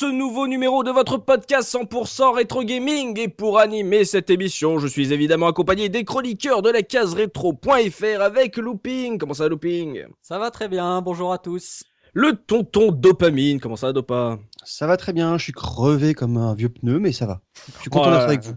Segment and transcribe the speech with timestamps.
[0.00, 4.86] Ce nouveau numéro de votre podcast 100% rétro gaming et pour animer cette émission, je
[4.86, 9.18] suis évidemment accompagné des chroniqueurs de la case rétro.fr avec Looping.
[9.18, 10.04] Comment ça Looping?
[10.22, 11.84] Ça va très bien, bonjour à tous.
[12.14, 13.60] Le tonton Dopamine.
[13.60, 14.38] Comment ça Dopa?
[14.64, 17.42] Ça va très bien, je suis crevé comme un vieux pneu, mais ça va.
[17.76, 18.54] Je suis content d'être avec vous.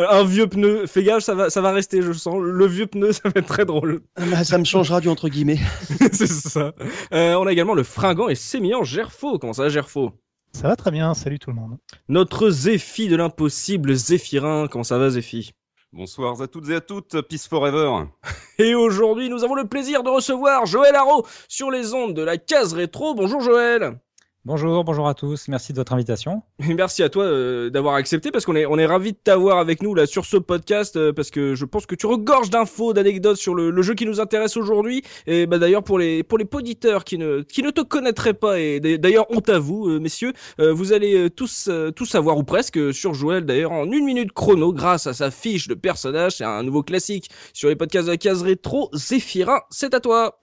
[0.00, 2.34] Euh, Un vieux pneu, fais gaffe, ça va, ça va rester, je sens.
[2.42, 4.02] Le vieux pneu, ça va être très drôle.
[4.16, 5.60] Ah, ça me changera du entre guillemets.
[6.12, 6.72] C'est ça.
[7.12, 9.38] Euh, on a également le fringant et sémillant Gerfo.
[9.38, 10.10] Comment ça Gerfo?
[10.54, 11.78] Ça va très bien, salut tout le monde.
[12.08, 14.68] Notre Zéphi de l'impossible, Zéphirin.
[14.68, 15.50] Comment ça va Zéphi
[15.92, 18.06] Bonsoir à toutes et à toutes, Peace Forever.
[18.58, 22.38] Et aujourd'hui, nous avons le plaisir de recevoir Joël Haro sur les ondes de la
[22.38, 23.14] case rétro.
[23.14, 23.98] Bonjour Joël.
[24.46, 26.42] Bonjour, bonjour à tous, merci de votre invitation.
[26.58, 29.82] Merci à toi euh, d'avoir accepté parce qu'on est on est ravi de t'avoir avec
[29.82, 33.38] nous là sur ce podcast euh, parce que je pense que tu regorges d'infos, d'anecdotes
[33.38, 36.44] sur le, le jeu qui nous intéresse aujourd'hui et bah d'ailleurs pour les pour les
[36.44, 40.34] poditeurs qui ne qui ne te connaîtraient pas et d'ailleurs honte à vous euh, messieurs,
[40.60, 43.90] euh, vous allez euh, tous euh, tout savoir ou presque euh, sur Joël d'ailleurs en
[43.90, 47.76] une minute chrono grâce à sa fiche de personnage, c'est un nouveau classique sur les
[47.76, 48.90] podcasts de la case rétro.
[48.92, 50.38] Zéphirin, c'est à toi.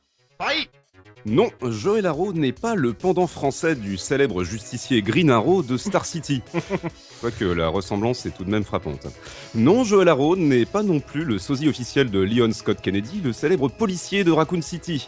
[1.25, 6.05] Non, Joël Arrow n'est pas le pendant français du célèbre justicier Green Arrow de Star
[6.05, 6.41] City.
[7.21, 9.07] Quoique la ressemblance est tout de même frappante.
[9.53, 13.33] Non, Joël Arrow n'est pas non plus le sosie officiel de Leon Scott Kennedy, le
[13.33, 15.07] célèbre policier de Raccoon City.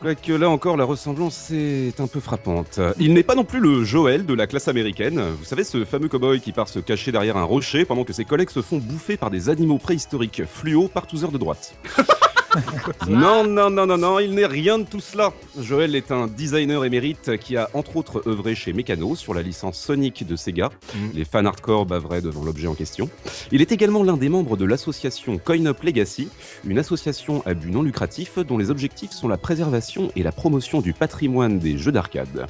[0.00, 2.80] Quoique là encore la ressemblance est un peu frappante.
[2.98, 5.22] Il n'est pas non plus le Joël de la classe américaine.
[5.38, 8.24] Vous savez, ce fameux cowboy qui part se cacher derrière un rocher pendant que ses
[8.24, 11.74] collègues se font bouffer par des animaux préhistoriques fluo par tous heures de droite.
[13.08, 15.32] Non, non, non, non, non, il n'est rien de tout cela.
[15.58, 19.78] Joël est un designer émérite qui a entre autres œuvré chez Meccano sur la licence
[19.78, 20.70] Sonic de Sega.
[20.94, 21.10] Mhm.
[21.14, 23.08] Les fans hardcore baveraient devant l'objet en question.
[23.52, 26.28] Il est également l'un des membres de l'association Coin Up Legacy,
[26.64, 30.80] une association à but non lucratif dont les objectifs sont la préservation et la promotion
[30.80, 32.46] du patrimoine des jeux d'arcade.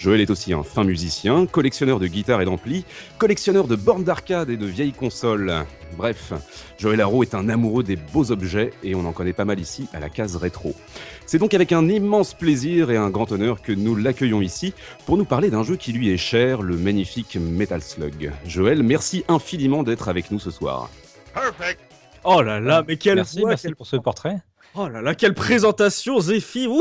[0.00, 2.86] Joël est aussi un fin musicien, collectionneur de guitares et d'amplis,
[3.18, 5.52] collectionneur de bornes d'arcade et de vieilles consoles.
[5.98, 6.32] Bref,
[6.78, 9.88] Joël Haro est un amoureux des beaux objets et on en connaît pas mal ici
[9.92, 10.74] à la case rétro.
[11.26, 14.72] C'est donc avec un immense plaisir et un grand honneur que nous l'accueillons ici
[15.04, 18.32] pour nous parler d'un jeu qui lui est cher, le magnifique Metal Slug.
[18.46, 20.88] Joël, merci infiniment d'être avec nous ce soir.
[22.24, 24.38] Oh là là, mais quelle merci, voix, merci quelle- pour ce portrait.
[24.74, 26.80] Oh là là, quelle présentation, Zéphi Ouh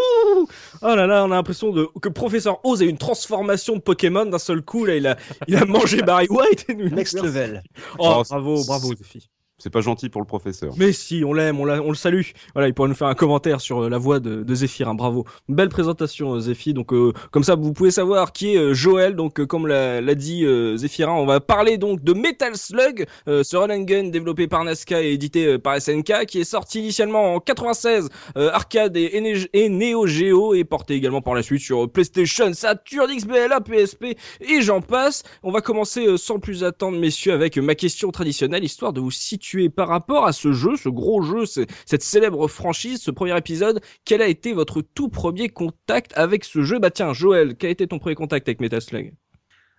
[0.82, 3.82] Oh là là, on a l'impression de que Professeur Oz a eu une transformation de
[3.82, 4.86] Pokémon d'un seul coup.
[4.86, 5.18] Là, il a,
[5.48, 6.66] il a mangé Barry White.
[6.70, 7.64] Et nous, Next level.
[7.98, 9.28] Oh, Oh, bravo, bravo, Zéphi.
[9.60, 10.74] C'est pas gentil pour le professeur.
[10.78, 12.22] Mais si, on l'aime, on, l'a- on le salue.
[12.54, 14.96] Voilà, il pourrait nous faire un commentaire sur euh, la voix de, de Zéphirin.
[14.96, 15.26] Bravo.
[15.50, 16.74] Belle présentation, euh, Zéphi.
[16.74, 19.16] Donc, euh, comme ça, vous pouvez savoir qui est euh, Joël.
[19.16, 23.70] Donc, comme l'a dit euh, Zéphirin, on va parler donc de Metal Slug, ce run
[23.70, 28.10] and gun développé par Nazca et édité par SNK, qui est sorti initialement en 96,
[28.38, 32.54] euh, arcade et, Né- et Neo Geo, et porté également par la suite sur PlayStation,
[32.54, 35.24] Saturn, XBLA, PSP, et j'en passe.
[35.44, 39.49] On va commencer sans plus attendre, messieurs, avec ma question traditionnelle, histoire de vous situer
[39.70, 43.82] par rapport à ce jeu, ce gros jeu, ce- cette célèbre franchise, ce premier épisode.
[44.06, 46.80] Quel a été votre tout premier contact avec ce jeu?
[46.80, 48.82] Bah tiens, Joël, quel a été ton premier contact avec Metal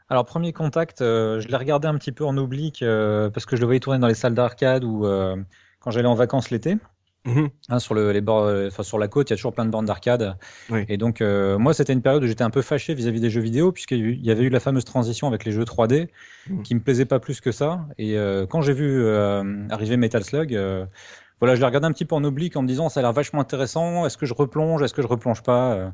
[0.08, 3.56] Alors, premier contact, euh, je l'ai regardé un petit peu en oblique euh, parce que
[3.56, 5.36] je le voyais tourner dans les salles d'arcade ou euh,
[5.78, 6.76] quand j'allais en vacances l'été.
[7.26, 7.50] Mhm.
[7.68, 9.66] Hein, sur, le, les bords, euh, enfin, sur la côte, il y a toujours plein
[9.66, 10.36] de bornes d'arcade.
[10.70, 10.84] Oui.
[10.88, 13.42] Et donc, euh, moi, c'était une période où j'étais un peu fâché vis-à-vis des jeux
[13.42, 16.08] vidéo, puisqu'il y avait eu la fameuse transition avec les jeux 3D,
[16.48, 16.62] Mhm.
[16.62, 17.86] qui me plaisait pas plus que ça.
[17.98, 20.86] Et euh, quand j'ai vu euh, arriver Metal Slug, euh,
[21.40, 23.12] voilà, je l'ai regardé un petit peu en oblique en me disant, ça a l'air
[23.12, 24.06] vachement intéressant.
[24.06, 24.82] Est-ce que je replonge?
[24.82, 25.74] Est-ce que je replonge pas?
[25.74, 25.90] Euh,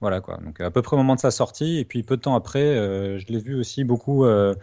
[0.00, 0.36] Voilà quoi.
[0.44, 2.58] Donc à peu près au moment de sa sortie, et puis peu de temps après,
[2.62, 4.54] euh, je l'ai vu aussi beaucoup euh,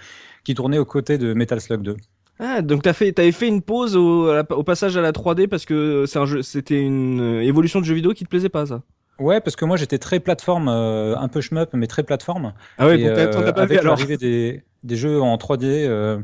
[0.43, 1.95] qui tournait aux côtés de Metal Slug 2.
[2.39, 5.11] Ah, donc t'as fait, t'avais fait une pause au, à la- au passage à la
[5.11, 8.29] 3D parce que c'est un jeu, c'était une euh, évolution de jeu vidéo qui te
[8.29, 8.83] plaisait pas, ça?
[9.19, 12.53] Ouais, parce que moi j'étais très plateforme, euh, un peu shmup, mais très plateforme.
[12.77, 14.95] Ah ouais, Et, donc t'as- euh, t'en as pas avec vu alors l'arrivée des, des
[14.97, 16.19] jeux en 3D, euh,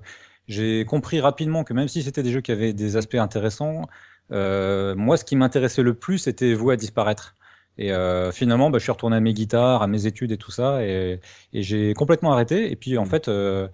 [0.48, 3.84] j'ai compris rapidement que même si c'était des jeux qui avaient des aspects intéressants,
[4.32, 7.36] euh, moi ce qui m'intéressait le plus c'était vous à disparaître.
[7.78, 10.52] Et euh, finalement, bah, je suis retourné à mes guitares, à mes études et tout
[10.52, 11.22] ça, et,
[11.54, 12.70] et j'ai complètement arrêté.
[12.72, 13.70] Et puis en fait, euh,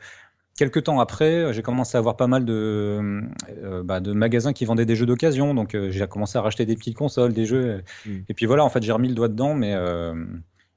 [0.57, 3.21] quelques temps après, j'ai commencé à avoir pas mal de,
[3.63, 5.53] euh, bah, de magasins qui vendaient des jeux d'occasion.
[5.53, 7.83] Donc euh, j'ai commencé à racheter des petites consoles, des jeux.
[8.05, 8.11] Mm.
[8.29, 10.13] Et puis voilà, en fait, j'ai remis le doigt dedans, mais euh,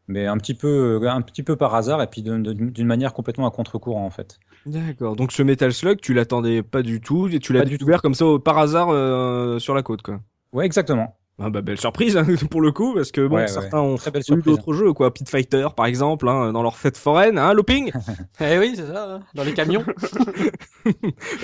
[0.08, 3.50] mais un petit peu, un petit peu par hasard, et puis d'une manière complètement à
[3.50, 4.38] contre-courant en fait.
[4.64, 5.16] D'accord.
[5.16, 8.24] Donc ce Metal Slug, tu l'attendais pas du tout et tu l'as découvert comme ça
[8.24, 8.88] au- par hasard
[9.60, 10.20] sur la côte, quoi.
[10.52, 11.14] Ouais, exactement.
[11.40, 13.94] Ah bah belle surprise hein, pour le coup parce que bon Ouais, ouais, certains ont
[13.96, 17.38] Très belle eu d'autres jeux quoi, Pit Fighter par exemple hein, dans leur fête foraine,
[17.38, 17.92] hein, Looping.
[18.40, 19.84] Eh oui, c'est ça, hein, dans les camions.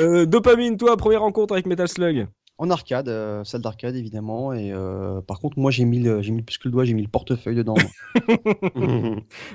[0.00, 2.26] Euh, dopamine, toi, première rencontre avec Metal Slug?
[2.56, 4.52] En arcade, euh, salle d'arcade évidemment.
[4.52, 6.94] Et euh, par contre, moi j'ai mis, le- j'ai mis plus que le doigt, j'ai
[6.94, 7.74] mis le portefeuille dedans.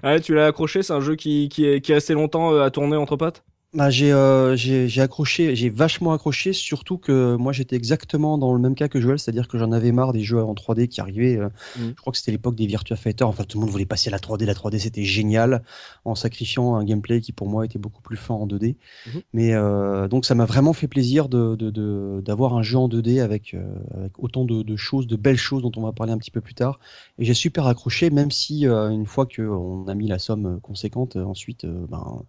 [0.04, 2.64] Ah, tu l'as accroché, c'est un jeu qui, qui, est, qui est resté longtemps euh,
[2.64, 3.44] à tourner entre potes?
[3.72, 8.52] Bah, j'ai euh, j'ai j'ai accroché, j'ai vachement accroché, surtout que moi j'étais exactement dans
[8.56, 11.00] le même cas que Joël, c'est-à-dire que j'en avais marre des jeux en 3D qui
[11.02, 11.38] arrivaient.
[11.38, 11.94] euh, Mhm.
[11.96, 13.26] Je crois que c'était l'époque des Virtua Fighter.
[13.26, 14.48] Enfin, tout le monde voulait passer à la 3D.
[14.48, 15.62] La 3D c'était génial,
[16.04, 18.76] en sacrifiant un gameplay qui pour moi était beaucoup plus fin en 2D.
[19.06, 19.22] Mhm.
[19.34, 22.88] Mais euh, donc ça m'a vraiment fait plaisir de de- de- d'avoir un jeu en
[22.88, 23.64] 2D avec, euh,
[23.96, 26.42] avec autant de, de choses, de belles choses dont on va parler un petit peu
[26.42, 26.80] plus tard.
[27.20, 31.18] Et j'ai super accroché, même si euh, une fois qu'on a mis la somme conséquente,
[31.18, 32.24] euh, ensuite, euh, ben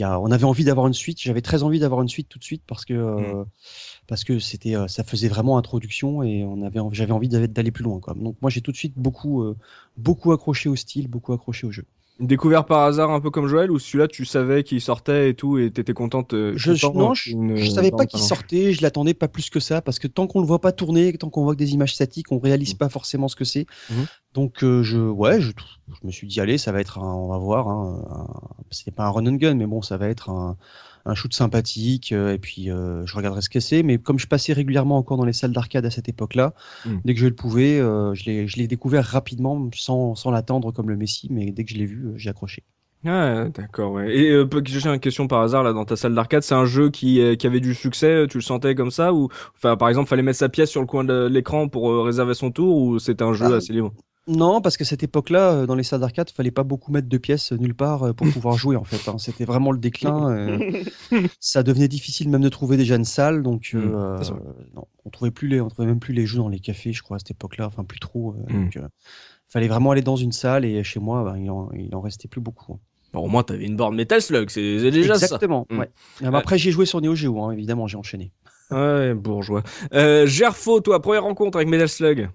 [0.00, 1.20] y a, on avait envie d'avoir une suite.
[1.20, 3.44] J'avais très envie d'avoir une suite tout de suite parce que euh,
[4.06, 7.70] parce que c'était, euh, ça faisait vraiment introduction et on avait, j'avais envie d'aller d'aller
[7.70, 8.00] plus loin.
[8.00, 8.14] Quoi.
[8.14, 9.56] Donc moi j'ai tout de suite beaucoup euh,
[9.96, 11.84] beaucoup accroché au style, beaucoup accroché au jeu.
[12.20, 15.58] Découvert par hasard un peu comme Joël ou celui-là tu savais qu'il sortait et tout
[15.58, 18.72] et t'étais contente euh, Je, je- content, non, je, une- je savais pas qu'il sortait,
[18.72, 21.28] je l'attendais pas plus que ça parce que tant qu'on le voit pas tourner, tant
[21.28, 23.66] qu'on voit que des images statiques, on réalise pas forcément ce que c'est.
[23.90, 24.06] Mhm.
[24.32, 25.50] Donc euh, je, ouais, je,
[25.88, 27.68] je me suis dit allez, ça va être, un, on va voir.
[27.68, 28.28] Hein,
[28.70, 30.56] c'était pas un run and gun, mais bon, ça va être un,
[31.06, 33.82] un shoot sympathique euh, et puis euh, je regarderai ce que c'est.
[33.82, 36.54] Mais comme je passais régulièrement encore dans les salles d'arcade à cette époque-là,
[36.86, 37.00] Mhm.
[37.04, 38.24] dès que je le pouvais, euh, je
[38.56, 42.12] l'ai, découvert rapidement sans, sans l'attendre comme le Messi, mais dès que je l'ai vu,
[42.16, 42.62] j'ai accroché.
[43.06, 44.16] Ah, d'accord, ouais.
[44.16, 46.88] Et euh, j'ai une question par hasard là dans ta salle d'arcade, c'est un jeu
[46.88, 50.08] qui, euh, qui avait du succès, tu le sentais comme ça ou enfin par exemple
[50.08, 52.98] fallait mettre sa pièce sur le coin de l'écran pour euh, réserver son tour ou
[52.98, 53.56] c'était un jeu Ah.
[53.56, 53.92] assez libre?
[54.26, 57.18] Non, parce que cette époque-là, euh, dans les salles d'arcade, fallait pas beaucoup mettre de
[57.18, 59.06] pièces euh, nulle part euh, pour pouvoir jouer en fait.
[59.08, 59.18] hein.
[59.18, 60.30] C'était vraiment le déclin.
[60.30, 60.82] euh,
[61.40, 64.18] ça devenait difficile même de trouver déjà une salle, donc Mm, euh,
[64.74, 67.02] non, on trouvait plus les, on trouvait même plus les jeux dans les cafés, je
[67.02, 68.34] crois à cette époque-là, enfin plus trop.
[68.48, 68.64] euh, Mm.
[68.64, 68.78] donc,
[69.48, 72.28] fallait vraiment aller dans une salle et chez moi, ben, il, en, il en restait
[72.28, 72.72] plus beaucoup.
[72.72, 72.78] hein.
[73.12, 75.66] Bon, au moins t'avais une borne Metal Slug, c'est déjà Exactement.
[75.70, 75.78] Mm.
[75.80, 75.90] Ouais.
[76.24, 78.32] Ah, bah, après, j'ai joué sur Neo Geo, hein, évidemment, j'ai enchaîné.
[78.70, 78.76] ça.
[78.76, 79.62] Ouais, bourgeois.
[79.92, 82.30] Euh, Gerfo, toi, première rencontre avec Metal Slug?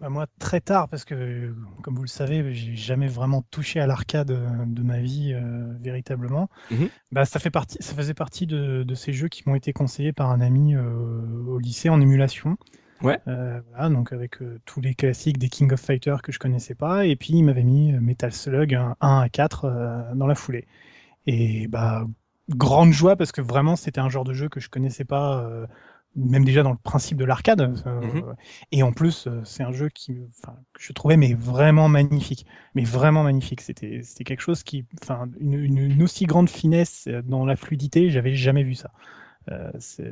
[0.00, 3.86] Bah, moi, très tard, parce que, comme vous le savez, j'ai jamais vraiment touché à
[3.86, 6.48] l'arcade euh, de ma vie euh, véritablement.
[6.70, 6.88] Mhm.
[7.12, 10.12] Bah, ça, fait partie, ça faisait partie de, de ces jeux qui m'ont été conseillés
[10.12, 10.82] par un ami euh,
[11.46, 12.56] au lycée en émulation.
[13.02, 13.20] Ouais.
[13.28, 16.74] Euh, voilà, donc avec euh, tous les classiques des King of Fighters que je connaissais
[16.74, 20.34] pas, et puis il m'avait mis Metal Slug un 1 à 4 euh, dans la
[20.34, 20.66] foulée.
[21.26, 22.06] Et bah,
[22.48, 25.46] grande joie parce que vraiment c'était un genre de jeu que je connaissais pas,
[26.16, 27.60] même déjà dans le principe de l'arcade.
[27.86, 28.34] euh, Mhm.
[28.72, 30.14] Et en plus, euh, c'est un jeu qui,
[30.72, 33.60] que je trouvais mais vraiment magnifique, mais vraiment magnifique.
[33.60, 37.56] C'était, c'était quelque chose qui, enfin, une, une, une aussi grande finesse euh, dans la
[37.56, 38.90] fluidité, j'avais jamais vu ça.
[39.50, 40.04] Euh, je-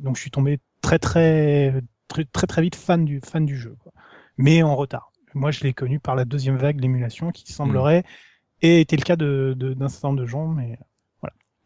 [0.00, 1.74] donc je suis tombé très très
[2.08, 3.92] très très très vite fan du fan du jeu, quoi.
[4.36, 5.12] mais en retard.
[5.34, 8.04] Moi, je l'ai connu par la deuxième vague, l'émulation, qui semblerait
[8.62, 10.78] et était le cas de- d'un certain nombre de gens, mais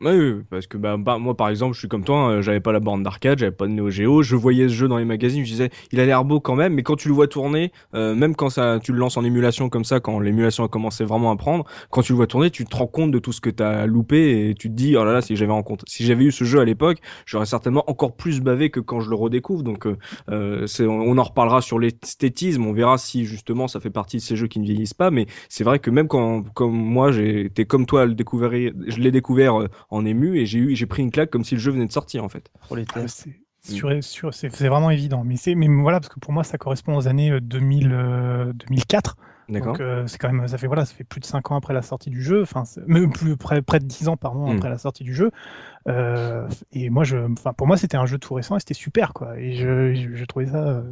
[0.03, 2.73] Oui, parce que bah, bah, moi par exemple, je suis comme toi, hein, j'avais pas
[2.73, 5.45] la borne d'arcade, j'avais pas de Neo Geo, je voyais ce jeu dans les magazines,
[5.45, 8.15] je disais, il a l'air beau quand même, mais quand tu le vois tourner, euh,
[8.15, 11.31] même quand ça, tu le lances en émulation comme ça, quand l'émulation a commencé vraiment
[11.31, 13.51] à prendre, quand tu le vois tourner, tu te rends compte de tout ce que
[13.51, 15.53] t'as loupé et tu te dis, oh là là, si j'avais
[15.87, 19.11] si j'avais eu ce jeu à l'époque, j'aurais certainement encore plus bavé que quand je
[19.11, 19.63] le redécouvre.
[19.63, 19.99] Donc, euh,
[20.31, 24.23] euh, on, on en reparlera sur l'esthétisme, on verra si justement ça fait partie de
[24.23, 27.67] ces jeux qui ne vieillissent pas, mais c'est vrai que même quand, comme moi, été
[27.67, 31.03] comme toi le découvrir, je l'ai découvert euh, en ému et j'ai eu, j'ai pris
[31.03, 32.51] une claque comme si le jeu venait de sortir en fait.
[32.95, 35.23] Ah, c'est vraiment évident.
[35.25, 38.53] Mais c'est mais voilà parce que pour moi ça correspond aux années euh, 2000 euh,
[38.55, 39.17] 2004.
[39.49, 39.73] D'accord.
[39.73, 41.75] Donc euh, c'est quand même ça fait voilà ça fait plus de 5 ans après
[41.75, 42.43] la sortie du jeu.
[42.43, 44.57] Enfin même plus près près de 10 ans pardon Mm.
[44.57, 45.31] après la sortie du jeu.
[45.89, 49.13] Euh, et moi je enfin pour moi c'était un jeu tout récent et c'était super
[49.13, 49.39] quoi.
[49.39, 50.83] Et je, je, je trouvais ça euh,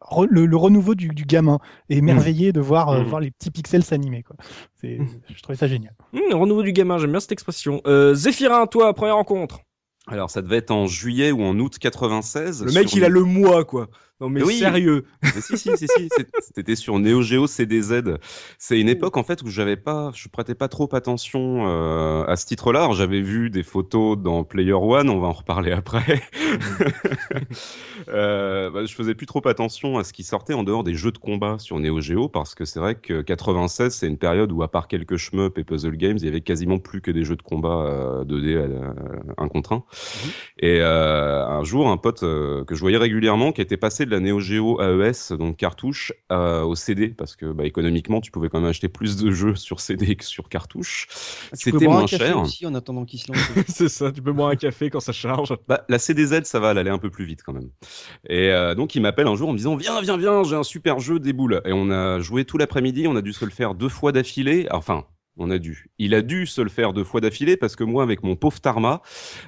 [0.00, 3.06] re- le, le renouveau du, du gamin émerveillé de voir euh, Mm.
[3.06, 4.36] voir les petits pixels s'animer quoi.
[4.80, 5.08] C'est Mm.
[5.34, 5.94] je trouvais ça génial.
[6.32, 7.80] Renouveau du gamin, j'aime bien cette expression.
[7.86, 9.60] Euh, Zéphirin, toi, première rencontre?
[10.06, 12.64] Alors, ça devait être en juillet ou en août 96.
[12.64, 13.88] Le mec, il a le mois, quoi.
[14.20, 14.58] Non mais Oui.
[14.58, 15.04] sérieux.
[15.22, 16.08] Mais si, si, si, si,
[16.40, 18.18] c'était sur Neo Geo CDZ.
[18.58, 22.36] C'est une époque en fait où j'avais pas, je prêtais pas trop attention euh, à
[22.36, 22.90] ce titre-là.
[22.92, 26.22] J'avais vu des photos dans Player One, on va en reparler après.
[28.08, 31.12] euh, bah, je faisais plus trop attention à ce qui sortait en dehors des jeux
[31.12, 34.62] de combat sur Neo Geo parce que c'est vrai que 96 c'est une période où
[34.62, 37.36] à part quelques shmup et puzzle games, il y avait quasiment plus que des jeux
[37.36, 38.92] de combat euh, 2D euh,
[39.36, 39.84] un contre un.
[40.58, 44.20] Et euh, un jour, un pote que je voyais régulièrement, qui était passé de la
[44.20, 48.60] Neo Geo AES, donc cartouche, euh, au CD, parce que bah, économiquement, tu pouvais quand
[48.60, 51.08] même acheter plus de jeux sur CD que sur cartouche.
[51.52, 52.38] Ah, C'était boire un moins café cher.
[52.38, 53.50] aussi en attendant qu'il se lance.
[53.68, 55.56] c'est ça, tu peux boire un café quand ça charge.
[55.68, 57.70] Bah, la CDZ, ça va, elle allait un peu plus vite quand même.
[58.28, 60.62] Et euh, donc, il m'appelle un jour en me disant Viens, viens, viens, j'ai un
[60.64, 61.62] super jeu, des boules.
[61.64, 64.66] Et on a joué tout l'après-midi, on a dû se le faire deux fois d'affilée.
[64.70, 65.06] Enfin.
[65.42, 65.86] On a dû.
[65.98, 68.60] Il a dû se le faire deux fois d'affilée parce que moi, avec mon pauvre
[68.60, 69.00] Tarma,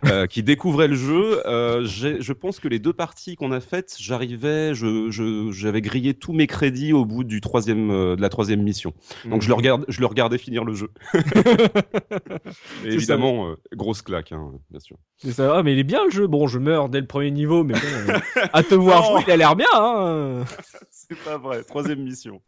[0.06, 3.96] euh, qui découvrait le jeu, euh, je pense que les deux parties qu'on a faites,
[4.00, 8.30] j'arrivais, je, je- j'avais grillé tous mes crédits au bout du troisième, euh, de la
[8.30, 8.94] troisième mission.
[9.26, 10.88] Donc je le regarde, je le regardais finir le jeu.
[12.84, 14.96] Évidemment, grosse claque, hein, bien sûr.
[15.30, 15.56] Ça.
[15.58, 16.26] Ah, mais il est bien le jeu.
[16.26, 18.12] Bon, je meurs dès le premier niveau, mais bon,
[18.52, 19.66] à te voir jouer, il a l'air bien.
[19.74, 20.44] Hein
[20.90, 21.62] C'est pas vrai.
[21.64, 22.40] Troisième mission.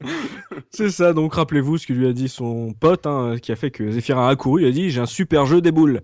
[0.71, 1.13] c'est ça.
[1.13, 4.29] Donc rappelez-vous ce que lui a dit son pote, hein, qui a fait que Zéphirin
[4.29, 4.63] a couru.
[4.63, 6.03] Il a dit j'ai un super jeu des boules.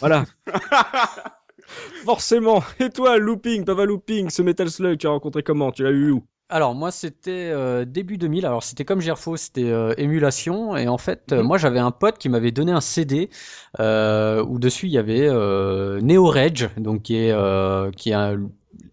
[0.00, 0.26] Voilà.
[2.04, 2.62] Forcément.
[2.80, 5.72] Et toi, Looping, Papa Looping, ce Metal Slug, tu as rencontré comment?
[5.72, 6.24] Tu l'as eu où?
[6.50, 10.98] Alors moi c'était euh, début 2000, alors c'était comme Gerfo, c'était euh, émulation et en
[10.98, 11.46] fait euh, Mhm.
[11.46, 13.30] moi j'avais un pote qui m'avait donné un CD
[13.80, 18.14] euh, où dessus il y avait euh, Neo Rage, donc qui est euh, qui est
[18.14, 18.42] un-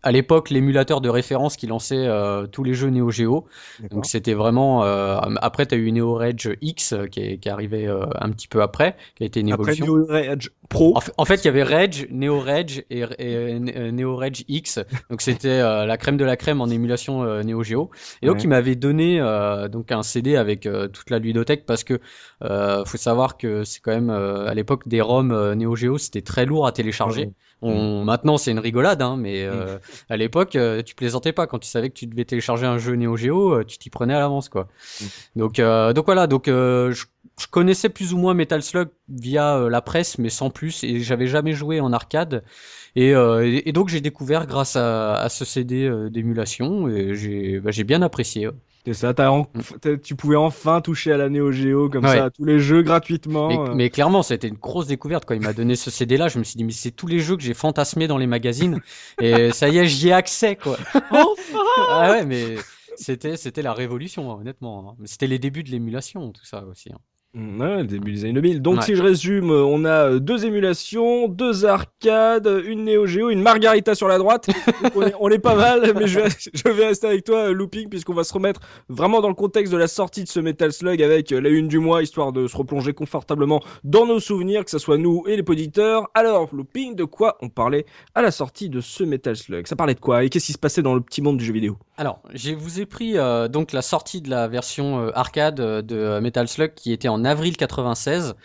[0.03, 3.45] à l'époque l'émulateur de référence qui lançait euh, tous les jeux Neo Geo.
[3.91, 7.49] Donc c'était vraiment euh, après tu as eu Neo Rage X euh, qui est, qui
[7.49, 9.85] est arrivé euh, un petit peu après, qui a été une Après évolution.
[9.85, 10.95] Neo Rage Pro.
[10.95, 13.05] En fait, en fait, il y avait Rage, Neo Rage et, et,
[13.35, 14.79] euh, Neo Rage X.
[15.09, 17.91] Donc c'était euh, la crème de la crème en émulation euh, Neo Geo.
[18.21, 18.43] Et donc Ouais.
[18.43, 21.99] il m'avait donné euh, donc un CD avec euh, toute la ludothèque parce que
[22.43, 26.21] euh, faut savoir que c'est quand même euh, à l'époque des ROM Neo Geo, c'était
[26.21, 27.25] très lourd à télécharger.
[27.25, 27.33] Ouais.
[27.63, 29.77] On, maintenant c'est une rigolade, hein, mais euh,
[30.09, 32.95] à l'époque euh, tu plaisantais pas quand tu savais que tu devais télécharger un jeu
[32.95, 34.67] Neo Geo, euh, tu t'y prenais à l'avance quoi.
[35.35, 37.05] Donc euh, donc voilà, donc je
[37.39, 41.27] je connaissais plus ou moins Metal Slug via la presse, mais sans plus, et j'avais
[41.27, 42.43] jamais joué en arcade.
[42.95, 47.71] Et, et, et donc j'ai découvert grâce à, à ce CD d'émulation, et j'ai bah,
[47.85, 48.47] bien apprécié.
[48.47, 48.53] ouais.
[48.85, 49.13] C'est ça.
[49.31, 49.45] en-
[49.79, 52.17] t'as- Tu pouvais enfin toucher à la Neo Geo comme Ouais.
[52.17, 53.47] ça, à tous les jeux gratuitement.
[53.47, 53.75] Mais, euh.
[53.75, 56.27] mais clairement, ça a été une grosse découverte quand il m'a donné ce CD-là.
[56.29, 58.79] Je me suis dit, mais c'est tous les jeux que j'ai fantasmés dans les magazines,
[59.19, 60.77] et ça y est, j'y ai accès, quoi.
[61.89, 62.55] ah ouais, mais
[62.95, 64.95] c'était c'était la révolution, hein, honnêtement.
[64.99, 65.03] hein.
[65.05, 66.89] C'était les débuts de l'émulation, tout ça aussi.
[66.91, 66.97] hein.
[67.33, 68.61] Ouais, début des années 2000.
[68.61, 68.81] Donc Ouais.
[68.83, 73.41] si je résume, euh, on a euh, deux émulations, deux arcades, une Neo Geo, une
[73.41, 74.49] Margarita sur la droite.
[74.95, 77.53] On, est, on est pas mal, mais je vais, je vais rester avec toi, euh,
[77.53, 78.59] Looping, puisqu'on va se remettre
[78.89, 81.79] vraiment dans le contexte de la sortie de ce Metal Slug avec la une du
[81.79, 85.43] mois, histoire de se replonger confortablement dans nos souvenirs, que ce soit nous et les
[85.47, 86.09] auditeurs.
[86.13, 89.67] Alors, Looping, de quoi on parlait à la sortie de ce Metal Slug?
[89.67, 90.25] Ça parlait de quoi?
[90.25, 91.77] Et qu'est-ce qui se passait dans le petit monde du jeu vidéo?
[91.97, 96.19] Alors, je vous ai pris euh, donc la sortie de la version euh, arcade de
[96.19, 98.35] Metal Slug qui était en avril 96.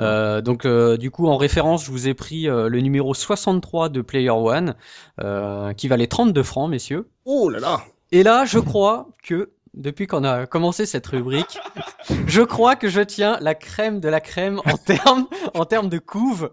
[0.00, 3.88] Euh, donc euh, du coup en référence, je vous ai pris euh, le numéro 63
[3.88, 4.74] de Player One
[5.20, 7.08] euh, qui valait 32 francs, messieurs.
[7.24, 7.80] Oh là là
[8.12, 11.58] Et là, je crois que depuis qu'on a commencé cette rubrique,
[12.26, 15.98] je crois que je tiens la crème de la crème en termes en termes de
[15.98, 16.50] couve.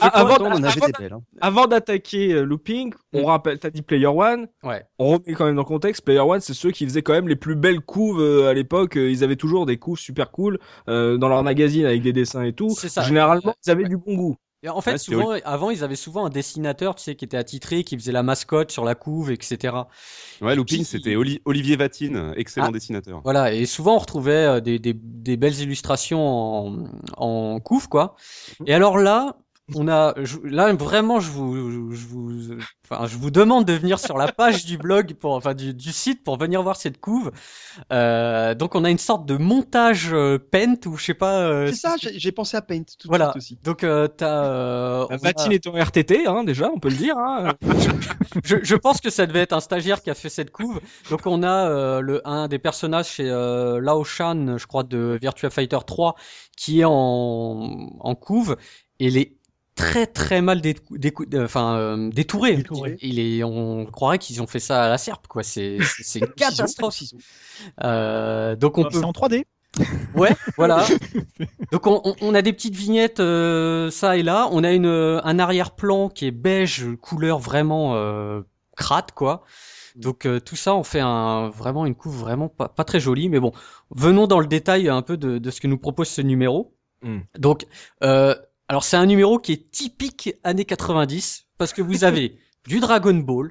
[0.00, 1.20] Avant, hein.
[1.40, 3.24] avant d'attaquer euh, Looping, on Mm.
[3.26, 4.84] rappelle, t'as dit Player One, Ouais.
[4.98, 7.28] on remet quand même dans le contexte, Player One, c'est ceux qui faisaient quand même
[7.28, 8.96] les plus belles couves euh, à l'époque.
[8.96, 12.52] Euh, Ils avaient toujours des couves super cool dans leur magazine avec des dessins et
[12.52, 12.70] tout.
[12.70, 13.02] C'est ça.
[13.02, 13.88] Généralement, ils avaient Ouais.
[13.88, 14.36] du bon goût.
[14.62, 17.38] Et en fait, Ouais, souvent, avant, ils avaient souvent un dessinateur, tu sais, qui était
[17.38, 19.74] attitré, qui faisait la mascotte sur la couve, etc.
[20.42, 22.72] Ouais, Looping, c'était Oli- Olivier Vatine, excellent Ah.
[22.72, 23.20] dessinateur.
[23.24, 26.84] Voilà, et souvent on retrouvait euh, des, des, des belles illustrations en,
[27.16, 28.16] en couve, quoi.
[28.66, 29.36] Et alors là,
[29.74, 32.30] on a, je- là vraiment, je vous, je vous,
[32.90, 35.92] enfin, je vous demande de venir sur la page du blog, pour, enfin du, du
[35.92, 37.30] site, pour venir voir cette couve.
[37.92, 41.40] Euh, donc on a une sorte de montage euh, Paint ou je sais pas.
[41.42, 43.26] euh, C'est ça, j'ai pensé à Paint tout de Voilà.
[43.32, 43.58] suite aussi.
[43.62, 44.44] Donc euh, t'as.
[44.44, 47.16] euh, Vatine est en RTT, hein, déjà, on peut le dire.
[47.18, 47.54] Hein.
[48.44, 50.80] je, je pense que ça devait être un stagiaire qui a fait cette couve.
[51.10, 55.18] Donc on a euh, le un des personnages chez euh, Lao Shan, je crois de
[55.20, 56.14] Virtua Fighter 3,
[56.56, 58.56] qui est en, en couve
[58.98, 59.36] et il est
[59.80, 62.56] très très mal euh, enfin euh, détouré.
[62.56, 62.96] Détouré.
[63.00, 65.42] Il est, on croirait qu'ils ont fait ça à la serpe quoi.
[65.42, 67.02] C'est c'est une catastrophe.
[67.82, 69.44] Euh, donc on Alors, peut C'est en 3D.
[70.16, 70.84] Ouais, voilà.
[71.72, 74.48] Donc on, on- on a des petites vignettes euh, ça et là.
[74.52, 74.86] On a une
[75.22, 78.42] un arrière-plan qui est beige, couleur vraiment euh,
[78.76, 79.44] crade quoi.
[79.96, 83.28] Donc euh, tout ça, on fait un vraiment une couve vraiment pas, pas très jolie,
[83.28, 83.52] mais bon,
[83.90, 86.74] venons dans le détail un peu de, de ce que nous propose ce numéro.
[87.02, 87.18] Mm.
[87.38, 87.66] Donc,
[88.02, 88.34] euh,
[88.70, 93.14] alors c'est un numéro qui est typique années 90 parce que vous avez du Dragon
[93.14, 93.50] Ball,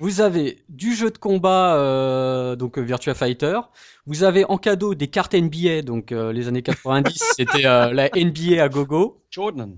[0.00, 3.60] vous avez du jeu de combat euh, donc euh, Virtua Fighter,
[4.06, 8.08] vous avez en cadeau des cartes NBA donc euh, les années 90 c'était euh, la
[8.16, 9.76] NBA à gogo Jordan.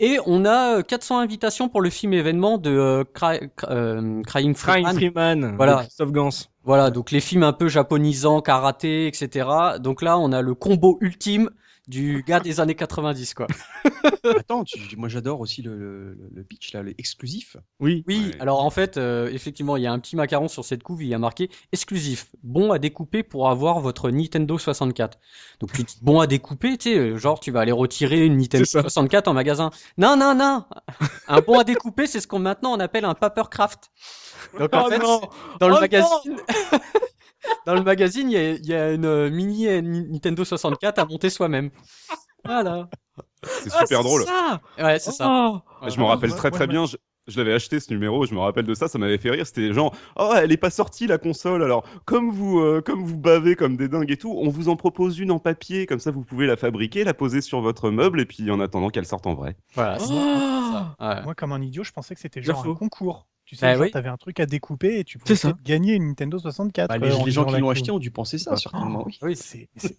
[0.00, 4.22] et on a euh, 400 invitations pour le film événement de euh, Cry- Cry- euh,
[4.26, 4.96] Crying Freeman.
[4.96, 5.76] Freeman, Voilà.
[5.84, 6.30] Christophe Gans.
[6.64, 9.48] Voilà, donc les films un peu japonisants, karaté, etc.
[9.80, 11.48] Donc là, on a le combo ultime
[11.88, 13.46] du gars des années 90, quoi.
[14.38, 17.56] Attends, tu- moi j'adore aussi le, le, le pitch là, le exclusif.
[17.80, 18.04] Oui.
[18.06, 18.40] Oui, Ouais.
[18.40, 21.08] alors en fait, euh, effectivement, il y a un petit macaron sur cette couve, il
[21.08, 25.18] y a marqué exclusif, bon à découper pour avoir votre Nintendo 64.
[25.60, 28.36] Donc tu dis bon à découper, tu sais, euh, genre tu vas aller retirer une
[28.36, 28.82] Nintendo C'est ça.
[28.82, 29.70] 64 en magasin.
[29.96, 30.64] Non, non, non
[31.26, 33.90] Un bon à découper, c'est ce qu'on maintenant on appelle un papercraft.
[34.58, 35.20] Donc en Oh fait, non
[35.58, 36.36] dans le Oh magazine...
[37.66, 40.44] Dans le magazine, il y a, il y a une euh, mini euh, Ni- Nintendo
[40.44, 41.70] 64 à monter soi-même.
[42.44, 42.88] Voilà.
[43.42, 44.24] C'est Ah, super drôle.
[44.24, 45.26] Ça Ouais, c'est ça.
[45.30, 45.60] Oh.
[45.88, 46.66] Je me rappelle très très ouais.
[46.66, 46.86] bien.
[46.86, 48.24] Je, je l'avais acheté ce numéro.
[48.26, 48.88] Je me rappelle de ça.
[48.88, 49.46] Ça m'avait fait rire.
[49.46, 51.62] C'était genre, oh, elle est pas sortie la console.
[51.62, 54.76] Alors, comme vous, euh, comme vous bavez comme des dingues et tout, on vous en
[54.76, 55.86] propose une en papier.
[55.86, 58.88] Comme ça, vous pouvez la fabriquer, la poser sur votre meuble et puis en attendant
[58.88, 59.56] qu'elle sorte en vrai.
[59.74, 60.72] Voilà, c'est Oh.
[60.72, 60.96] ça.
[61.00, 61.22] Ouais.
[61.22, 63.26] Moi, comme un idiot, je pensais que c'était genre un concours.
[63.48, 63.90] Tu sais, Bah oui.
[63.90, 65.54] t'avais un truc à découper et tu pouvais ça.
[65.64, 66.86] gagner une Nintendo 64.
[66.86, 69.04] Bah, euh, les, en les gens qui l'ont acheté ont dû penser ça, certainement.
[69.06, 69.18] Oui.
[69.22, 69.36] Oui.
[69.36, 69.94] C'est- c'est-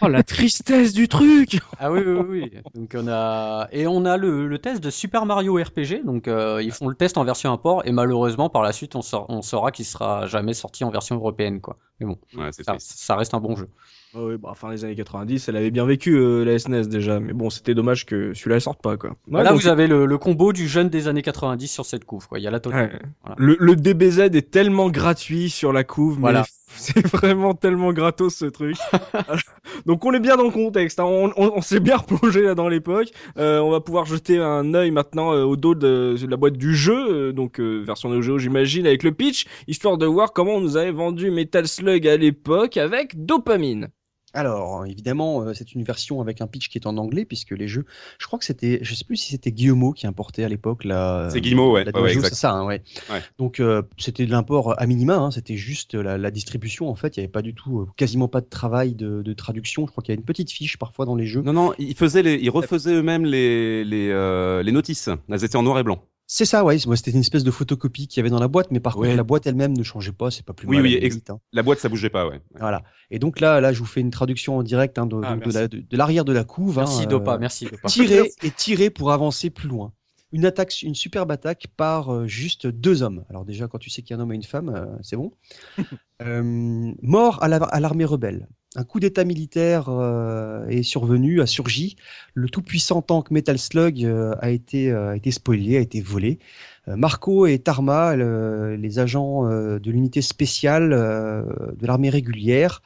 [0.00, 2.50] Oh, la tristesse du truc Ah oui, oui, oui.
[2.54, 2.60] oui.
[2.74, 6.02] Donc on a et on a le, le test de Super Mario RPG.
[6.02, 9.02] Donc euh, ils font le test en version import et malheureusement par la suite on,
[9.02, 11.76] saura- on saura qu'il sera jamais sorti en version européenne quoi.
[11.98, 13.68] Mais bon, Ouais, ça, ça reste un bon jeu.
[14.14, 17.20] Ah oui, bah, fin des années 90, elle avait bien vécu euh, la SNES déjà,
[17.20, 19.10] mais bon, c'était dommage que celui-là elle sorte pas quoi.
[19.28, 22.04] Ouais, Là donc, vous avez le, le combo du jeune des années 90 sur cette
[22.04, 22.26] couve.
[22.26, 22.40] Quoi.
[22.40, 22.90] Il y a la totale.
[22.92, 22.98] ouais.
[23.22, 23.36] Voilà.
[23.38, 26.44] le, le DBZ est tellement gratuit sur la couve, mais Voilà.
[26.76, 28.76] c'est vraiment tellement gratos ce truc.
[29.86, 31.04] donc on est bien dans le contexte, hein.
[31.04, 33.08] on, on, on s'est bien replongé là dans l'époque.
[33.38, 36.56] Euh, on va pouvoir jeter un œil maintenant euh, au dos de, de la boîte
[36.56, 40.32] du jeu, euh, donc euh, version Neo Geo j'imagine avec le pitch, histoire de voir
[40.32, 43.88] comment on nous avait vendu Metal Slug à l'époque avec Dopamine.
[44.32, 47.66] Alors, évidemment, euh, c'est une version avec un pitch qui est en anglais, puisque les
[47.66, 47.84] jeux,
[48.18, 51.28] je crois que c'était, je sais plus si c'était Guillemot qui importait à l'époque la.
[51.30, 51.84] C'est Guillemot, ouais.
[52.22, 52.82] c'est ça, hein, ouais.
[53.10, 53.22] Ouais.
[53.38, 57.16] Donc euh, c'était de l'import à minima, hein, c'était juste la, la distribution en fait.
[57.16, 59.86] Il n'y avait pas du tout, euh, quasiment pas de travail de, de traduction.
[59.86, 61.42] Je crois qu'il y a une petite fiche parfois dans les jeux.
[61.42, 65.08] Non, non, ils faisaient les, ils refaisaient eux-mêmes les, les, euh, les notices.
[65.28, 66.04] Elles étaient en noir et blanc.
[66.32, 66.78] C'est ça, ouais.
[66.78, 69.08] C'était une espèce de photocopie qu'il y avait dans la boîte, mais par Ouais.
[69.08, 70.30] contre, la boîte elle-même ne changeait pas.
[70.30, 70.84] C'est pas plus Oui, mal.
[70.84, 71.40] oui, limite, hein.
[71.52, 72.40] La boîte, ça bougeait pas, ouais.
[72.56, 72.82] Voilà.
[73.10, 75.40] Et donc là, là, je vous fais une traduction en direct hein, de, Ah, de
[75.40, 75.54] merci.
[75.58, 76.76] la- de- de l'arrière de, la couve.
[76.76, 77.88] Merci hein, Dopa, euh, merci Dopa.
[77.88, 79.92] tirer et tirer pour avancer plus loin.
[80.30, 83.24] Une attaque, une superbe attaque par euh, juste deux hommes.
[83.28, 85.16] Alors déjà, quand tu sais qu'il y a un homme et une femme, euh, c'est
[85.16, 85.32] bon.
[86.22, 88.46] Euh, mort à la- à l'armée rebelle.
[88.76, 91.96] Un coup d'état militaire euh, est survenu, a surgi.
[92.34, 96.38] Le tout-puissant tank Metal Slug euh, a été euh, a été spoilé, a été volé.
[96.86, 101.42] Euh, Marco et Tarma, le- les agents euh, de l'unité spéciale euh,
[101.80, 102.80] de l'armée régulière,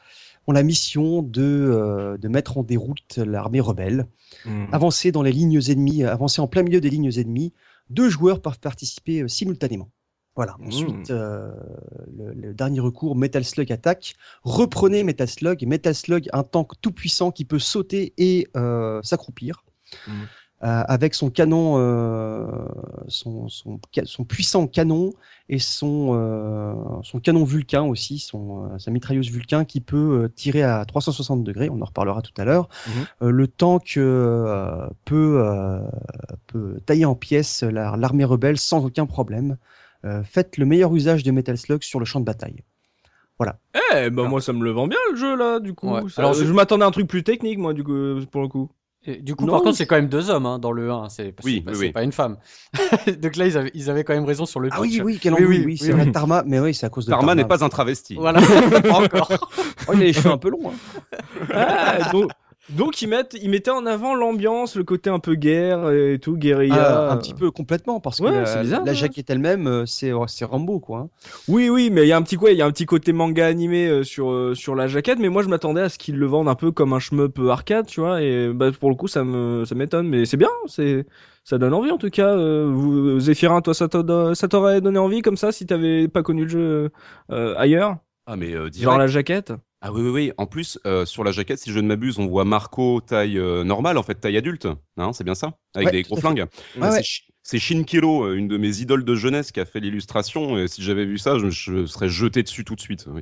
[0.47, 4.07] ont la mission de, euh, de mettre en déroute l'armée rebelle
[4.73, 7.53] avancer dans les lignes ennemies, avancer en plein milieu des lignes ennemies.
[7.91, 9.89] Deux joueurs peuvent participer simultanément.
[10.37, 10.57] Voilà.
[10.59, 10.67] Mmh.
[10.67, 11.51] Ensuite, euh,
[12.17, 14.15] le, le dernier recours, Metal Slug attaque.
[14.43, 15.65] Reprenez Metal Slug.
[15.67, 19.65] Metal Slug, un tank tout puissant qui peut sauter et euh, s'accroupir.
[20.09, 20.13] Mmh.
[20.63, 21.77] Euh, avec son canon,
[23.09, 25.13] son, son, ca- son puissant canon
[25.51, 31.45] et son, son canon Vulcain aussi, son, sa mitrailleuse Vulcain qui peut tirer à 360
[31.45, 32.69] degrés, on en reparlera tout à l'heure.
[33.21, 33.93] Le tank
[35.05, 35.81] peut,
[36.47, 39.59] peut tailler en pièces la- l'armée rebelle sans aucun problème.
[40.05, 42.63] Euh, faites le meilleur usage de Metal Slug sur le champ de bataille.
[43.97, 45.91] Eh bah moi ça me le vend bien le jeu là du coup.
[45.91, 46.03] Ouais.
[46.09, 47.93] Ça- Alors, je, je- m'attendais à un truc plus technique moi du coup
[48.31, 48.71] pour le coup.
[49.07, 51.11] Et du coup, Non, par contre, c'est- quand même deux hommes hein, dans le 1.
[51.11, 52.39] C'est Oui, pas, oui, pas une femme.
[53.21, 55.03] Donc là, ils avaient, ils avaient quand même raison sur le Ah oui, pitch.
[55.03, 57.11] oui, quel Oui, oui, oui, oui, c'est vrai, Tarma, mais oui, c'est à cause de
[57.11, 57.43] Tarma Tarma.
[57.43, 58.15] n'est pas un travesti.
[58.15, 59.31] Voilà, pas encore.
[59.89, 60.71] Oh, il a les cheveux un peu longs.
[60.71, 61.15] hein.
[61.53, 62.31] Ah, donc,
[62.71, 66.37] donc ils mettent ils mettaient en avant l'ambiance, le côté un peu guerre et tout,
[66.37, 67.09] guérilla.
[67.09, 68.95] Ah, un petit peu complètement parce que Ouais, la, c'est bizarre, la hein.
[68.95, 70.99] jaquette elle-même euh, c'est c'est Rambo quoi.
[71.01, 71.09] hein.
[71.49, 73.13] Oui oui, mais il y a un petit quoi, il y a un petit côté
[73.13, 76.17] manga animé euh, sur euh, sur la jaquette, mais moi je m'attendais à ce qu'ils
[76.17, 79.09] le vendent un peu comme un shmup arcade, tu vois, et bah pour le coup
[79.09, 81.07] ça me ça m'étonne, mais c'est bien, c'est
[81.45, 82.29] ça donne envie en tout cas.
[82.35, 86.23] Euh, vous, Zéphirin, toi ça t'a- ça t'aurait donné envie comme ça si t'avais pas
[86.23, 86.91] connu le jeu
[87.31, 87.97] euh, ailleurs,
[88.27, 88.83] Ah, mais euh, direct.
[88.85, 89.53] genre la jaquette?
[89.87, 90.33] Ah oui, oui, oui.
[90.39, 93.65] En plus, euh, sur la jaquette, si je ne m'abuse, on voit Marco taille euh,
[93.65, 94.67] normale, en fait, taille adulte.
[94.97, 95.59] Hein, c'est bien ça?
[95.75, 96.47] Avec Ouais, des gros flingues.
[96.81, 97.03] Ah, c'est ouais.
[97.43, 100.57] C'est Shin Kilo, une de mes idoles de jeunesse, qui a fait l'illustration.
[100.57, 103.05] Et si j'avais vu ça, je, je serais jeté dessus tout de suite.
[103.09, 103.21] Oui.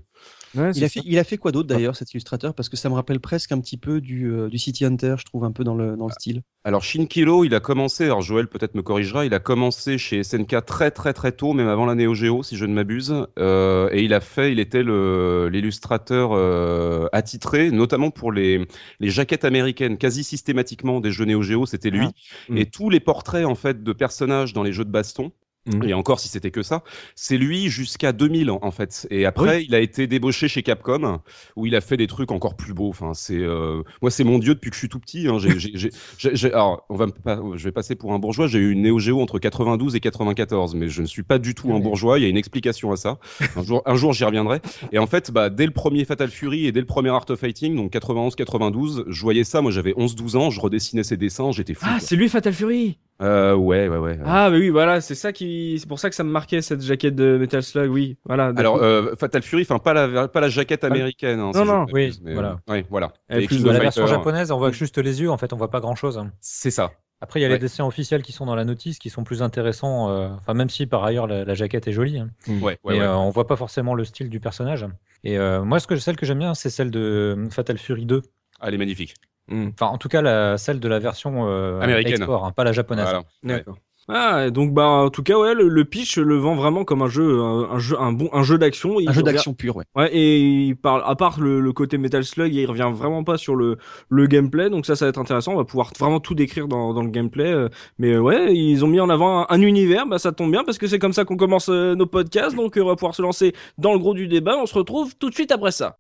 [0.55, 2.55] Il, a fait, il a fait quoi d'autre d'ailleurs, cet illustrateur?
[2.55, 5.25] Parce que ça me rappelle presque un petit peu du, euh, du City Hunter, je
[5.25, 6.43] trouve, un peu dans le, dans le style.
[6.65, 10.23] Alors Shin Kilo, il a commencé, alors Joël peut-être me corrigera, il a commencé chez
[10.23, 13.27] SNK très très très tôt, même avant la Neo Geo, si je ne m'abuse.
[13.39, 18.67] Euh, et il a fait, il était l'illustrateur euh, attitré, notamment pour les,
[19.01, 22.07] les jaquettes américaines, quasi systématiquement des jeux Neo Geo, c'était lui.
[22.07, 22.55] Ah.
[22.55, 25.33] Et tous les portraits en fait de personnages dans les jeux de baston.
[25.67, 25.89] Mhm.
[25.89, 26.83] Et encore, si c'était que ça,
[27.15, 29.07] c'est lui jusqu'à 2000 en fait.
[29.11, 31.21] Et après, il a été débauché chez Capcom,
[31.57, 32.89] où il a fait des trucs encore plus beaux.
[32.89, 35.29] Enfin, c'est euh, moi, c'est mon dieu depuis que je suis tout petit.
[35.29, 35.39] Hein.
[36.53, 38.49] Alors, on va me je vais passer pour un bourgeois.
[38.49, 41.55] J'ai eu une Neo Geo entre 92 et 94, mais je ne suis pas du
[41.55, 42.19] tout un bourgeois.
[42.19, 43.19] Il y a une explication à ça.
[43.57, 44.61] Un jour, un jour, j'y reviendrai.
[44.91, 47.39] Et en fait, bah, dès le premier Fatal Fury et dès le premier Art of
[47.39, 49.61] Fighting, donc 91-92, je voyais ça.
[49.61, 50.51] Moi, j'avais 11-12 ans.
[50.51, 51.53] Je redessinais ses dessins.
[51.53, 51.87] J'étais fou.
[51.89, 52.99] Ah, c'est lui Fatal Fury?
[53.23, 54.19] Euh, ouais, ouais, ouais.
[54.25, 55.77] Ah, mais oui, voilà, c'est ça qui.
[55.79, 58.17] C'est pour ça que ça me marquait cette jaquette de Metal Slug, oui.
[58.25, 58.53] Voilà.
[58.57, 61.39] Alors, euh, Fatal Fury, enfin pas la, pas la jaquette américaine.
[61.41, 61.87] hein, Non, si non.
[61.93, 62.59] Oui, mais, voilà.
[62.69, 63.13] euh, ouais, voilà.
[63.29, 65.57] Elle est Et plus la version japonaise, on voit juste les yeux, en fait, on
[65.57, 66.23] voit pas grand chose.
[66.41, 66.91] C'est ça.
[67.21, 67.55] Après, il y a Ouais.
[67.55, 70.11] les dessins officiels qui sont dans la notice, qui sont plus intéressants.
[70.11, 72.31] euh, Enfin, même si par ailleurs la, la jaquette est jolie, hein.
[72.49, 73.01] Ouais, ouais, mais ouais.
[73.03, 74.85] euh, on voit pas forcément le style du personnage.
[75.23, 78.23] Et euh, moi, ce que celle que j'aime bien, c'est celle de Fatal Fury 2.
[78.59, 79.15] Ah, elle est magnifique.
[79.49, 79.69] Hmm.
[79.75, 82.15] Enfin, en tout cas, la, celle de la version euh, Américaine.
[82.15, 83.05] export, hein, pas la japonaise.
[83.05, 83.23] Voilà.
[83.43, 83.77] D'accord.
[84.09, 87.09] Ah, donc bah en tout cas ouais, le, le pitch le vend vraiment comme un
[87.09, 88.97] jeu, un, un jeu, un bon, un jeu d'action.
[89.07, 89.85] Un jeu d'action pur, ouais.
[89.95, 93.39] Ouais, et il parle, à part le, le côté Metal Slug, il revient vraiment pas
[93.39, 93.79] sur le,
[94.09, 95.53] le gameplay, donc ça, ça va être intéressant.
[95.53, 97.53] On va pouvoir vraiment tout décrire dans, dans le gameplay.
[97.53, 97.69] euh,
[98.01, 100.65] Mais euh, ouais, ils ont mis en avant un, un univers, bah ça tombe bien
[100.65, 103.55] parce que c'est comme ça qu'on commence nos podcasts, donc on va pouvoir se lancer
[103.79, 104.57] dans le gros du débat.
[104.61, 105.97] On se retrouve tout de suite après ça.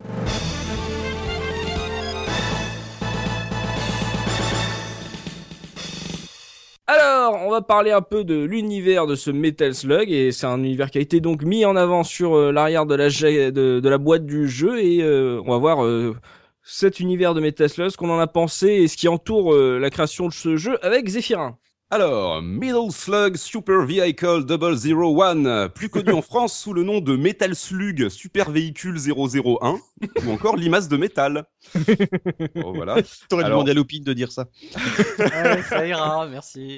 [6.95, 10.59] Alors, on va parler un peu de l'univers de ce Metal Slug et c'est un
[10.59, 14.47] univers qui a été donc mis en avant sur euh, l'arrière de la boîte du
[14.47, 16.15] jeu et euh, on va voir euh,
[16.63, 19.89] cet univers de Metal Slug, ce qu'on en a pensé et ce qui entoure la
[19.89, 21.57] création de ce jeu avec Zephyrin.
[21.97, 27.55] Alors, Middle Slug Super Vehicle 001, plus connu en France sous le nom de Metal
[27.55, 29.77] Slug Super Véhicule 001,
[30.25, 31.45] ou encore Limace de métal.
[32.65, 32.97] Oh, voilà.
[33.29, 34.47] T'aurais Alors- demandé à Lopine de dire ça.
[35.69, 36.77] ça ira, merci.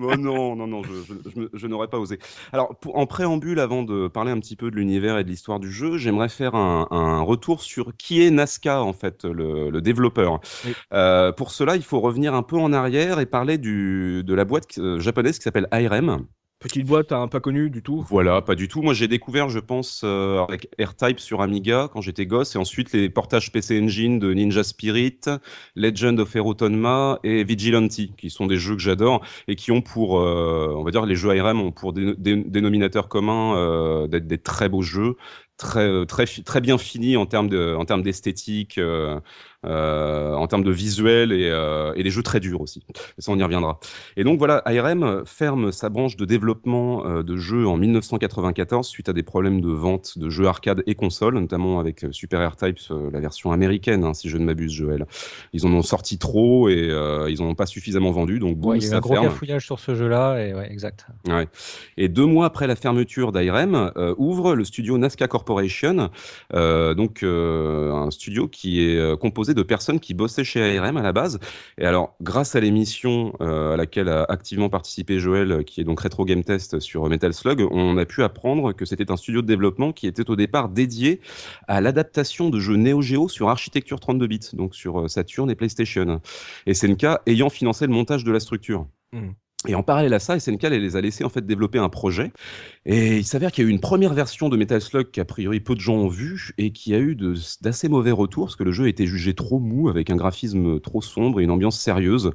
[0.00, 2.18] Oh non, non, non, je, je- je me- je n'aurais pas osé.
[2.52, 5.58] Alors, pour- en préambule, avant de parler un petit peu de l'univers et de l'histoire
[5.60, 9.80] du jeu, j'aimerais faire un, un retour sur qui est Nazca, en fait, le, le
[9.80, 10.40] développeur.
[10.64, 10.72] Oui.
[10.92, 14.44] Euh, pour cela, il faut revenir un peu en arrière et parler du, de la
[14.44, 16.26] boîte euh, japonaise qui s'appelle ARM.
[16.58, 18.06] Petite boîte, hein, pas connue du tout.
[18.08, 18.80] Voilà, pas du tout.
[18.80, 22.92] Moi, j'ai découvert, je pense, euh, avec R-Type sur Amiga quand j'étais gosse, et ensuite
[22.92, 25.20] les portages PC Engine de Ninja Spirit,
[25.74, 30.18] Legend of Erotonma et Vigilante, qui sont des jeux que j'adore et qui ont pour,
[30.18, 34.26] euh, on va dire, les jeux ARM ont pour dé- dé- dénominateur commun euh, d'être
[34.26, 35.16] des très beaux jeux,
[35.58, 37.48] très très très bien finis en termes
[38.02, 38.80] d'esthétique,
[39.64, 42.84] en termes de visuel et, euh, et des jeux très durs aussi.
[43.18, 43.78] Ça, on y reviendra.
[44.16, 49.08] Et donc voilà, ARM ferme sa branche de développement euh, de jeux en 1994 suite
[49.08, 52.78] à des problèmes de vente de jeux arcade et consoles, notamment avec euh, Super R-Type,
[52.90, 55.06] euh, la version américaine, hein, si je ne m'abuse, Joël.
[55.52, 58.72] Ils en ont sorti trop et euh, ils en ont pas suffisamment vendu, donc boum,
[58.72, 61.06] Ouais, il y a eu un gros cafouillage sur ce jeu-là, et ouais, exact.
[61.28, 61.48] Ouais.
[61.96, 66.10] Et deux mois après la fermeture d'IRM, euh, ouvre le studio Nazca Corporation,
[66.54, 69.16] euh, donc euh, un studio qui est euh,
[69.54, 71.38] de personnes qui bossaient chez IRM à la base.
[71.78, 75.84] Et alors, grâce à l'émission euh, à laquelle a activement participé Joël, euh, qui est
[75.84, 79.42] donc Retro Game Test sur Metal Slug, on a pu apprendre que c'était un studio
[79.42, 81.20] de développement qui était au départ dédié
[81.68, 85.54] à l'adaptation de jeux Neo Geo sur architecture 32 bits, donc sur euh, Saturn et
[85.54, 86.20] PlayStation.
[86.66, 88.86] Et SNK ayant financé le montage de la structure.
[89.12, 89.34] Mhm.
[89.68, 92.32] Et en parallèle à ça, SNK les a laissés en fait développer un projet.
[92.84, 95.60] Et il s'avère qu'il y a eu une première version de Metal Slug qu'a priori
[95.60, 97.16] peu de gens ont vu et qui a eu
[97.60, 100.78] d'assez mauvais retours parce que le jeu a été jugé trop mou avec un graphisme
[100.80, 102.30] trop sombre et une ambiance sérieuse.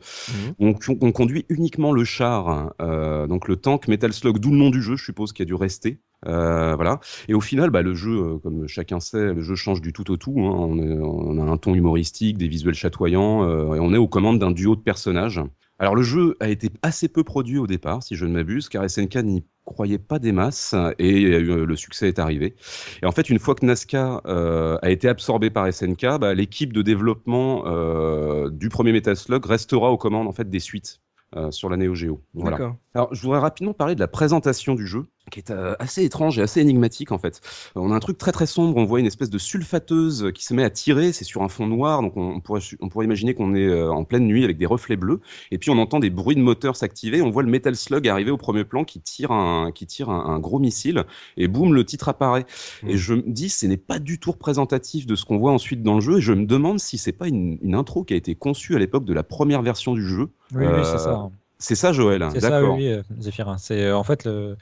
[0.59, 4.69] On, on conduit uniquement le char, euh, donc le tank Metal Slug, d'où le nom
[4.69, 5.99] du jeu, je suppose, qui a dû rester.
[6.27, 6.99] Euh, voilà.
[7.29, 10.11] Et au final, bah, le jeu, euh, comme chacun sait, le jeu change du tout
[10.11, 10.35] au tout.
[10.39, 10.53] hein.
[10.55, 14.07] On, est- on a un ton humoristique, des visuels chatoyants, euh, et on est aux
[14.07, 15.41] commandes d'un duo de personnages.
[15.81, 18.87] Alors le jeu a été assez peu produit au départ, si je ne m'abuse, car
[18.87, 22.55] SNK n'y croyait pas des masses et il y a eu- le succès est arrivé.
[23.01, 26.71] Et en fait, une fois que Nazca euh, a été absorbé par SNK, bah, l'équipe
[26.71, 31.01] de développement euh, du premier Metal Slug restera aux commandes en fait des suites.
[31.37, 32.21] euh, sur la Neo Geo.
[32.33, 32.57] Voilà.
[32.57, 32.75] D'accord.
[32.93, 36.37] Alors, je voudrais rapidement parler de la présentation du jeu, qui est euh, assez étrange
[36.37, 37.41] et assez énigmatique en fait.
[37.75, 40.43] Euh, on a un truc très très sombre, on voit une espèce de sulfateuse qui
[40.43, 43.33] se met à tirer, c'est sur un fond noir, donc on, pourrait, on pourrait imaginer
[43.33, 46.09] qu'on est euh, en pleine nuit avec des reflets bleus, et puis on entend des
[46.09, 49.31] bruits de moteur s'activer, on voit le Metal Slug arriver au premier plan qui tire
[49.31, 51.05] un, qui tire un, gros missile,
[51.37, 52.45] et boum, le titre apparaît.
[52.83, 52.89] Mmh.
[52.89, 55.81] Et je me dis, ce n'est pas du tout représentatif de ce qu'on voit ensuite
[55.81, 58.17] dans le jeu, et je me demande si c'est pas une, une, intro qui a
[58.17, 60.29] été conçue à l'époque de la première version du jeu.
[60.53, 61.29] Oui, oui c'est ça.
[61.61, 62.27] C'est ça, Joël.
[62.33, 63.57] C'est ça, oui, oui Zéphirin.
[63.57, 64.57] C'est en fait le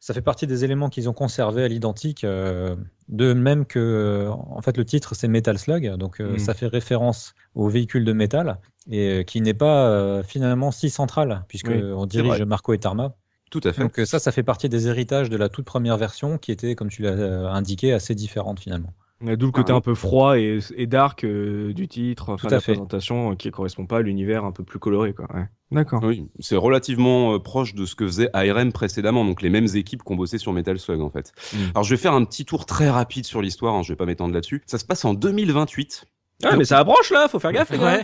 [0.00, 2.76] ça fait partie des éléments qu'ils ont conservés à l'identique, euh,
[3.08, 6.38] de même que euh, en fait le titre c'est Metal Slug, donc euh, mm.
[6.38, 8.58] ça fait référence au véhicule de métal
[8.90, 13.16] et qui n'est pas finalement si central puisque on dirige Marco et Tarma.
[13.50, 13.82] Tout à fait.
[13.82, 16.88] Donc ça, ça fait partie des héritages de la toute première version qui était, comme
[16.88, 18.94] tu l'as indiqué, assez différente finalement.
[19.20, 23.50] D'où le côté un peu froid et, dark du titre, enfin, de la présentation qui
[23.50, 25.12] correspond pas à l'univers un peu plus coloré.
[25.12, 25.26] Quoi.
[25.34, 25.48] Ouais.
[25.70, 26.02] D'accord.
[26.02, 30.02] Oui, c'est relativement euh, proche de ce que faisait ARM précédemment, donc les mêmes équipes
[30.02, 31.32] qui ont bossé sur Metal Slug en fait.
[31.52, 31.56] Mm.
[31.74, 34.06] Alors je vais faire un petit tour très rapide sur l'histoire, hein, je vais pas
[34.06, 34.62] m'étendre là-dessus.
[34.66, 36.06] Ça se passe en 2028.
[36.44, 37.70] Ah, mais ça approche là, faut faire gaffe.
[37.70, 38.02] Ouais.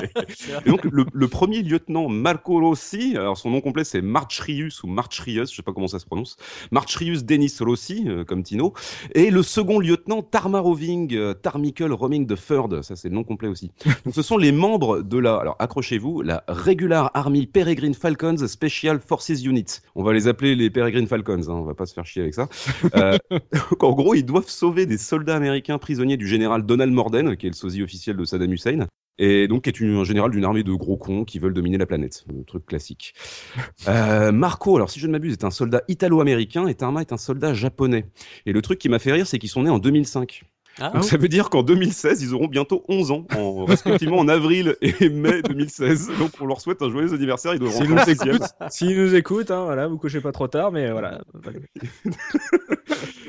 [0.66, 5.56] donc le, premier lieutenant Marco Rossi, alors son nom complet c'est Marchrius ou Marchrius, je
[5.56, 6.38] sais pas comment ça se prononce,
[6.70, 8.72] Marchrius Denis Rossi, euh, comme Tino,
[9.14, 13.48] et le second lieutenant Tarmaroving, euh, Tarmikel Roaming the Third, ça c'est le nom complet
[13.48, 13.72] aussi.
[14.06, 19.00] Donc ce sont les membres de la, alors accrochez-vous, la Regular Army Peregrine Falcons Special
[19.00, 19.66] Forces Unit.
[19.96, 22.32] On va les appeler les Peregrine Falcons, hein, on va pas se faire chier avec
[22.32, 22.48] ça.
[22.96, 23.18] Euh,
[23.80, 27.49] en gros, ils doivent sauver des soldats américains prisonniers du général Donald Morden, qui est
[27.50, 28.86] le sosie officiel de Saddam Hussein
[29.20, 31.78] et donc qui est une, un général d'une armée de gros cons qui veulent dominer
[31.78, 33.14] la planète, un truc classique.
[33.88, 37.16] Euh, Marco, alors si je ne m'abuse, est un soldat italo-américain et Tarma est un
[37.16, 38.04] soldat japonais.
[38.46, 40.42] Et le truc qui m'a fait rire, c'est qu'ils sont nés en 2005.
[40.78, 40.90] Ah.
[40.90, 44.76] donc ça veut dire qu'en 2016, ils auront bientôt 11 ans, en, respectivement en avril
[44.82, 46.10] et mai 2016.
[46.18, 47.54] Donc on leur souhaite un joyeux anniversaire.
[47.54, 50.72] Ils devront S'ils nous écoutent, s'ils nous écoutent, hein, voilà, vous couchez pas trop tard,
[50.72, 51.20] mais voilà.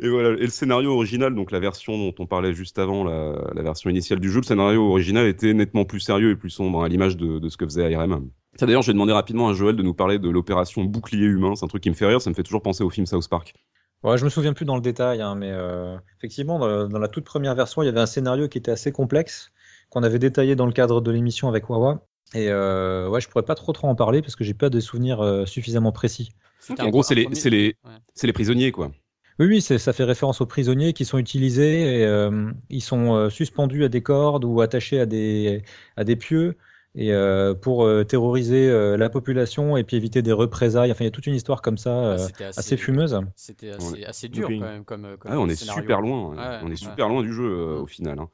[0.00, 3.62] et voilà, et le scénario original, donc la version dont on parlait juste avant, la,
[3.62, 6.88] version initiale du jeu, le scénario original était nettement plus sérieux et plus sombre, à
[6.88, 8.30] l'image de, ce que faisait ARM.
[8.56, 11.54] Ça d'ailleurs, j'ai demandé rapidement à Joël de nous parler de l'opération bouclier humain.
[11.54, 13.28] C'est un truc qui me fait rire, ça me fait toujours penser au film South
[13.28, 13.54] Park.
[14.02, 17.24] Ouais, je me souviens plus dans le détail, hein, mais euh, effectivement, dans, la toute
[17.24, 19.52] première version, il y avait un scénario qui était assez complexe,
[19.90, 22.06] qu'on avait détaillé dans le cadre de l'émission avec Wawa.
[22.34, 24.80] Et euh, ouais, je pourrais pas trop trop en parler parce que j'ai pas des
[24.80, 26.30] souvenirs euh, suffisamment précis.
[26.78, 27.76] En gros, c'est les, les,
[28.22, 28.92] les prisonniers, quoi.
[29.40, 33.30] Oui, oui, ça fait référence aux prisonniers qui sont utilisés et euh, ils sont euh,
[33.30, 35.62] suspendus à des cordes ou attachés à des,
[35.96, 36.58] à des pieux
[36.96, 40.90] et euh, pour euh, terroriser euh, la population et puis éviter des représailles.
[40.90, 43.18] Enfin, il y a toute une histoire comme ça, ah, assez, fumeuse.
[43.36, 44.84] C'était assez, assez, dur quand même.
[44.84, 46.34] Comme, comme on est super loin.
[46.62, 48.18] on est super loin du jeu au final.
[48.18, 48.28] Hein.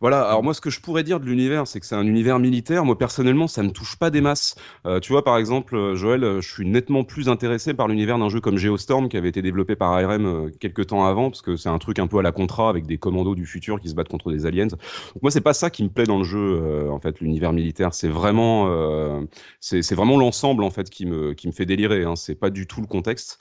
[0.00, 0.22] Voilà.
[0.28, 2.84] Alors moi, ce que je pourrais dire de l'univers, c'est que c'est un univers militaire.
[2.84, 4.54] Moi, personnellement, ça me touche pas des masses.
[5.00, 8.58] tu vois, par exemple, Joël, je suis nettement plus intéressé par l'univers d'un jeu comme
[8.58, 11.98] Geostorm qui avait été développé par ARM quelques temps avant, parce que c'est un truc
[11.98, 14.44] un peu à la contrat avec des commandos du futur qui se battent contre des
[14.44, 14.66] aliens.
[14.66, 17.93] Donc moi, c'est pas ça qui me plaît dans le jeu, en fait, l'univers militaire
[17.94, 19.22] c'est vraiment, euh,
[19.60, 22.04] c'est vraiment l'ensemble en fait qui me, qui me fait délirer.
[22.04, 22.16] Hein.
[22.16, 23.38] C'est pas du tout le contexte.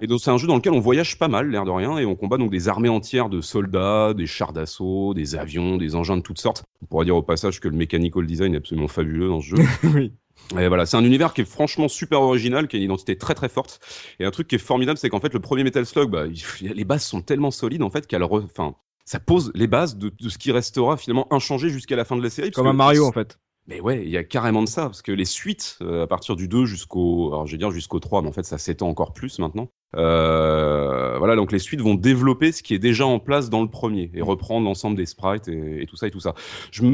[0.00, 2.04] Et donc c'est un jeu dans lequel on voyage pas mal, l'air de rien, et
[2.04, 6.16] on combat donc des armées entières de soldats, des chars d'assaut, des avions, des engins
[6.16, 6.64] de toutes sortes.
[6.82, 9.62] On pourrait dire au passage que le mechanical design est absolument fabuleux dans ce jeu.
[9.94, 10.12] oui.
[10.58, 13.34] Et voilà, c'est un univers qui est franchement super original, qui a une identité très
[13.34, 13.80] très forte.
[14.20, 16.24] Et un truc qui est formidable, c'est qu'en fait, le premier Metal Slug, bah,
[16.60, 20.28] les bases sont tellement solides en fait qu'elle, enfin, ça pose les bases de, de,
[20.28, 22.50] ce qui restera finalement inchangé jusqu'à la fin de la série.
[22.50, 23.38] Comme un Mario en fait.
[23.66, 26.36] Mais ouais, il y a carrément de ça, parce que les suites, euh, à partir
[26.36, 29.70] du 2 jusqu'au, alors jusqu'au 3, mais en fait ça s'étend encore plus maintenant.
[29.96, 33.68] Euh, voilà, donc les suites vont développer ce qui est déjà en place dans le
[33.68, 36.34] premier et reprendre l'ensemble des sprites et, tout ça et tout ça.
[36.70, 36.84] Je,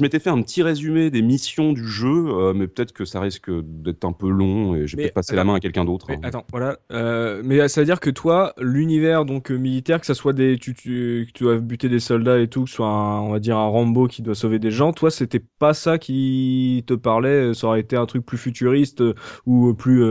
[0.00, 3.50] m'étais fait un petit résumé des missions du jeu, euh, mais peut-être que ça risque
[3.50, 6.06] d'être un peu long et je vais peut-être passer la main à quelqu'un d'autre.
[6.10, 6.20] Hein.
[6.22, 6.78] Attends, voilà.
[6.92, 10.74] Euh, mais ça veut dire que toi, l'univers donc militaire, que ça soit des, tu,
[10.74, 13.56] tu, tu dois buter des soldats et tout, que ce soit un, on va dire
[13.56, 17.68] un Rambo qui doit sauver des gens, toi c'était pas ça qui te parlait, ça
[17.68, 19.02] aurait été un truc plus futuriste
[19.46, 20.04] ou plus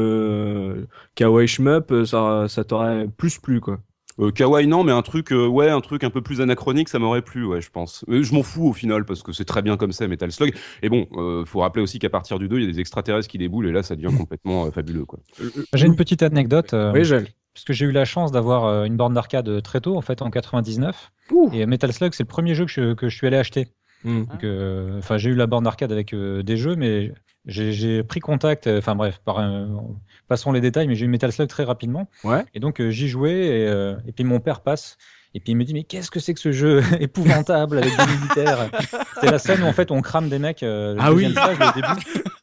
[1.16, 3.80] kawaii shmup, ça ça, t'aurait plus plu, quoi.
[4.20, 7.00] Euh, kawaii non, mais un truc, euh, ouais, un truc un peu plus anachronique, ça
[7.00, 8.04] m'aurait plu, ouais, je pense.
[8.08, 10.54] je m'en fous au final parce que c'est très bien comme ça, Metal Slug.
[10.82, 13.30] Et bon, euh, faut rappeler aussi qu'à partir du 2, il y a des extraterrestres
[13.30, 15.20] qui déboulent et là, ça devient complètement fabuleux, quoi.
[15.74, 16.76] J'ai une petite anecdote.
[16.94, 17.04] oui.
[17.56, 20.30] Parce que j'ai eu la chance d'avoir une borne d'arcade très tôt, en fait, en
[20.30, 21.12] 99.
[21.52, 23.68] Et Metal Slug, c'est le premier jeu que je, que je suis allé acheter.
[24.06, 24.24] Hmm.
[25.00, 27.12] Enfin, j'ai eu la borne d'arcade avec des jeux, mais
[27.50, 29.84] j'ai pris contact, enfin bref, par un,
[30.30, 32.08] passons les détails, mais j'ai eu Metal Slug très rapidement.
[32.24, 32.46] Ouais.
[32.54, 34.98] Et donc euh, j'y jouais et, euh, et, puis mon père passe.
[35.36, 38.06] Et puis il me dit mais qu'est-ce que c'est que ce jeu épouvantable avec des
[38.06, 38.70] militaires?
[39.20, 40.64] C'est la scène où en fait on crame des mecs.
[40.64, 41.26] Euh, ah oui.
[41.26, 42.24] au début.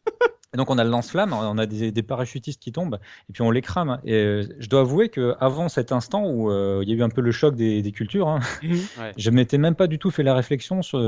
[0.57, 3.43] Et donc on a le lance-flamme, on a des, des, parachutistes qui tombent, et puis
[3.43, 3.99] on les crame.
[4.07, 7.03] Et euh, je dois avouer que avant cet instant où euh, il y a eu
[7.03, 8.71] un peu le choc des, des cultures, hein, Mhm.
[8.99, 9.13] Ouais.
[9.19, 10.99] je m'étais même pas du tout fait la réflexion sur,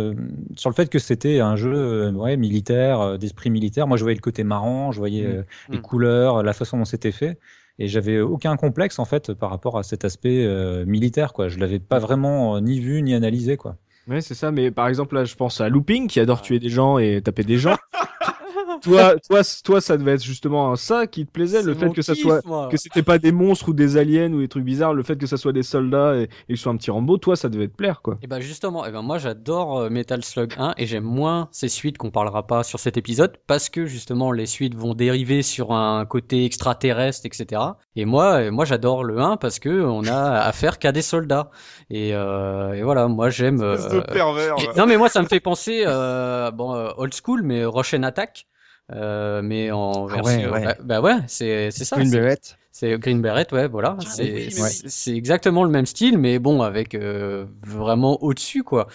[0.54, 3.86] sur le fait que c'était un jeu euh, ouais, militaire, d'esprit militaire.
[3.86, 5.82] Moi je voyais le côté marrant, je voyais euh, les Mhm.
[5.82, 7.38] couleurs, la façon dont c'était fait.
[7.78, 11.48] Et j'avais aucun complexe en fait par rapport à cet aspect euh, militaire quoi.
[11.48, 13.76] Je l'avais pas vraiment euh, ni vu ni analysé quoi.
[14.08, 16.70] Ouais, c'est ça, mais par exemple, là, je pense à Looping qui adore tuer des
[16.70, 17.76] gens et taper des gens.
[18.82, 22.14] toi, toi, toi, ça devait être justement ça qui te plaisait, le fait que ça
[22.14, 22.40] kiff, soit.
[22.46, 22.68] moi.
[22.70, 25.26] Que c'était pas des monstres ou des aliens ou des trucs bizarres, le fait que
[25.26, 27.76] ça soit des soldats et, et qu'ils soient un petit Rambo, toi, ça devait te
[27.76, 28.18] plaire, quoi.
[28.22, 31.68] Et ben justement, et ben moi j'adore euh, Metal Slug 1 et j'aime moins ces
[31.68, 35.72] suites qu'on parlera pas sur cet épisode parce que justement les suites vont dériver sur
[35.72, 37.60] un côté extraterrestre, etc.
[37.96, 41.50] Et moi, euh, moi j'adore le 1 parce que on a affaire qu'à des soldats.
[41.90, 43.60] Et, euh, et voilà, moi j'aime.
[43.60, 44.56] Euh, pervers.
[44.56, 44.74] va.
[44.76, 48.46] non mais moi ça me fait penser, euh, bon euh, old school mais Russian Attack.
[48.92, 50.62] Euh, mais en Ah version, ouais, ouais.
[50.62, 51.96] Bah, bah ouais, c'est c'est ça.
[51.96, 52.38] Green Beret.
[52.72, 53.96] c'est Green Beret, ouais, voilà.
[53.98, 54.88] Ah C'est oui, mais c'est- oui.
[54.88, 58.86] c'est exactement le même style, mais bon, avec euh, vraiment au-dessus, quoi.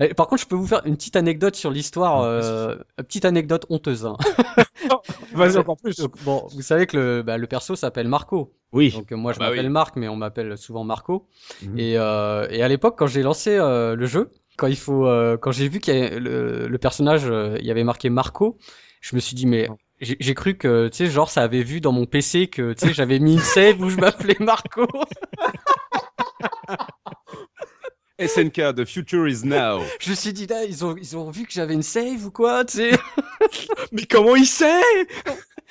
[0.00, 3.24] Et par contre, je peux vous faire une petite anecdote sur l'histoire, euh, une petite
[3.24, 4.06] anecdote honteuse.
[4.06, 4.16] hein.
[5.32, 5.96] Vas-y, encore plus.
[5.96, 8.52] Donc, bon, vous savez que le, bah, le perso s'appelle Marco.
[8.72, 8.90] Oui.
[8.92, 9.72] Donc euh, moi, je Ah bah m'appelle oui.
[9.72, 11.26] Marc, mais on m'appelle souvent Marco.
[11.60, 11.78] Mhm.
[11.78, 15.36] Et, euh, et à l'époque, quand j'ai lancé euh, le jeu, quand il faut, euh,
[15.36, 18.58] quand j'ai vu qu'il le, le personnage, euh, il y avait marqué Marco,
[19.02, 19.68] je me suis dit mais
[20.00, 22.94] j'ai cru que tu sais genre ça avait vu dans mon PC que tu sais
[22.94, 24.86] j'avais mis une save où je m'appelais Marco.
[28.18, 29.80] SNK, The Future is Now.
[30.00, 32.30] je me suis dit là ils ont ils ont vu que j'avais une save ou
[32.30, 32.90] quoi tu sais.
[33.92, 34.80] Mais comment il sait?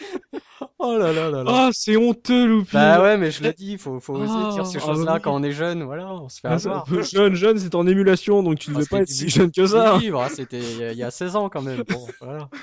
[0.79, 1.51] oh là là là là.
[1.53, 2.73] Ah, c'est honteux, Looping.
[2.73, 5.21] Bah ouais mais je l'ai dit faut faut oser Ah, dire ces ah choses-là oui.
[5.21, 6.85] quand on est jeune voilà on se fait Ah, avoir.
[7.03, 9.65] jeune, jeune, c'est en émulation, donc tu Ah, devais c'était pas être si jeune que
[9.65, 9.97] ça.
[9.97, 11.83] livre, hein, c'était il y a- il y a 16 ans quand même.
[11.89, 12.49] Bon, voilà.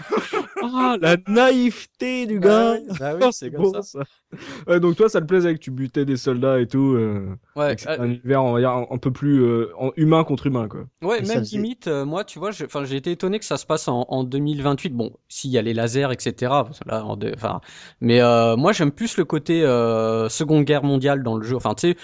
[0.60, 2.74] Ah, la naïveté du gars.
[2.74, 3.82] Bah oui, bah oui, Ah, c'est comme beau, ça.
[3.82, 4.00] ça.
[4.66, 6.94] Ouais, donc toi, ça te plaisait que tu butais des soldats et tout.
[6.96, 9.70] Euh, Ouais, que c'était euh, un univers, on va dire, un, un peu plus euh,
[9.78, 10.80] en- humain contre humain, quoi.
[11.00, 13.38] Ouais, Et ça même faisait- limite, euh, moi, tu vois, je- enfin, j'ai été étonné
[13.38, 14.90] que ça se passe en, en 2028.
[14.94, 16.34] Bon, s'il y a les lasers, etc.
[16.64, 17.60] parce que là, en deux- enfin,
[18.00, 21.56] mais euh, moi, j'aime plus le côté euh, Seconde Guerre mondiale dans le jeu.
[21.56, 21.96] Enfin, tu sais,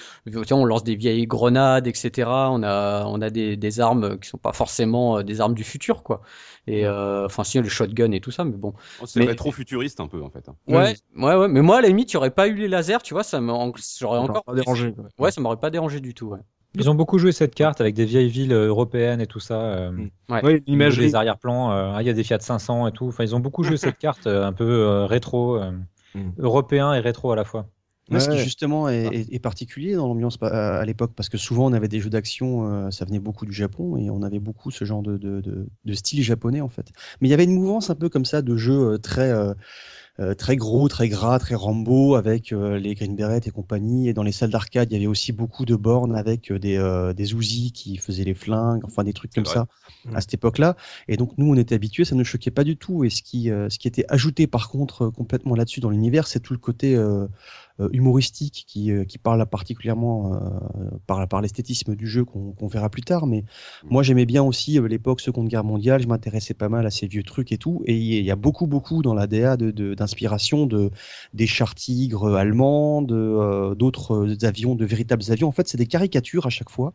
[0.46, 2.28] tu on lance des vieilles grenades, etc.
[2.28, 5.64] On a, on a des, des armes qui sont pas forcément euh, des armes du
[5.64, 6.22] futur, quoi.
[6.66, 8.72] Et euh, enfin, si le shotgun et tout ça, mais bon.
[9.02, 10.48] Oh, C'est Mais- rétro-futuriste un peu en fait.
[10.48, 10.56] hein.
[10.66, 11.48] Ouais, ouais, ouais.
[11.48, 13.40] Mais moi, à la limite, il y aurait pas eu les lasers, tu vois, ça
[13.40, 13.64] m'aurait
[14.18, 14.94] encore pas dérangé.
[15.18, 16.28] Ouais, ça m'aurait pas dérangé du tout.
[16.28, 16.40] Ouais.
[16.76, 19.60] Ils ont beaucoup joué cette carte avec des vieilles villes euh, européennes et tout ça.
[19.60, 20.10] euh, Mm.
[20.30, 20.44] Ouais.
[20.44, 21.06] Ouais, l'imagerie.
[21.06, 21.70] des arrière-plans.
[21.72, 23.06] euh, ah, il y a des Fiat 500 et tout.
[23.06, 25.70] Enfin, ils ont beaucoup joué cette carte euh, un peu euh, rétro, euh,
[26.14, 26.30] Mm.
[26.38, 27.66] européen et rétro à la fois.
[28.10, 31.28] Ouais, ce qui justement est, est- est particulier dans l'ambiance pa- à, à l'époque, parce
[31.30, 34.22] que souvent on avait des jeux d'action, euh, ça venait beaucoup du Japon, et on
[34.22, 36.92] avait beaucoup ce genre de, de, de, de style japonais en fait.
[37.20, 39.30] Mais il y avait une mouvance un peu comme ça de jeux euh, très,
[40.20, 44.08] euh, très gros, très gras, très Rambo, avec euh, les Green Beret et compagnie.
[44.08, 46.76] Et dans les salles d'arcade, il y avait aussi beaucoup de bornes avec euh, des,
[46.76, 49.54] euh, des Uzi qui faisaient les flingues, enfin des trucs comme vrai.
[49.54, 49.66] ça
[50.04, 50.16] Mm.
[50.16, 50.76] à cette époque-là.
[51.08, 53.04] Et donc nous, on était habitués, ça ne choquait pas du tout.
[53.04, 56.40] Et ce qui, euh, ce qui était ajouté par contre complètement là-dessus dans l'univers, c'est
[56.40, 56.96] tout le côté
[57.92, 60.38] humoristique qui, euh, qui parle particulièrement euh,
[61.06, 63.26] par, par l'esthétisme du jeu qu'on qu'on verra plus tard.
[63.26, 63.44] Mais
[63.84, 66.02] moi, j'aimais bien aussi euh, l'époque Seconde Guerre mondiale.
[66.02, 67.82] Je m'intéressais pas mal à ces vieux trucs et tout.
[67.86, 70.90] Et il y a beaucoup, beaucoup dans la DA d'inspiration de,
[71.32, 75.48] des chars tigres allemands, de, euh, d'autres euh, avions, de véritables avions.
[75.48, 76.92] En fait, c'est des caricatures à chaque fois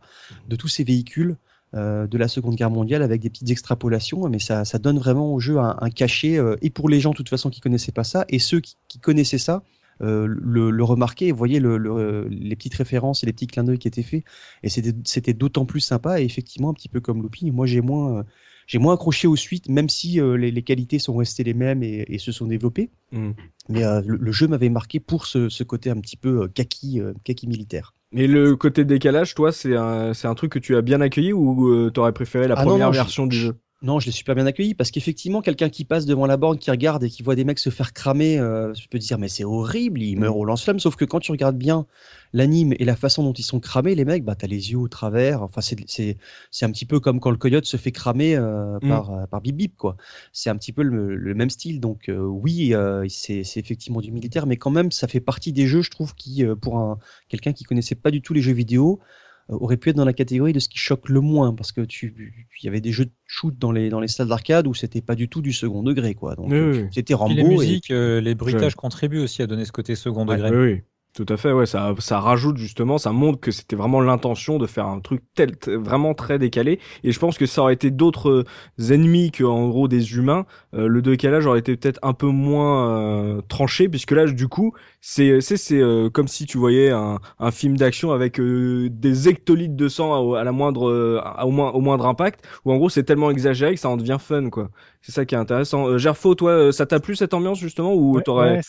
[0.48, 1.36] de tous ces véhicules
[1.74, 5.32] euh, de la Seconde Guerre mondiale avec des petites extrapolations, mais ça, ça donne vraiment
[5.32, 7.92] au jeu un, un cachet, euh, et pour les gens de toute façon qui connaissaient
[7.92, 9.62] pas ça, et ceux qui, qui connaissaient ça,
[10.02, 13.64] euh, le, le remarquaient et voyaient le, le- les petites références et les petits clins
[13.64, 14.24] d'œil qui étaient faits,
[14.62, 18.24] et c'était d'autant plus sympa, et effectivement, un petit peu comme Looping, moi j'ai moins,
[18.66, 21.82] j'ai moins accroché aux suites, même si euh, les, les qualités sont restées les mêmes
[21.82, 23.34] et, et se sont développées, Mm.
[23.68, 27.46] mais euh, le, jeu m'avait marqué pour ce, ce côté un petit peu kaki, kaki
[27.46, 27.94] militaire.
[28.12, 31.32] Mais le côté décalage, toi, c'est un, c'est un truc que tu as bien accueilli
[31.32, 33.56] ou t'aurais préféré la Ah première non, version du je- jeu?
[33.82, 36.70] Non, je l'ai super bien accueilli parce qu'effectivement, quelqu'un qui passe devant la borne, qui
[36.70, 39.28] regarde et qui voit des mecs se faire cramer, euh, je peux te dire, mais
[39.28, 40.78] c'est horrible, ils meurent au lance-flamme.
[40.78, 41.86] Sauf que quand tu regardes bien
[42.34, 44.88] l'anime et la façon dont ils sont cramés, les mecs, bah, t'as les yeux au
[44.88, 45.42] travers.
[45.42, 46.18] Enfin, c'est, c'est,
[46.50, 48.88] c'est un petit peu comme quand le coyote se fait cramer euh, Mm.
[48.88, 49.96] par, euh, par Bip Bip, quoi.
[50.34, 51.80] C'est un petit peu le, le même style.
[51.80, 55.52] Donc, euh, oui, euh, c'est, c'est effectivement du militaire, mais quand même, ça fait partie
[55.54, 56.98] des jeux, je trouve, qui, euh, pour un,
[57.30, 59.00] quelqu'un qui connaissait pas du tout les jeux vidéo,
[59.50, 62.14] aurait pu être dans la catégorie de ce qui choque le moins parce que tu
[62.62, 65.00] il y avait des jeux de shoot dans les dans les salles d'arcade où c'était
[65.00, 67.44] pas du tout du second degré quoi donc Oui, euh, oui, c'était Rambo les et
[67.44, 70.50] musiques, euh, les bruitages contribuent aussi à donner ce côté second degré.
[70.50, 70.82] Oui, oui.
[71.12, 74.66] Tout à fait, ouais, ça, ça rajoute justement, ça montre que c'était vraiment l'intention de
[74.68, 76.78] faire un truc tel, vraiment très décalé.
[77.02, 78.44] Et je pense que ça aurait été d'autres
[78.78, 80.46] euh, ennemis que, en gros, des humains.
[80.72, 84.72] euh, le décalage aurait été peut-être un peu moins euh, tranché, puisque là, du coup,
[85.00, 89.28] c'est, c'est, c'est euh, comme si tu voyais un, un film d'action avec euh, des
[89.28, 92.76] hectolitres de sang à, à la moindre, à- au, moins, au moindre impact, où en
[92.76, 94.70] gros, c'est tellement exagéré que ça en devient fun, quoi.
[95.02, 95.88] C'est ça qui est intéressant.
[95.88, 98.62] Euh, Gerfo, toi, ça t'a plu cette ambiance justement, ou Ouais, t'aurais ouais,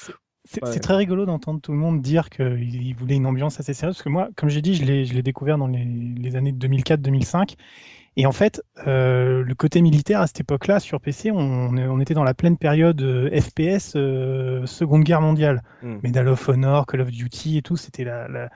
[0.45, 0.79] c'est- Ouais.
[0.79, 4.03] très rigolo d'entendre tout le monde dire qu'il il voulait une ambiance assez sérieuse, parce
[4.03, 7.55] que moi, comme j'ai dit, je l'ai découvert dans les, les années 2004-2005.
[8.17, 11.37] Et en fait, euh, le côté militaire à cette époque-là, sur PC, on,
[11.77, 15.61] on était dans la pleine période euh, FPS euh, Seconde Guerre mondiale.
[15.81, 15.99] Hmm.
[16.03, 18.49] Medal of Honor, Call of Duty et tout, c'était la,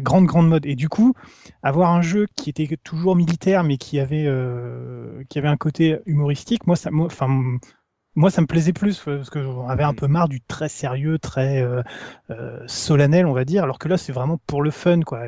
[0.00, 0.64] grande, grande mode.
[0.64, 1.12] Et du coup,
[1.62, 4.26] avoir un jeu qui était toujours militaire, mais qui avait,
[5.28, 7.08] qui avait un côté humoristique, moi, ça, moi,
[8.16, 10.68] moi, ça me plaisait plus euh, parce que j'en avais un peu marre du très
[10.68, 11.82] sérieux, très euh,
[12.30, 13.62] euh, solennel, on va dire.
[13.62, 15.22] Alors que là, c'est vraiment pour le fun, quoi.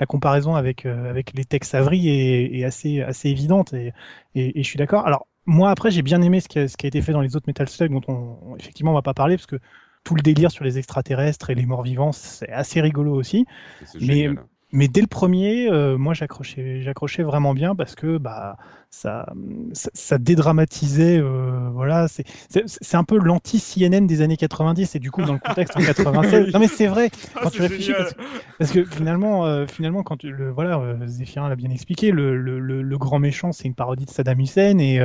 [0.00, 3.92] La comparaison avec euh, avec les Tex Avery est, est assez assez évidente et,
[4.34, 5.06] et, et je suis d'accord.
[5.06, 7.20] Alors moi, après, j'ai bien aimé ce qui, a, ce qui a été fait dans
[7.22, 9.58] les autres Metal Slug, dont on, on- effectivement on va pas parler parce que
[10.04, 13.46] tout le délire sur les extraterrestres et les morts vivants, c'est assez rigolo aussi.
[13.84, 14.46] C'est Mais- génial.
[14.72, 18.56] Mais dès le premier, euh, moi j'accrochais, j'accrochais vraiment bien parce que bah
[18.90, 19.26] ça,
[19.72, 24.98] ça, ça dédramatisait, euh, voilà, c'est, c'est, c'est un peu l'anti-CNN des années 90 et
[24.98, 26.52] du coup dans le contexte en 96.
[26.52, 27.10] Non mais c'est vrai
[27.40, 28.14] quand tu réfléchis parce,
[28.58, 32.36] parce que finalement, euh, finalement quand tu, le, voilà, euh, Zéphirin l'a bien expliqué, le,
[32.36, 35.00] le, le, le grand méchant c'est une parodie de Saddam Hussein et,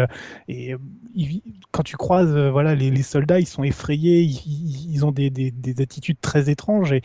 [0.48, 0.76] et
[1.16, 1.42] il-
[1.72, 5.82] quand tu croises, voilà, les, les soldats ils sont effrayés, ils, ont des, des, des
[5.82, 7.02] attitudes très étranges et,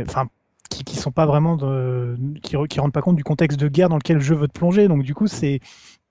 [0.00, 0.28] enfin
[0.74, 3.88] qui, qui sont pas vraiment de, qui, qui rendent pas compte du contexte de guerre
[3.88, 4.88] dans lequel le jeu veut te plonger.
[4.88, 5.60] Donc du coup, c'est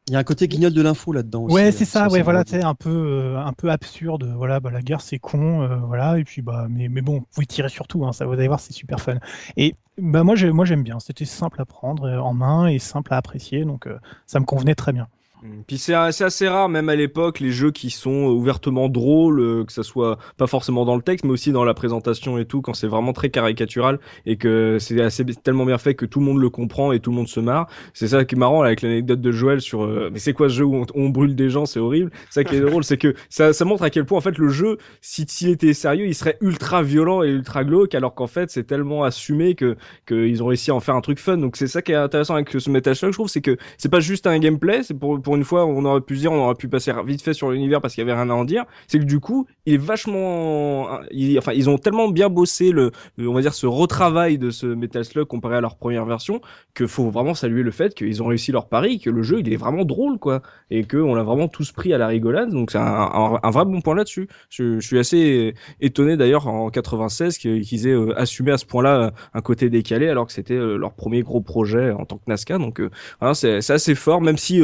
[0.08, 1.46] Il y a un côté guignol de l'info là-dedans.
[1.48, 4.34] ouais, c'est ça, ouais, voilà, c'est un peu euh, un peu absurde.
[4.36, 7.46] Voilà, bah la guerre c'est con, euh, voilà, et puis bah mais mais bon, vous
[7.46, 9.18] tirez surtout, hein, ça vous allez voir, c'est super fun.
[9.58, 13.14] Et bah moi moi j'aime bien, c'était simple à prendre euh, en main et simple
[13.14, 15.08] à apprécier, donc euh, ça me convenait très bien.
[15.44, 15.64] Mm.
[15.68, 19.74] Puis c'est assez rare, même à l'époque, les jeux qui sont ouvertement drôles, euh, que
[19.74, 22.74] ça soit pas forcément dans le texte, mais aussi dans la présentation et tout, quand
[22.74, 26.40] c'est vraiment très caricatural et que c'est assez tellement bien fait que tout le monde
[26.40, 27.68] le comprend et tout le monde se marre.
[27.94, 30.50] C'est ça qui est marrant là, avec l'anecdote de Joël sur euh, mais c'est quoi
[30.50, 32.12] ce jeu où on, on brûle des gens, c'est horrible.
[32.30, 34.50] Ça qui est drôle, c'est que ça, ça montre à quel point en fait le
[34.50, 38.50] jeu, si s'il était sérieux, il serait ultra violent et ultra glauque, alors qu'en fait
[38.50, 39.76] c'est tellement assumé que
[40.08, 41.38] qu'ils ont réussi à en faire un truc fun.
[41.38, 43.90] Donc c'est ça qui est intéressant avec ce Metal Slug, je trouve, c'est que c'est
[43.90, 46.56] pas juste un gameplay, c'est pour, pour une fois, on aurait pu dire, on aurait
[46.56, 48.66] pu passer vite fait sur l'univers parce qu'il y avait rien à en dire.
[48.88, 51.00] C'est que du coup, il est vachement,
[51.38, 55.06] enfin, ils ont tellement bien bossé le, on va dire, ce retravail de ce Metal
[55.06, 56.42] Slug comparé à leur première version
[56.74, 59.52] que faut vraiment saluer le fait qu'ils ont réussi leur pari, que le jeu, il
[59.52, 60.42] est vraiment drôle, quoi.
[60.72, 62.50] Et que on l'a vraiment tous pris à la rigolade.
[62.50, 64.28] Donc c'est un, vrai bon point là-dessus.
[64.50, 68.96] Je, je suis assez étonné d'ailleurs en 96 qu'ils aient euh, assumé à ce point-là
[68.96, 72.24] euh, un côté décalé alors que c'était euh, leur premier gros projet en tant que
[72.28, 72.58] Nazca.
[72.58, 72.82] Donc
[73.34, 74.62] c'est assez fort, même si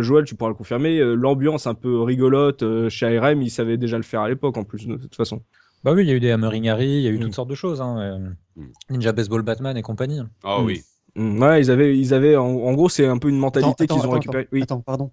[0.00, 3.50] euh, Joël, tu pourras le confirmer, euh, l'ambiance un peu rigolote euh, chez ARM, ils
[3.50, 5.42] savaient déjà le faire à l'époque en plus de toute façon.
[5.84, 7.20] Bah oui, il y a eu des Hammering Harry, il y a eu Mm.
[7.22, 7.80] toutes sortes de choses.
[7.80, 8.18] Hein, euh,
[8.56, 8.66] Mm.
[8.90, 10.20] Ninja Baseball Batman et compagnie.
[10.44, 10.64] Ah Mm.
[10.66, 10.82] oui.
[11.16, 14.06] Mm, ouais, ils avaient, ils avaient, en, en gros, c'est un peu une mentalité qu'ils
[14.06, 14.42] ont récupérée.
[14.44, 14.62] attends, Oui.
[14.62, 15.10] Attends, pardon.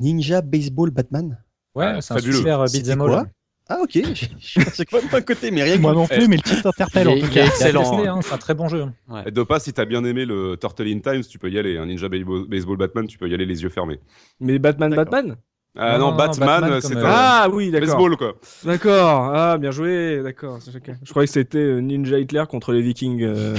[0.00, 1.38] Ninja Baseball Batman?
[1.74, 2.36] Ouais, Ah, c'est un fabuleux.
[2.36, 3.30] super beat'em all.
[3.68, 5.94] Ah ok, je je suis passé quand même pas à côté, mais rien que Moi
[5.94, 7.46] non plus, mais le titre t'interpelle en tout cas.
[7.46, 7.90] C'est excellent.
[7.96, 8.84] testé, hein, c'est un très bon jeu.
[9.26, 11.78] Et Dopa, si t'as bien aimé le Turtle in Times, tu peux y aller.
[11.78, 14.00] Un Ninja Baseball Batman, tu peux y aller les yeux fermés.
[14.38, 14.94] Mais Batman.
[14.94, 15.36] Batman
[15.78, 17.88] Ah Non, non, non, Batman, Batman c'est comme, un euh, Ah oui, d'accord.
[17.88, 18.34] baseball quoi.
[18.64, 19.32] D'accord.
[19.34, 20.20] Ah, bien joué.
[20.22, 20.58] D'accord.
[20.60, 20.70] c'est.
[21.02, 23.22] Je croyais que c'était euh, Ninja Hitler contre les Vikings.
[23.22, 23.56] euh,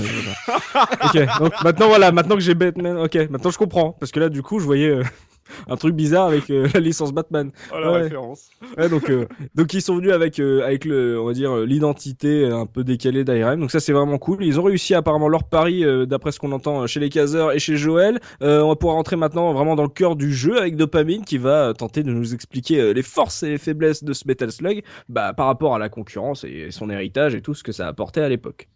[1.04, 1.40] ok.
[1.40, 3.16] Donc maintenant voilà, maintenant que j'ai Batman, ok.
[3.32, 5.04] Maintenant je comprends parce que là du coup je voyais euh,
[5.70, 7.52] un truc bizarre avec euh, la licence Batman.
[7.74, 8.02] Oh, la Ouais.
[8.04, 8.50] référence.
[8.78, 9.26] Ouais, donc euh,
[9.56, 12.84] donc ils sont venus avec euh, avec le on va dire euh, l'identité un peu
[12.84, 13.60] décalée d'IRM.
[13.60, 14.44] Donc ça c'est vraiment cool.
[14.44, 17.52] Ils ont réussi apparemment leur pari euh, d'après ce qu'on entend euh, chez les caseurs
[17.54, 18.20] et chez Joël.
[18.42, 21.38] Euh, on va pouvoir rentrer maintenant vraiment dans le cœur du jeu avec Dopamine qui
[21.38, 24.52] va euh, tenter de nous expliquer euh, les forces et les faiblesses de ce Metal
[24.52, 27.88] Slug bah, par rapport à la concurrence et son héritage et tout ce que ça
[27.88, 28.68] apportait à l'époque.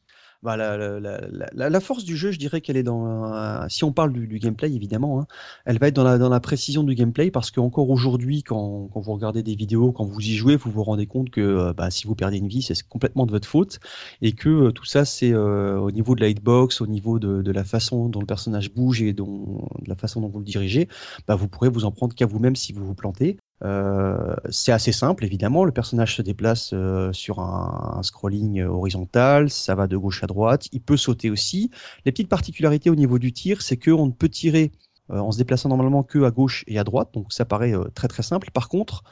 [0.41, 3.33] Bah, la, force du jeu, je dirais qu'elle est dans.
[3.33, 5.27] euh, si on parle du, gameplay, évidemment, hein,
[5.65, 9.55] elle va être dans la, précision du gameplay parce qu'encore aujourd'hui, quand, vous regardez des
[9.55, 12.37] vidéos, quand vous y jouez, vous vous rendez compte que euh, bah, si vous perdez
[12.37, 13.79] une vie, c'est complètement de votre faute
[14.21, 17.51] et que euh, tout ça, c'est au niveau de la hitbox, au niveau de, de
[17.51, 20.87] la façon dont le personnage bouge et dont, de la façon dont vous le dirigez,
[21.27, 23.37] bah, vous pourrez vous en prendre qu'à vous-même si vous vous plantez.
[23.64, 25.66] Euh, c'est assez simple, évidemment.
[25.66, 30.68] Le personnage se déplace euh, sur un, scrolling horizontal, ça va de gauche à droite.
[30.72, 31.72] Il peut sauter aussi.
[32.05, 34.72] Les petites particularités au niveau du tir, c'est qu'on ne peut tirer
[35.12, 37.86] euh, en se déplaçant normalement que à gauche et à droite, donc ça paraît euh,
[37.95, 38.51] très très simple.
[38.51, 39.03] Par contre,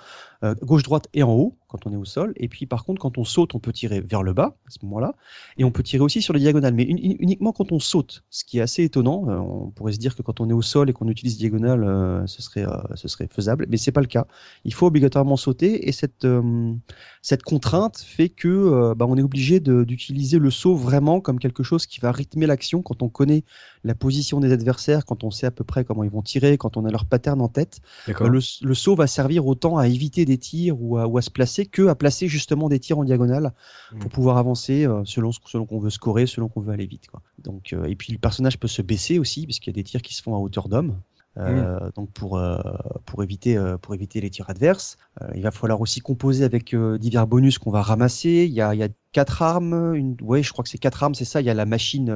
[0.44, 2.34] euh, gauche, droite et en haut quand on est au sol.
[2.38, 4.80] Et puis par contre, quand on saute, on peut tirer vers le bas à ce
[4.84, 5.16] moment-là.
[5.58, 8.44] Et on peut tirer aussi sur les diagonales, mais uni- uniquement quand on saute, ce
[8.44, 9.30] qui est assez étonnant.
[9.30, 11.84] Euh, on pourrait se dire que quand on est au sol et qu'on utilise diagonale,
[11.84, 14.28] euh, ce, serait, euh, ce serait faisable, mais c'est pas le cas.
[14.64, 16.74] Il faut obligatoirement sauter et cette, euh,
[17.22, 21.86] cette contrainte fait que bah, on est obligé d'utiliser le saut vraiment comme quelque chose
[21.86, 23.44] qui va rythmer l'action quand on connaît
[23.84, 26.78] la position des adversaires, quand on sait à peu près comment ils vont tirer, quand
[26.78, 27.80] on a leur pattern en tête.
[28.20, 31.30] Le, le saut va servir autant à éviter des tirs ou à, ou à se
[31.30, 33.54] placer que à placer justement des tirs en diagonale
[34.00, 34.10] pour Mm.
[34.10, 37.08] pouvoir avancer euh, selon ce selon qu'on veut scorer, selon qu'on veut aller vite.
[37.08, 37.22] Quoi.
[37.40, 39.84] Donc euh, et puis le personnage peut se baisser aussi parce qu'il y a des
[39.84, 41.02] tirs qui se font à hauteur d'homme.
[41.38, 42.58] Euh, Donc pour euh,
[43.06, 44.98] pour éviter euh, pour éviter les tirs adverses,
[45.36, 48.46] il va falloir aussi composer avec divers bonus qu'on va ramasser.
[48.48, 51.04] Il y a il y a quatre armes, une ouais je crois que c'est quatre
[51.04, 51.40] armes, c'est ça.
[51.42, 52.10] Il y a la machine,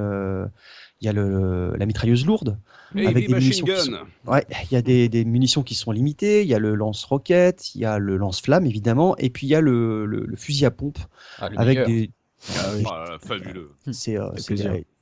[1.02, 2.60] il y a le la mitrailleuse lourde.
[2.96, 3.66] Heavy Avec des Machine munitions.
[4.28, 7.74] Ouais, il y a des, des munitions qui sont limitées, il y a le lance-roquette,
[7.76, 10.66] il y a le lance-flamme évidemment, et puis il y a le, le, le fusil
[10.66, 11.00] à pompe
[11.40, 11.88] Ah, avec meilleur.
[11.88, 12.12] des.
[12.58, 13.72] Ah, là, fabuleux.
[13.92, 14.32] C'est euh,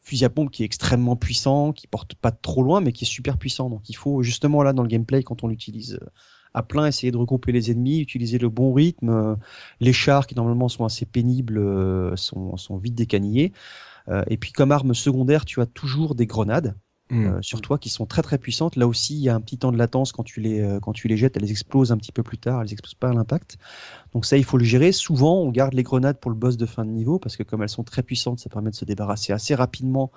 [0.01, 3.07] fusil à pompe qui est extrêmement puissant, qui porte pas trop loin, mais qui est
[3.07, 3.69] super puissant.
[3.69, 6.05] Donc il faut justement là dans le gameplay quand on l'utilise euh,
[6.53, 9.09] à plein, essayer de regrouper les ennemis, utiliser le bon rythme.
[9.09, 9.35] euh,
[9.79, 13.53] Les chars qui normalement sont assez pénibles euh, sont, sont vite décanillés.
[14.09, 16.75] Euh, et puis comme arme secondaire, tu as toujours des grenades
[17.11, 17.25] Mm.
[17.25, 18.75] euh, sur toi qui sont très très puissantes.
[18.75, 20.93] Là aussi, il y a un petit temps de latence quand tu les euh, quand
[20.93, 23.57] tu les jettes, elles explosent un petit peu plus tard, elles explosent pas à l'impact.
[24.13, 24.91] Donc ça, il faut le gérer.
[24.91, 27.63] Souvent, on garde les grenades pour le boss de fin de niveau parce que comme
[27.63, 30.11] elles sont très puissantes, ça permet de se débarrasser assez rapidement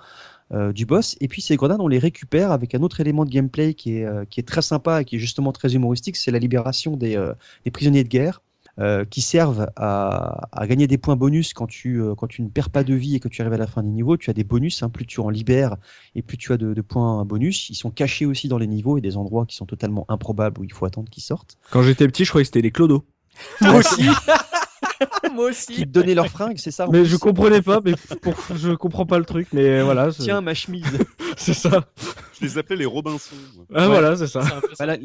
[0.51, 1.15] euh, du boss.
[1.19, 4.05] Et puis ces grenades, on les récupère avec un autre élément de gameplay qui est
[4.05, 7.15] euh, qui est très sympa et qui est justement très humoristique, c'est la libération des
[7.15, 7.33] euh,
[7.65, 8.43] des prisonniers de guerre.
[8.79, 12.49] Euh, qui servent à, à gagner des points bonus quand tu, euh, quand tu ne
[12.49, 14.17] perds pas de vie et que tu arrives à la fin du niveau.
[14.17, 15.75] Tu as des bonus, hein, plus tu en libères
[16.15, 17.69] et plus tu as de, de points bonus.
[17.69, 20.63] Ils sont cachés aussi dans les niveaux et des endroits qui sont totalement improbables où
[20.63, 21.57] il faut attendre qu'ils sortent.
[21.69, 23.05] Quand j'étais petit, je croyais que c'était les clodos.
[23.61, 24.03] Moi aussi.
[25.33, 25.75] Moi Qui aussi.
[25.81, 28.35] te donnaient leurs fringues, c'est ça Mais plus je comprenais pas, mais pour...
[28.55, 30.11] je comprends pas le truc, mais voilà.
[30.11, 30.85] Tiens, ma chemise.
[31.37, 31.85] c'est ça.
[32.39, 33.35] Je les appelais les Robinson.
[33.73, 34.41] Ah voilà, c'est ça.
[34.77, 34.97] Voilà,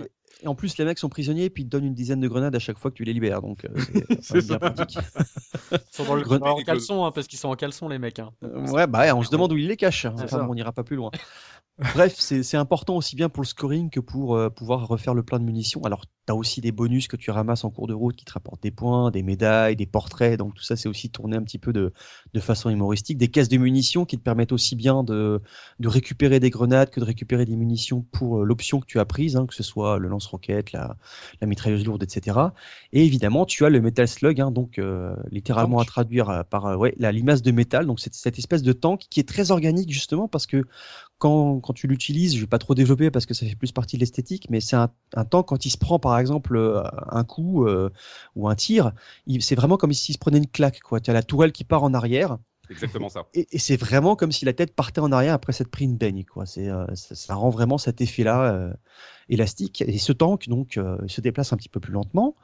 [0.42, 2.28] et en plus, les mecs sont prisonniers et puis ils te donnent une dizaine de
[2.28, 3.42] grenades à chaque fois que tu les libères.
[3.42, 3.68] Donc, euh,
[4.20, 4.98] c'est bien pratique.
[5.72, 8.18] Ils sont dans le Gren- en caleçon, hein, parce qu'ils sont en caleçon, les mecs.
[8.20, 8.30] Hein.
[8.44, 10.06] Euh, ouais, bah ouais, on se demande où ils les cachent.
[10.06, 11.10] Enfin, bon, on n'ira pas plus loin.
[11.94, 15.38] Bref, c'est important aussi bien pour le scoring que pour euh, pouvoir refaire le plein
[15.38, 15.80] de munitions.
[15.84, 18.32] Alors, tu as aussi des bonus que tu ramasses en cours de route qui te
[18.32, 20.36] rapportent des points, des médailles, des portraits.
[20.38, 21.92] Donc, tout ça, c'est aussi tourné un petit peu de,
[22.34, 23.16] de façon humoristique.
[23.16, 25.40] Des caisses de munitions qui te permettent aussi bien de,
[25.78, 29.04] de récupérer des grenades que de récupérer des munitions pour euh, l'option que tu as
[29.04, 30.96] prise, hein, que ce soit le lance-roquette, la,
[31.40, 32.38] la mitrailleuse lourde, etc.
[32.92, 35.86] Et évidemment, tu as le Metal Slug, hein, donc euh, littéralement Tank.
[35.86, 37.86] à traduire euh, par euh, ouais, la limace de métal.
[37.86, 40.64] Donc, c'est cette espèce de tank qui est très organique justement parce que
[41.18, 43.96] quand, quand tu l'utilises, je vais pas trop développer parce que ça fait plus partie
[43.96, 46.58] de l'esthétique, mais c'est un, un tank quand il se prend par exemple
[47.10, 47.90] un coup euh,
[48.36, 48.92] ou un tir,
[49.40, 50.80] c'est vraiment comme s'il se prenait une claque.
[51.02, 52.38] Tu as la tourelle qui part en arrière
[52.70, 53.26] Exactement ça.
[53.34, 56.24] et, c'est vraiment comme si la tête partait en arrière après s'être pris une baigne.
[56.24, 56.46] Quoi.
[56.46, 58.72] C'est, euh, ça, ça rend vraiment cet effet-là euh,
[59.28, 59.82] élastique.
[59.86, 62.36] Et ce tank donc euh, se déplace un petit peu plus lentement.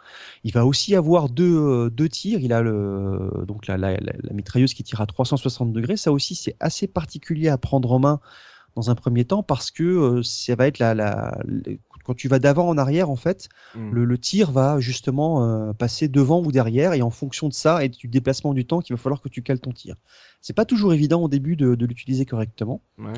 [0.45, 2.41] Il va aussi avoir deux, euh, deux tirs.
[2.41, 5.97] Il a le, donc la, la, la, la mitrailleuse qui tire à 360 degrés.
[5.97, 8.21] Ça aussi c'est assez particulier à prendre en main
[8.77, 11.37] dans un premier temps parce que euh, ça va être la,
[12.05, 13.91] quand tu vas d'avant en arrière en fait, Mm.
[13.93, 17.85] le, le tir va justement euh, passer devant ou derrière et en fonction de ça
[17.85, 19.97] et du déplacement du temps, il va falloir que tu cales ton tir.
[20.47, 22.83] C'est pas toujours évident au début de, de l'utiliser correctement.
[22.99, 23.15] Ouais.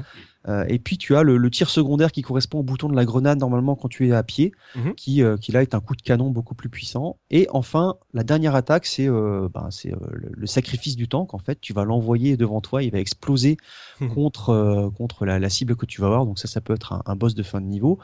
[0.48, 3.04] Euh, et puis tu as le, le tir secondaire qui correspond au bouton de la
[3.04, 4.94] grenade normalement quand tu es à pied, Mhm.
[4.94, 7.18] qui, euh, qui là est un coup de canon beaucoup plus puissant.
[7.32, 11.34] Et enfin, la dernière attaque, c'est euh, ben, c'est le, le sacrifice du tank.
[11.34, 13.56] En fait, tu vas l'envoyer devant toi, il va exploser
[14.00, 14.14] Mhm.
[14.14, 16.26] contre, contre la, la cible que tu vas avoir.
[16.26, 17.98] Donc ça, ça peut être un, un boss de fin de niveau.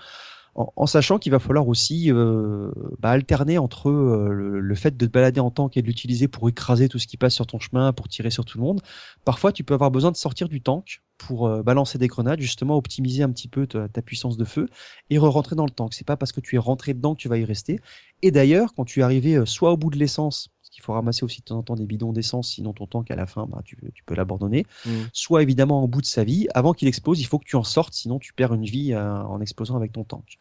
[0.54, 5.10] En, sachant qu'il va falloir aussi euh, bah, alterner entre euh, le, fait de te
[5.10, 7.94] balader en tank et de l'utiliser pour écraser tout ce qui passe sur ton chemin,
[7.94, 8.82] pour tirer sur tout le monde.
[9.24, 12.76] Parfois, tu peux avoir besoin de sortir du tank pour euh, balancer des grenades, justement
[12.76, 14.68] optimiser un petit peu ta, ta puissance de feu
[15.08, 15.94] et re-rentrer dans le tank.
[15.94, 17.80] C'est pas parce que tu es rentré dedans que tu vas y rester.
[18.20, 21.40] Et d'ailleurs, quand tu es arrivé soit au bout de l'essence, qu'il faut ramasser aussi
[21.40, 23.76] de temps en temps des bidons d'essence, sinon ton tank à la fin, bah, tu,
[23.94, 24.90] tu peux l'abandonner, Mm.
[25.12, 27.62] soit évidemment au bout de sa vie, avant qu'il explose, il faut que tu en
[27.62, 30.38] sortes, sinon tu perds une vie euh, en explosant avec ton tank.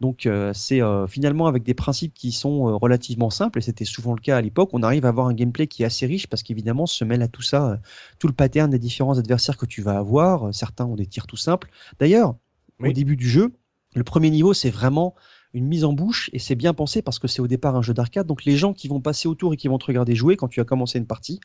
[0.00, 3.84] Donc euh, c'est euh, finalement avec des principes qui sont euh, relativement simples, et c'était
[3.84, 6.28] souvent le cas à l'époque, on arrive à avoir un gameplay qui est assez riche
[6.28, 7.80] parce qu'évidemment se mêle à tout ça,
[8.20, 10.54] tout le pattern des différents adversaires que tu vas avoir.
[10.54, 11.68] Certains ont des tirs tout simples.
[11.98, 12.36] D'ailleurs,
[12.80, 12.90] Oui.
[12.90, 13.52] au début du jeu,
[13.96, 15.14] le premier niveau c'est vraiment
[15.54, 17.94] une mise en bouche et c'est bien pensé parce que c'est au départ un jeu
[17.94, 18.26] d'arcade.
[18.26, 20.60] Donc les gens qui vont passer autour et qui vont te regarder jouer quand tu
[20.60, 21.40] as commencé une partie,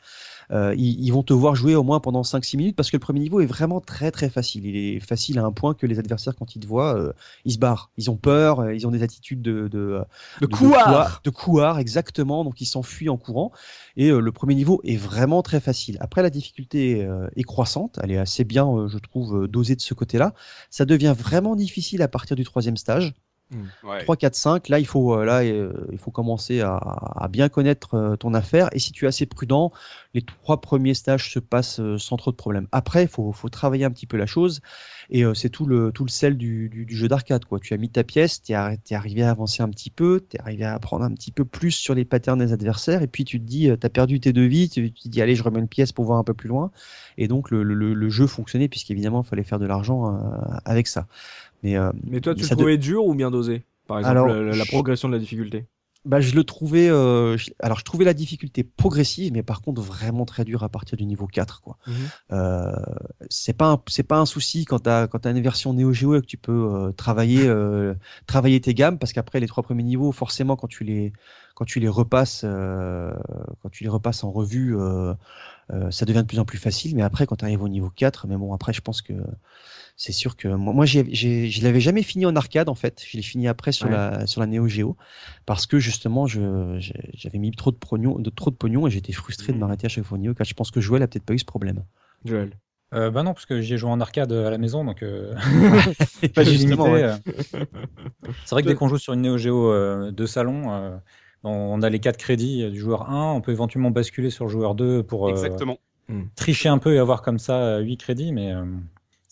[0.52, 3.02] euh, ils, ils vont te voir jouer au moins pendant 5-6 minutes parce que le
[3.02, 4.66] premier niveau est vraiment très très facile.
[4.66, 7.14] Il est facile à un point que les adversaires quand ils te voient, euh,
[7.46, 11.22] ils se barrent, ils ont peur, euh, ils ont des attitudes de de, couard.
[11.24, 13.52] de couard exactement, donc ils s'enfuient en courant.
[13.96, 15.98] Et euh, le premier niveau est vraiment très facile.
[16.02, 20.34] Après la difficulté est croissante, elle est assez bien, je trouve, dosée de ce côté-là.
[20.70, 23.14] Ça devient vraiment difficile à partir du troisième stage.
[23.84, 24.02] Ouais.
[24.04, 27.96] 3, 4, 5, là il faut euh, là euh, il faut commencer à, bien connaître
[27.96, 29.72] euh, ton affaire et si tu es assez prudent,
[30.14, 32.68] les trois premiers stages se passent sans trop de problèmes.
[32.72, 34.62] Après, il faut, travailler un petit peu la chose
[35.10, 37.44] et c'est tout le sel du, jeu d'arcade.
[37.62, 38.56] Tu as mis ta pièce, tu es,
[38.96, 41.72] arrivé à avancer un petit peu, tu es arrivé à apprendre un petit peu plus
[41.72, 44.46] sur les patterns des adversaires et puis tu te dis tu as perdu tes deux
[44.46, 46.72] vies, tu, te dis allez, je remets une pièce pour voir un peu plus loin
[47.18, 50.20] et donc le, le, jeu fonctionnait puisqu'évidemment il fallait faire de l'argent
[50.66, 51.08] avec ça.
[51.64, 54.42] Mais euh, Mais toi, tu le trouvais dur ou bien dosé Par exemple, Alors, la,
[54.42, 55.66] la- la je- progression de la difficulté?
[56.06, 56.90] Bah, je le trouvais.
[56.90, 60.68] euh, je- alors, je trouvais la difficulté progressive, mais par contre vraiment très dur à
[60.68, 61.62] partir du niveau 4.
[61.62, 61.78] Quoi.
[62.34, 62.74] Euh,
[63.30, 66.22] c'est pas c'est pas un souci quand t'as quand t'as une version Neo Geo et
[66.22, 67.50] que tu peux travailler
[68.28, 71.14] travailler tes gammes, parce qu'après les trois premiers niveaux, forcément quand tu les
[71.56, 74.76] quand tu les repasses quand tu les repasses en revue,
[75.92, 76.96] ça devient de plus en plus facile.
[76.96, 79.14] Mais après, quand tu arrives au niveau 4, mais bon, après, je pense que
[79.96, 83.04] c'est sûr que moi, moi j'ai, j'ai, je l'avais jamais fini en arcade en fait.
[83.08, 83.92] Je l'ai fini après sur Ouais.
[83.92, 84.98] la sur la Neo Geo
[85.46, 88.92] parce que justement, je, j'ai- j'avais mis trop de pognon, de trop de pognon et
[88.92, 89.62] j'étais frustré de Mhm.
[89.62, 90.48] m'arrêter à chaque fois au Neo 4.
[90.48, 91.84] Je pense que Joël a peut-être pas eu ce problème.
[92.26, 92.52] Joël.
[92.94, 95.34] Euh, bah non, parce que j'y ai joué en arcade à la maison, donc euh,
[96.36, 97.04] Pas j'ai justement, limité, ouais.
[97.04, 97.18] euh.
[98.46, 100.96] C'est vrai que dès qu'on joue sur une Neo Geo euh, de salon, euh,
[101.44, 104.76] on a les 4 crédits du joueur 1, on peut éventuellement basculer sur le joueur
[104.76, 105.78] 2 pour euh, Exactement.
[106.36, 108.64] tricher un peu et avoir comme ça 8 crédits, mais euh,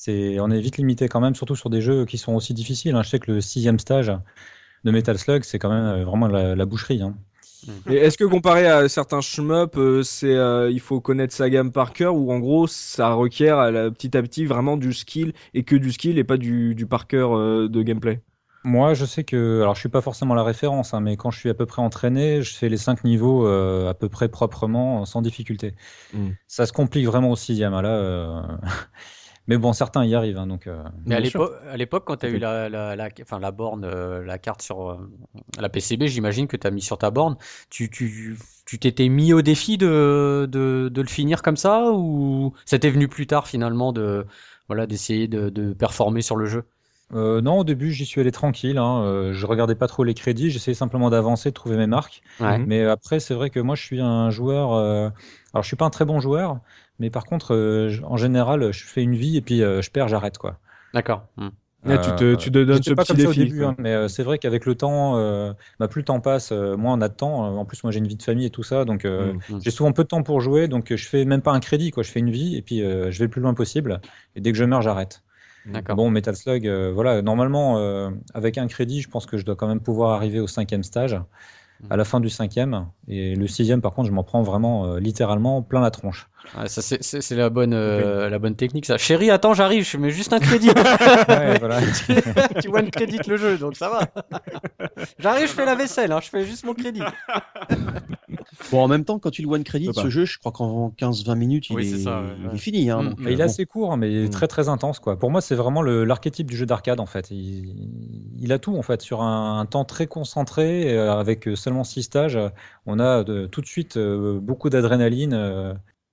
[0.02, 2.96] c'est, on est vite limité quand même, surtout sur des jeux qui sont aussi difficiles.
[2.96, 3.04] hein.
[3.04, 4.12] Je sais que le sixième stage
[4.84, 7.02] de Metal Slug, c'est quand même euh, vraiment la, la boucherie.
[7.02, 7.16] hein.
[7.90, 11.72] Et est-ce que comparé à certains shmup, euh, c'est euh, il faut connaître sa gamme
[11.72, 15.34] par cœur ou en gros ça requiert à la- petit à petit vraiment du skill
[15.54, 18.22] et que du skill et pas du, du par cœur euh, de gameplay?
[18.64, 21.40] Moi, je sais que, alors je suis pas forcément la référence, hein, mais quand je
[21.40, 25.04] suis à peu près entraîné, je fais les cinq niveaux euh, à peu près proprement,
[25.06, 25.74] sans difficulté.
[26.14, 26.32] Mm.
[26.48, 28.60] Ça se complique vraiment au sixième, là.
[29.48, 30.68] Mais bon, certains y arrivent, hein, donc.
[30.68, 31.20] euh, Mais à
[31.78, 34.92] l'époque, quand tu as eu la, la, la, enfin, la borne, euh, la carte sur
[34.92, 35.10] euh,
[35.60, 37.38] la PCB, j'imagine que tu as mis sur ta borne,
[37.70, 42.54] tu tu tu t'étais mis au défi de, de, de le finir comme ça ou
[42.66, 44.26] ça t'est venu plus tard finalement de
[44.68, 46.64] voilà d'essayer de, de performer sur le jeu?
[47.14, 48.78] Non, au début, j'y suis allé tranquille.
[48.78, 50.50] Hein, je regardais pas trop les crédits.
[50.50, 52.22] J'essayais simplement d'avancer, de trouver mes marques.
[52.40, 52.60] Ouais.
[52.66, 54.74] Mais après, c'est vrai que moi, je suis un joueur.
[54.74, 56.60] alors, je suis pas un très bon joueur,
[57.02, 60.08] mais par contre, euh, en général, je fais une vie et puis euh, je perds,
[60.08, 60.58] j'arrête quoi.
[60.94, 61.24] D'accord.
[61.38, 61.50] Hmm.
[61.84, 63.46] Là, tu te, Euh, tu te donnes ce pas petit comme ça au défi.
[63.46, 66.52] début, hein, mais euh, c'est vrai qu'avec le temps, euh, bah, plus le temps passe,
[66.52, 67.44] euh, moins on a de temps.
[67.46, 69.56] Euh, En plus, moi, j'ai une vie de famille et tout ça, donc euh, Mm.
[69.56, 69.60] Mm.
[69.64, 71.90] j'ai souvent peu de temps pour jouer, donc euh, je fais même pas un crédit,
[71.90, 72.04] quoi.
[72.04, 74.00] Je fais une vie et puis euh, je vais le plus loin possible.
[74.36, 75.24] Et dès que je meurs, j'arrête.
[75.66, 75.96] D'accord.
[75.96, 79.56] Bon, Metal Slug, euh, voilà, normalement, euh, avec un crédit, je pense que je dois
[79.56, 81.18] quand même pouvoir arriver au cinquième stage,
[81.90, 82.86] à la fin du cinquième.
[83.08, 86.30] Et le sixième, par contre, je m'en prends vraiment euh, littéralement plein la tronche.
[86.58, 88.98] Ouais, ça c'est c'est c'est la bonne euh, la bonne technique ça.
[88.98, 90.70] Chérie, attends, j'arrive, je mets juste un crédit.
[91.30, 91.80] Ouais, voilà.
[92.62, 94.00] tu one crédit le jeu, donc ça va.
[95.20, 97.02] J'arrive, je fais la vaisselle, hein, je fais juste mon crédit.
[98.72, 100.02] Bon, en même temps, quand tu le one pas.
[100.02, 102.60] ce jeu, je crois qu'en 15-20 minutes, il, Oui, est, c'est ça, ouais, il est
[102.60, 102.90] fini.
[102.90, 103.50] Hein, Mm, donc, mais euh, il est bon.
[103.50, 104.30] assez court, mais Mm.
[104.30, 105.18] très très intense quoi.
[105.18, 107.30] Pour moi, c'est vraiment le- l'archétype du jeu d'arcade en fait.
[107.32, 107.74] Il,
[108.40, 111.84] il a tout en fait sur un, un temps très concentré euh, avec euh, seulement
[111.84, 112.36] six stages.
[112.36, 112.50] euh,
[112.86, 115.34] On a de- tout de suite euh, beaucoup d'adrénaline.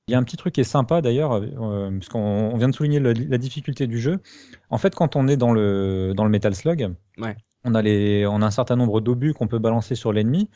[0.08, 2.18] Il y a un petit truc qui est sympa d'ailleurs, euh, parce qu'on
[2.52, 4.18] on vient de souligner le- la difficulté du jeu.
[4.70, 7.36] En fait, quand on est dans le dans le Metal Slug, Ouais.
[7.64, 10.48] on a les on a un certain nombre d'obus qu'on peut balancer sur l'ennemi.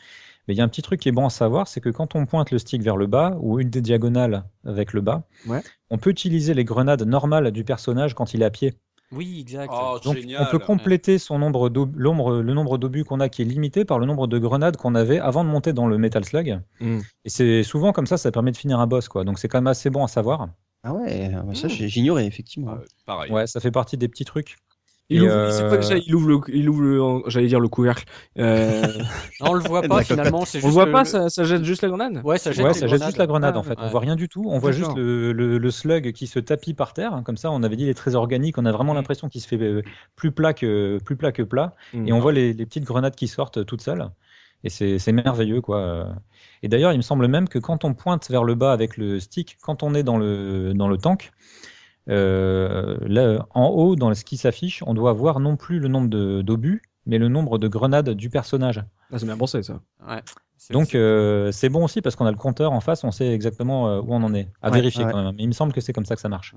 [0.49, 2.17] Mais il y a un petit truc qui est bon à savoir, c'est que quand
[2.17, 5.61] on pointe le stick vers le bas ou une des diagonales avec le bas, Ouais.
[5.91, 8.75] on peut utiliser les grenades normales du personnage quand il est à pied.
[9.13, 9.71] Oui, exact.
[9.75, 10.43] Oh, Donc génial.
[10.43, 13.99] on peut compléter son nombre l'ombre- le nombre d'obus qu'on a qui est limité par
[13.99, 16.61] le nombre de grenades qu'on avait avant de monter dans le Metal Slug.
[16.81, 16.99] Mm.
[17.25, 19.25] Et c'est souvent comme ça, ça permet de finir un boss, quoi.
[19.25, 20.49] Donc c'est quand même assez bon à savoir.
[20.85, 21.71] Ah ouais, ah bah ça Mm.
[21.71, 22.73] j'ai- j'ignorais effectivement.
[22.73, 23.31] Ouais, pareil.
[23.31, 24.57] Ouais, ça fait partie des petits trucs.
[25.11, 27.61] Il Et, ouvre, euh, c'est quoi déjà Il ouvre le, il ouvre le, j'allais dire
[27.61, 28.05] le couvercle.
[28.39, 28.83] Euh,
[29.41, 31.45] Non, on le voit pas finalement, c'est on juste le voit le- pas, ça, ça
[31.45, 32.23] jette juste la grenade.
[32.25, 33.71] Ouais, ça jette, Ouais, ça jette juste la grenade Ah, en fait.
[33.79, 33.85] ouais.
[33.85, 34.45] On voit rien du tout.
[34.47, 37.13] On voit juste le, le, le slug qui se tapit par terre.
[37.13, 37.23] hein.
[37.23, 38.57] Comme ça, on avait dit il est très organique.
[38.57, 39.83] On a vraiment l'impression qu'il se fait euh,
[40.17, 41.75] plus plat que, plus plat que plat.
[41.93, 42.09] Mm.
[42.09, 44.09] Et on voit les, les petites grenades qui sortent euh, toutes seules.
[44.65, 46.07] Et c'est c'est merveilleux, quoi.
[46.63, 49.19] Et d'ailleurs, il me semble même que quand on pointe vers le bas avec le
[49.19, 51.33] stick, quand on est dans le, dans le tank,
[52.07, 56.09] là, en haut, dans ce qui s'affiche, on doit voir non plus le nombre
[56.43, 58.83] d'obus, mais le nombre de grenades du personnage.
[59.13, 59.81] Ah, c'est bien pensé ça.
[60.09, 60.23] Ouais.
[60.71, 63.33] Donc c'est- euh, c'est bon aussi parce qu'on a le compteur en face, on sait
[63.35, 64.49] exactement euh, où on en est.
[64.63, 65.11] À Ouais, vérifier ouais.
[65.11, 65.35] quand même.
[65.37, 66.55] Mais il me semble que c'est comme ça que ça marche.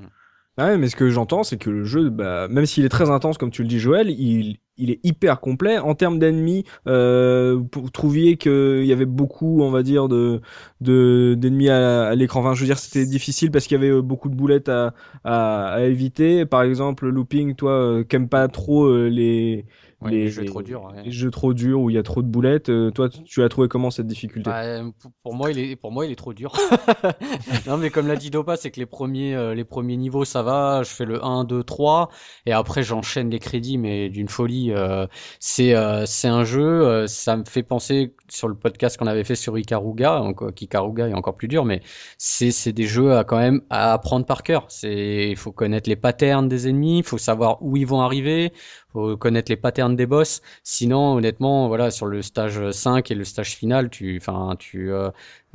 [0.57, 3.09] Ah ouais, mais ce que j'entends, c'est que le jeu, bah, même s'il est très
[3.09, 5.79] intense, comme tu le dis, Joël, il, il est hyper complet.
[5.79, 10.39] En termes d'ennemis, euh, vous trouviez qu'il y avait beaucoup, on va dire, de
[10.79, 12.39] de- d'ennemis à, à l'écran.
[12.39, 14.93] Enfin, je veux dire, c'était difficile parce qu'il y avait euh, beaucoup de boulettes à,
[15.25, 16.45] à, à éviter.
[16.45, 19.65] Par exemple, Looping, toi, euh, pas trop euh, les,
[20.01, 21.03] Ouais, les jeux trop durs, ouais.
[21.03, 22.69] les jeux trop durs où il y a trop de boulettes.
[22.69, 24.49] euh, toi, tu as trouvé comment cette difficulté?
[24.49, 26.53] Bah, pour- pour moi, il est, pour moi, il est trop dur.
[27.67, 30.43] non, mais comme l'a dit Dopa, c'est que les premiers, euh, les premiers niveaux, ça
[30.43, 30.83] va.
[30.83, 32.09] Je fais le 1, 2, 3.
[32.45, 34.71] Et après, j'enchaîne les crédits, mais d'une folie.
[34.71, 35.07] euh,
[35.39, 39.23] c'est, euh, c'est un jeu, euh, ça me fait penser sur le podcast qu'on avait
[39.23, 41.81] fait sur Ikaruga, donc euh, Ikaruga est encore plus dur, mais
[42.17, 44.65] c'est, c'est des jeux à quand même à apprendre par cœur.
[44.69, 48.51] C'est, il faut connaître les patterns des ennemis, il faut savoir où ils vont arriver,
[48.95, 50.41] faut connaître les patterns des boss.
[50.63, 55.11] Sinon, honnêtement, voilà, sur le stage 5 et le stage final, tu, enfin, tu, euh,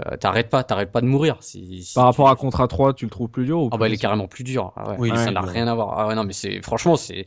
[0.06, 1.38] euh, t'arrêtes pas, t'arrêtes pas de mourir.
[1.40, 3.76] Si, si Par tu- rapport à Contra 3, tu le trouves plus dur ou Ah
[3.76, 4.72] plus bah il est carrément plus dur.
[4.76, 4.96] Ah ouais.
[4.98, 5.50] Oui, ça ouais, n'a ouais.
[5.50, 5.98] rien à voir.
[5.98, 7.26] Ah ouais non mais c'est franchement c'est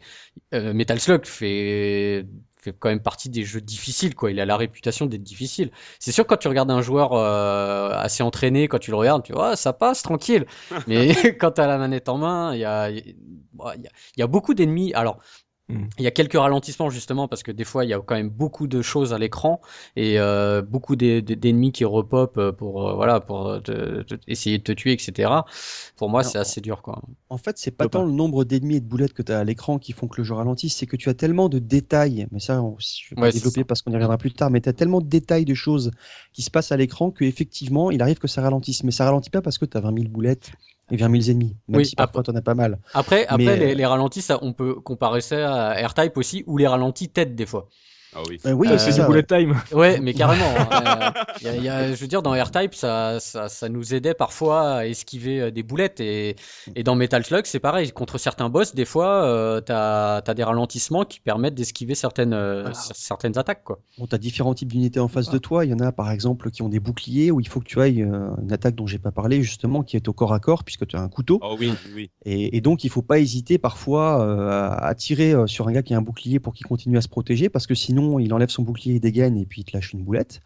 [0.53, 2.26] euh, Metal Slug fait
[2.61, 4.32] fait quand même partie des jeux difficiles quoi.
[4.32, 5.72] Il a la réputation d'être difficile.
[5.99, 9.34] C'est sûr quand tu regardes un joueur euh, assez entraîné, quand tu le regardes, tu
[9.34, 10.45] vois ah, ça passe tranquille.
[10.88, 13.11] Mais quand t'as la manette en main, il y a il y
[13.61, 14.93] a, il y a beaucoup d'ennemis.
[14.93, 15.20] Alors
[15.70, 15.88] Mm.
[15.97, 18.30] il y a quelques ralentissements justement parce que des fois il y a quand même
[18.30, 19.61] beaucoup de choses à l'écran
[19.95, 24.57] et euh, beaucoup d'e- d'e- d'ennemis qui repopent pour euh, voilà pour te- te- essayer
[24.57, 25.45] de te tuer etc.
[25.95, 27.01] Pour moi c'est assez dur quoi.
[27.30, 29.43] En fait, c'est pas tant le nombre d'ennemis et de boulettes que tu as à
[29.43, 32.39] l'écran qui font que le jeu ralentisse, c'est que tu as tellement de détails, mais
[32.39, 34.70] ça, on- je vais pas Ouais, développer parce qu'on y reviendra plus tard, mais tu
[34.70, 35.91] as tellement de détails de choses
[36.34, 38.84] qui se passent à l'écran que effectivement, il arrive que ça ralentisse.
[38.84, 40.51] Mais ça ralentit pas parce que tu as 20 000 boulettes
[40.93, 42.79] et 20 000 ennemis, même Oui, si parfois tu en as pas mal.
[42.93, 46.43] Après, après Mais, les, euh, les ralentis, ça, on peut comparer ça à R-Type aussi,
[46.45, 47.67] où les ralentis t'aident des fois.
[48.16, 48.39] Ah oui.
[48.45, 49.55] Euh, oui, Euh, c'est du bullet time.
[49.74, 50.45] Ouais, mais carrément.
[50.72, 51.14] hein.
[51.43, 54.14] Euh, y a- y a- je veux dire, dans R-Type, ça, ça, ça nous aidait
[54.14, 55.99] parfois à esquiver des boulettes.
[55.99, 56.36] Et,
[56.76, 57.91] et dans Metal Slug, c'est pareil.
[57.91, 62.70] Contre certains boss, des fois, euh, t'as as des ralentissements qui permettent d'esquiver certaines, euh,
[62.74, 63.64] certaines attaques.
[63.64, 63.80] Quoi.
[63.97, 65.66] Bon, tu as différents types d'unités en face de toi.
[65.66, 67.82] Il y en a par exemple qui ont des boucliers où il faut que tu
[67.82, 70.64] ailles euh, une attaque dont j'ai pas parlé justement qui est au corps à corps
[70.64, 71.39] puisque tu as un couteau.
[71.41, 72.09] Oh oui, oui.
[72.26, 75.82] Et, et donc, il faut pas hésiter parfois euh, à, à tirer sur un gars
[75.84, 78.49] qui a un bouclier pour qu'il continue à se protéger, parce que sinon, il enlève
[78.49, 80.41] son bouclier, il dégaine et puis il te lâche une boulette.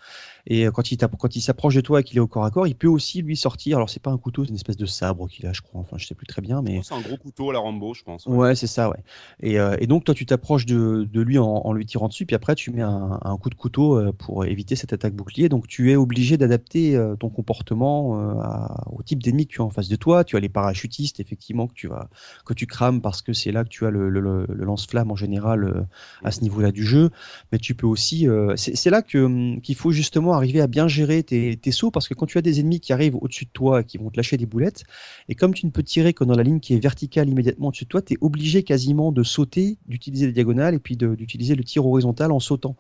[0.48, 2.52] Et euh, quand il, quand il s'approche de toi et qu'il est au corps à
[2.52, 3.78] corps, il peut aussi lui sortir.
[3.78, 5.82] Alors, c'est pas un couteau, c'est une espèce de sabre qu'il a, je crois.
[5.82, 8.04] Enfin, je sais plus très bien, mais c'est un gros couteau à la Rambo, je
[8.04, 8.26] pense.
[8.26, 8.98] Ouais, c'est ça, ouais.
[9.42, 12.26] Et, euh, et donc, toi, tu t'approches de, de lui en, en lui tirant dessus,
[12.26, 15.50] puis après, tu mets un, un coup de couteau euh, pour éviter cette attaque bouclier.
[15.50, 19.70] Donc, tu es obligé d'adapter ton comportement à- au type d'ennemi que tu as en
[19.70, 20.24] face de toi.
[20.24, 22.10] Tu as les parachutistes, effectivement, que tu, vas,
[22.46, 25.12] que tu crames parce que c'est là que tu as le, le- le- le lance-flamme
[25.12, 25.88] en général
[26.24, 27.10] à ce niveau-là du jeu.
[27.52, 28.28] Mais tu peux aussi.
[28.56, 32.26] c'est là hum, qu'il faut justement arriver à bien gérer tes, sauts parce que quand
[32.26, 34.46] tu as des ennemis qui arrivent au-dessus de toi et qui vont te lâcher des
[34.46, 34.84] boulettes,
[35.28, 37.86] et comme tu ne peux tirer que dans la ligne qui est verticale immédiatement au-dessus
[37.86, 41.64] de toi, tu es obligé quasiment de sauter, d'utiliser les diagonales et puis d'utiliser le
[41.64, 42.78] tir horizontal en sautant.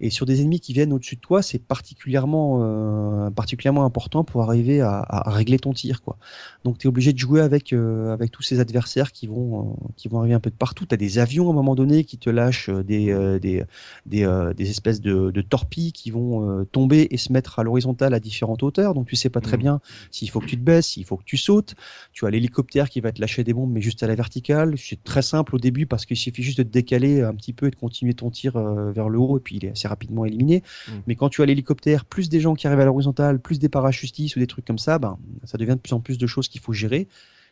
[0.00, 4.42] Et sur des ennemis qui viennent au-dessus de toi, c'est particulièrement, euh, particulièrement important pour
[4.42, 6.02] arriver à, à régler ton tir.
[6.02, 6.16] Quoi.
[6.64, 9.88] Donc tu es obligé de jouer avec, euh, avec tous ces adversaires qui vont, euh,
[9.96, 10.86] qui vont arriver un peu de partout.
[10.86, 13.64] Tu as des avions à un moment donné qui te lâchent des, des,
[14.06, 18.20] des, des espèces de, de torpilles qui vont tomber et se mettre à l'horizontale à
[18.20, 18.94] différentes hauteurs.
[18.94, 19.62] Donc tu sais pas très Mhm.
[19.62, 19.80] bien
[20.10, 21.74] s'il faut que tu te baisses, s'il faut que tu sautes.
[22.12, 24.76] Tu as l'hélicoptère qui va te lâcher des bombes, mais juste à la verticale.
[24.78, 27.66] C'est très simple au début parce qu'il suffit juste de te décaler un petit peu
[27.66, 28.52] et de continuer ton tir
[28.92, 30.62] vers le haut, et puis il est assez rapidement éliminé.
[30.88, 30.92] Mm.
[31.06, 34.36] Mais quand tu as l'hélicoptère, plus des gens qui arrivent à l'horizontale, plus des parachutistes
[34.36, 36.60] ou des trucs comme ça, ben, ça devient de plus en plus de choses qu'il
[36.60, 37.08] faut gérer.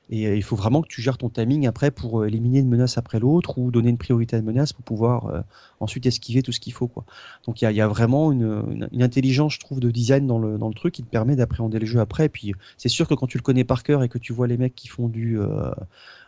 [0.08, 2.68] Et euh, il faut vraiment que tu gères ton timing après pour euh, éliminer une
[2.68, 5.40] menace après l'autre ou donner une priorité à une menace pour pouvoir euh,
[5.80, 6.86] ensuite esquiver tout ce qu'il faut.
[6.86, 7.04] Quoi.
[7.44, 9.90] Donc il y a, il y a vraiment une, une, une intelligence, je trouve, de
[9.90, 12.26] design dans le, dans le truc qui te permet d'appréhender le jeu après.
[12.26, 14.46] Et puis c'est sûr que quand tu le connais par cœur et que tu vois
[14.46, 15.38] les mecs qui font du,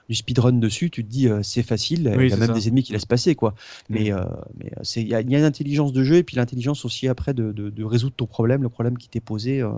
[0.09, 2.55] du speedrun dessus, tu te dis euh, c'est facile, Oui, il y a même ça.
[2.55, 3.35] des ennemis qui laissent passer.
[3.35, 3.55] quoi.
[3.91, 4.25] Mais euh,
[4.59, 6.37] mais euh, c'est- il y, a, il y a une intelligence de jeu et puis
[6.37, 9.71] l'intelligence aussi après de, de, de résoudre ton problème, le problème qui t'est posé euh,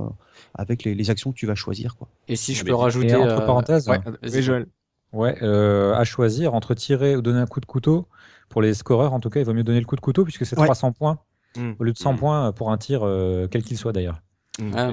[0.55, 1.97] avec les, les actions que tu vas choisir.
[1.97, 2.09] Quoi.
[2.29, 3.15] Et si je Mais- peux rajouter.
[3.15, 4.43] entre euh, parenthèses, ouais, Oui, vas-y.
[4.43, 4.67] Joël.
[5.13, 8.07] Ouais, euh, à choisir entre tirer ou donner un coup de couteau.
[8.49, 10.47] Pour les scoreurs, en tout cas, il vaut mieux donner le coup de couteau puisque
[10.47, 10.65] c'est Ouais.
[10.67, 11.19] 300 points
[11.57, 11.73] Mm.
[11.81, 12.17] au lieu de 100 Mm.
[12.19, 14.23] points pour un tir, euh, quel qu'il soit d'ailleurs.
[14.75, 14.93] Ah,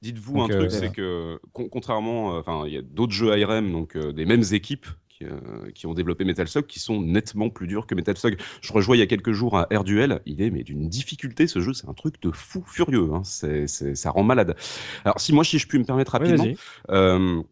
[0.00, 0.78] Dites-vous un euh, truc, voilà.
[0.86, 4.24] c'est que con- contrairement, euh, enfin, il y a d'autres jeux ARM, donc euh, des
[4.24, 7.94] mêmes équipes qui, euh, qui ont développé Metal Slug, qui sont nettement plus durs que
[7.94, 8.38] Metal Slug.
[8.62, 11.46] Je rejouais il y a quelques jours à Air Duel, il est mais d'une difficulté
[11.46, 13.22] ce jeu, c'est un truc de fou furieux, hein.
[13.24, 14.56] c'est, c'est- ça rend malade.
[15.04, 16.46] Alors si moi si je puis me permettre rapidement,
[16.90, 17.42] euh,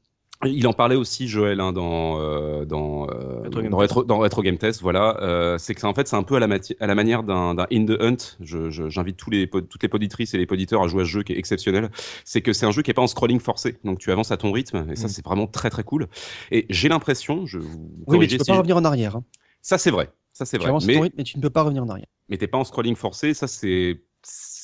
[0.47, 4.19] Il en parlait aussi, Joël, hein, dans, euh, dans, euh, Retro Game dans, Retro, dans
[4.19, 4.81] Retro Game Test.
[4.81, 6.49] Voilà, euh, c'est que en fait c'est un peu à la,
[6.81, 8.17] à la manière d'un d'un In the Hunt.
[8.41, 11.11] Je- je- J'invite tous les toutes les poditrices et les poditeurs à jouer à ce
[11.11, 11.91] jeu qui est exceptionnel.
[12.25, 14.39] C'est que c'est un jeu qui est pas en scrolling forcé, donc tu avances à
[14.39, 15.11] ton rythme et ça Mm.
[15.11, 16.09] c'est vraiment très très cool.
[16.51, 19.17] Et j'ai l'impression, je vous Oui, mais tu peux si pas je- revenir en arrière.
[19.17, 19.25] Hein.
[19.61, 20.71] ça c'est vrai, ça c'est Tu vrai.
[20.71, 22.07] avances à Mais ton rythme, mais tu ne peux pas revenir en arrière.
[22.31, 24.01] mais t'es pas en scrolling forcé, ça c'est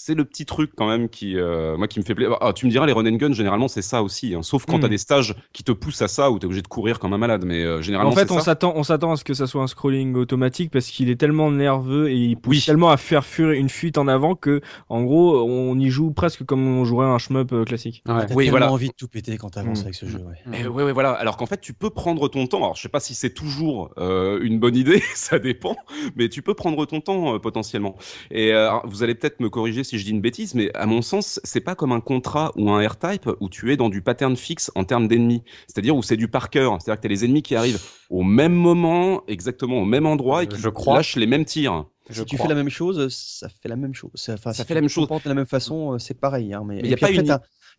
[0.06, 2.36] c'est le petit truc quand même qui euh, moi qui me fait plaisir.
[2.40, 4.42] Ah, tu me diras les run and gun généralement c'est ça aussi, hein.
[4.42, 4.82] sauf quand Mm.
[4.82, 7.18] t'as des stages qui te poussent à ça où t'es obligé de courir comme un
[7.18, 9.62] malade, mais euh, généralement En fait, on s'attend, on s'attend à ce que ça soit
[9.62, 12.62] un scrolling automatique parce qu'il est tellement nerveux et il pousse Oui.
[12.64, 16.44] tellement à faire fuir une fuite en avant que, en gros, on y joue presque
[16.44, 18.02] comme on jouerait un shmup euh, classique.
[18.06, 18.26] Ouais.
[18.26, 18.72] T'as Oui, tellement voilà.
[18.72, 19.82] envie de tout péter quand tu avances Mm.
[19.82, 20.18] avec ce jeu.
[20.18, 20.58] Ouais.
[20.62, 21.12] Eh ouais, ouais, voilà.
[21.12, 22.58] Alors qu'en fait, tu peux prendre ton temps.
[22.58, 25.76] Alors, je sais pas si c'est toujours euh, une bonne idée, ça dépend,
[26.14, 27.96] mais tu peux prendre ton temps euh, potentiellement.
[28.30, 31.02] Et euh, vous allez peut-être me corriger si je dis une bêtise, mais à mon
[31.02, 34.36] sens, c'est pas comme un contrat ou un R-Type où tu es dans du pattern
[34.36, 35.42] fixe en termes d'ennemis.
[35.66, 36.78] C'est-à-dire où c'est du par cœur.
[36.80, 37.80] C'est-à-dire que t'as les ennemis qui arrivent
[38.10, 40.96] au même moment, exactement au même endroit et qui je crois.
[40.96, 41.86] lâchent les mêmes tirs.
[42.08, 42.46] Je si tu crois.
[42.46, 44.10] fais la même chose, ça fait la même chose.
[44.14, 45.08] Ça, enfin, Ça si fait tu la même te chose.
[45.24, 46.54] la même façon, euh, c'est pareil.
[46.54, 47.26] Hein, mais Mais et y a puis pas après, une-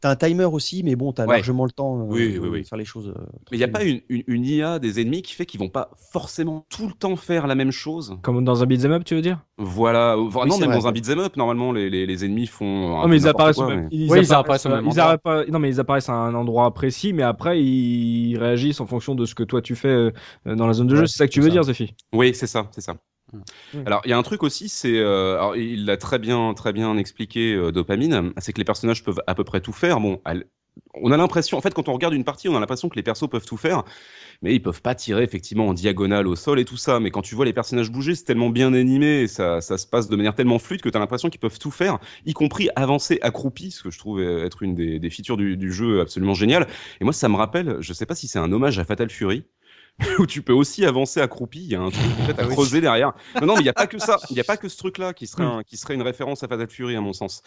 [0.02, 1.36] t'as- un timer aussi, mais bon, t'as Ouais.
[1.36, 2.64] largement le temps euh, Oui, de oui, oui.
[2.66, 3.10] faire les choses.
[3.10, 3.14] euh,
[3.52, 5.70] Mais il n'y a pas une, une, une IA des ennemis qui fait qu'ils vont
[5.70, 8.18] pas forcément tout le temps faire la même chose.
[8.22, 9.44] Comme dans un beat'em up, tu veux dire?
[9.58, 10.78] Voilà, Enfin, Oui, non, même vrai.
[10.78, 13.00] dans un beat'em up, normalement, les, les, les ennemis font.
[13.00, 15.52] un Non, mais ils apparaissent, quoi, au même, mais- ils Oui, ils apparaissent, apparaissent ils
[15.52, 19.26] non, mais ils apparaissent à un endroit précis, mais après, ils réagissent en fonction de
[19.26, 20.12] ce que toi tu fais euh,
[20.46, 21.08] dans la zone de Ouais, jeu.
[21.08, 21.52] C'est ça que tu veux ça.
[21.54, 21.96] dire, Zephy?
[22.14, 22.98] Oui, c'est ça, c'est ça.
[23.34, 23.84] Mm.
[23.86, 26.98] Alors, il y a un truc aussi, c'est, euh, il l'a très bien, très bien
[26.98, 30.00] expliqué, euh, Dopamine, c'est que les personnages peuvent à peu près tout faire.
[30.00, 30.22] Bon,
[30.94, 33.04] on a l'impression, en fait, quand on regarde une partie, on a l'impression que les
[33.04, 33.84] persos peuvent tout faire,
[34.42, 37.00] mais ils peuvent pas tirer effectivement en diagonale au sol et tout ça.
[37.00, 39.88] Mais quand tu vois les personnages bouger, c'est tellement bien animé, et ça, ça se
[39.88, 42.70] passe de manière tellement fluide que tu as l'impression qu'ils peuvent tout faire, y compris
[42.76, 46.68] avancer accroupi, ce que je trouve être une des, features du, jeu absolument génial.
[47.02, 49.44] Et moi, ça me rappelle, je sais pas si c'est un hommage à Fatal Fury.
[50.20, 52.54] où tu peux aussi avancer accroupi, il y a un truc peut-être à Ah oui.
[52.54, 53.14] creuser derrière.
[53.42, 54.78] Non, non, mais il n'y a pas que ça, il n'y a pas que ce
[54.78, 57.42] truc-là qui serait, un- qui serait une référence à Fatal Fury à mon sens.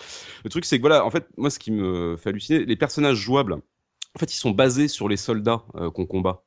[0.44, 3.16] Le truc c'est que voilà, en fait, moi ce qui me fait halluciner, les personnages
[3.18, 6.44] jouables, en fait, ils sont basés sur les soldats euh, qu'on combat.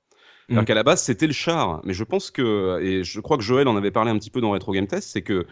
[0.53, 0.65] Alors Mm.
[0.65, 1.81] qu'à la base, c'était le char.
[1.85, 4.41] Mais je pense que, et je crois que Joël en avait parlé un petit peu
[4.41, 5.47] dans Retro Game Test, c'est que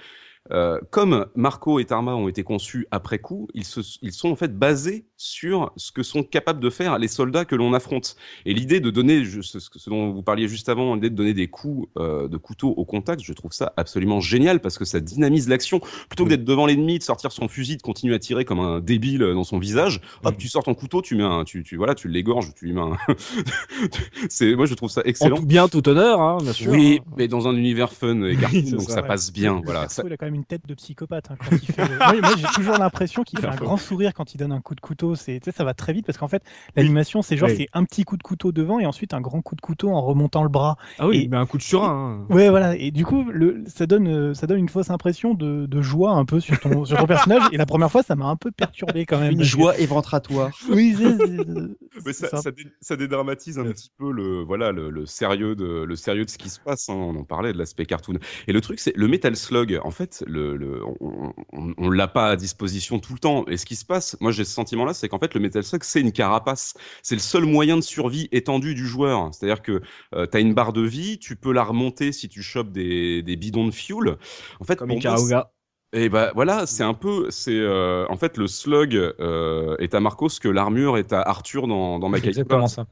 [0.51, 4.35] euh, comme Marco et Tarma ont été conçus après coup, ils, se, ils sont en
[4.35, 8.15] fait basés sur ce que sont capables de faire les soldats que l'on affronte.
[8.47, 11.47] Et l'idée de donner, ce, ce dont vous parliez juste avant, l'idée de donner des
[11.47, 15.47] coups euh, de couteau au contact, je trouve ça absolument génial parce que ça dynamise
[15.47, 15.79] l'action.
[16.09, 18.79] Plutôt que d'être devant l'ennemi, de sortir son fusil, de continuer à tirer comme un
[18.79, 21.93] débile dans son visage, hop, tu sors ton couteau, tu mets un, tu, tu voilà,
[21.93, 22.97] tu l'égorges, tu lui mets un.
[24.29, 25.37] c'est, moi je trouve ça En excellent.
[25.37, 26.71] tout bien, tout honneur, hein, bien sûr.
[26.71, 29.61] Oui, mais dans un univers fun et cartoon, donc ça, passe bien.
[29.63, 29.87] Voilà.
[29.89, 31.29] Ça- il a quand même une tête de psychopathe.
[31.31, 34.13] hein, quand il fait le- moi, moi, j'ai toujours l'impression qu'il fait un grand sourire
[34.13, 35.10] quand il donne un coup de couteau.
[35.15, 36.43] C'est, ça va très vite parce qu'en fait,
[36.75, 37.55] l'animation, c'est genre, Oui.
[37.57, 40.01] c'est un petit coup de couteau devant et ensuite un grand coup de couteau en
[40.01, 40.77] remontant le bras.
[40.99, 42.25] Ah oui, Et- mais un coup de surin.
[42.29, 42.33] hein.
[42.33, 42.75] Ouais, voilà.
[42.75, 46.11] Et du coup, le, ça donne, euh, ça donne une fausse impression de, de joie
[46.11, 47.43] un peu sur ton, sur ton personnage.
[47.51, 49.31] Et la première fois, ça m'a un peu perturbé quand même.
[49.31, 50.51] Une parce que- joie éventраtoire.
[50.69, 50.95] Oui,
[52.05, 52.37] Mais c'est ça, ça.
[52.41, 56.25] ça, dé- ça dédramatise un petit peu le, voilà, le, le sérieux de, le sérieux
[56.25, 56.89] de ce qui se passe.
[56.89, 56.93] hein.
[56.93, 58.15] On en parlait de l'aspect cartoon.
[58.47, 59.79] Et le truc, c'est le Metal Slug.
[59.83, 63.45] En fait, le, le- on, on, on l'a pas à disposition tout le temps.
[63.47, 65.83] Et ce qui se passe, moi j'ai ce sentiment-là, c'est qu'en fait, le Metal Slug,
[65.83, 66.73] c'est une carapace.
[67.03, 69.33] C'est le seul moyen de survie étendu du joueur.
[69.33, 69.81] C'est-à-dire que
[70.13, 73.35] tu as une barre de vie, tu peux la remonter si tu chopes des, des
[73.35, 74.17] bidons de fuel.
[74.59, 75.51] En fait, Comme pour moi, Ikaruga.
[75.93, 79.99] Et bah voilà, c'est un peu, c'est euh, en fait le slug euh, est à
[79.99, 82.87] Marcos que l'armure est à Arthur dans dans C'est Macaulay exactement ça.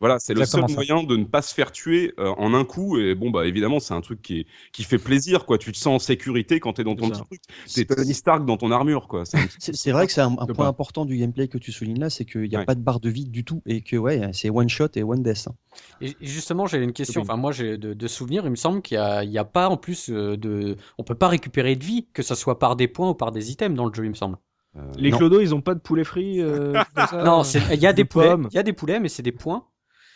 [0.00, 0.74] Voilà, c'est le seul ça.
[0.74, 2.98] moyen de ne pas se faire tuer euh, en un coup.
[2.98, 5.56] Et bon bah évidemment, c'est un truc qui est, qui fait plaisir quoi.
[5.58, 7.40] Tu te sens en sécurité quand t'es dans ton C'est petit truc.
[7.74, 9.24] T'es Tony Stark dans ton armure quoi.
[9.24, 10.66] C'est vrai que c'est un, point pas.
[10.66, 12.64] important du gameplay que tu soulignes là, c'est qu'il n'y a Ouais.
[12.64, 15.22] pas de barre de vie du tout et que ouais, c'est one shot et one
[15.22, 15.48] death.
[15.48, 15.54] hein.
[16.00, 17.20] Et justement, j'ai une question.
[17.22, 18.44] Enfin, moi, j'ai de, de souvenirs.
[18.44, 21.14] Il me semble qu'il y a, il y a pas en plus de, on peut
[21.14, 23.86] pas récupérer de vie, que ça soit par des points ou par des items dans
[23.86, 24.36] le jeu, il me semble.
[24.76, 25.18] euh, Les Non.
[25.18, 26.72] clodos, ils ont pas de poulet frit euh,
[27.24, 28.48] non, c'est- il y a des de poulets, pommes.
[28.50, 29.64] il y a des poulets, mais c'est des points.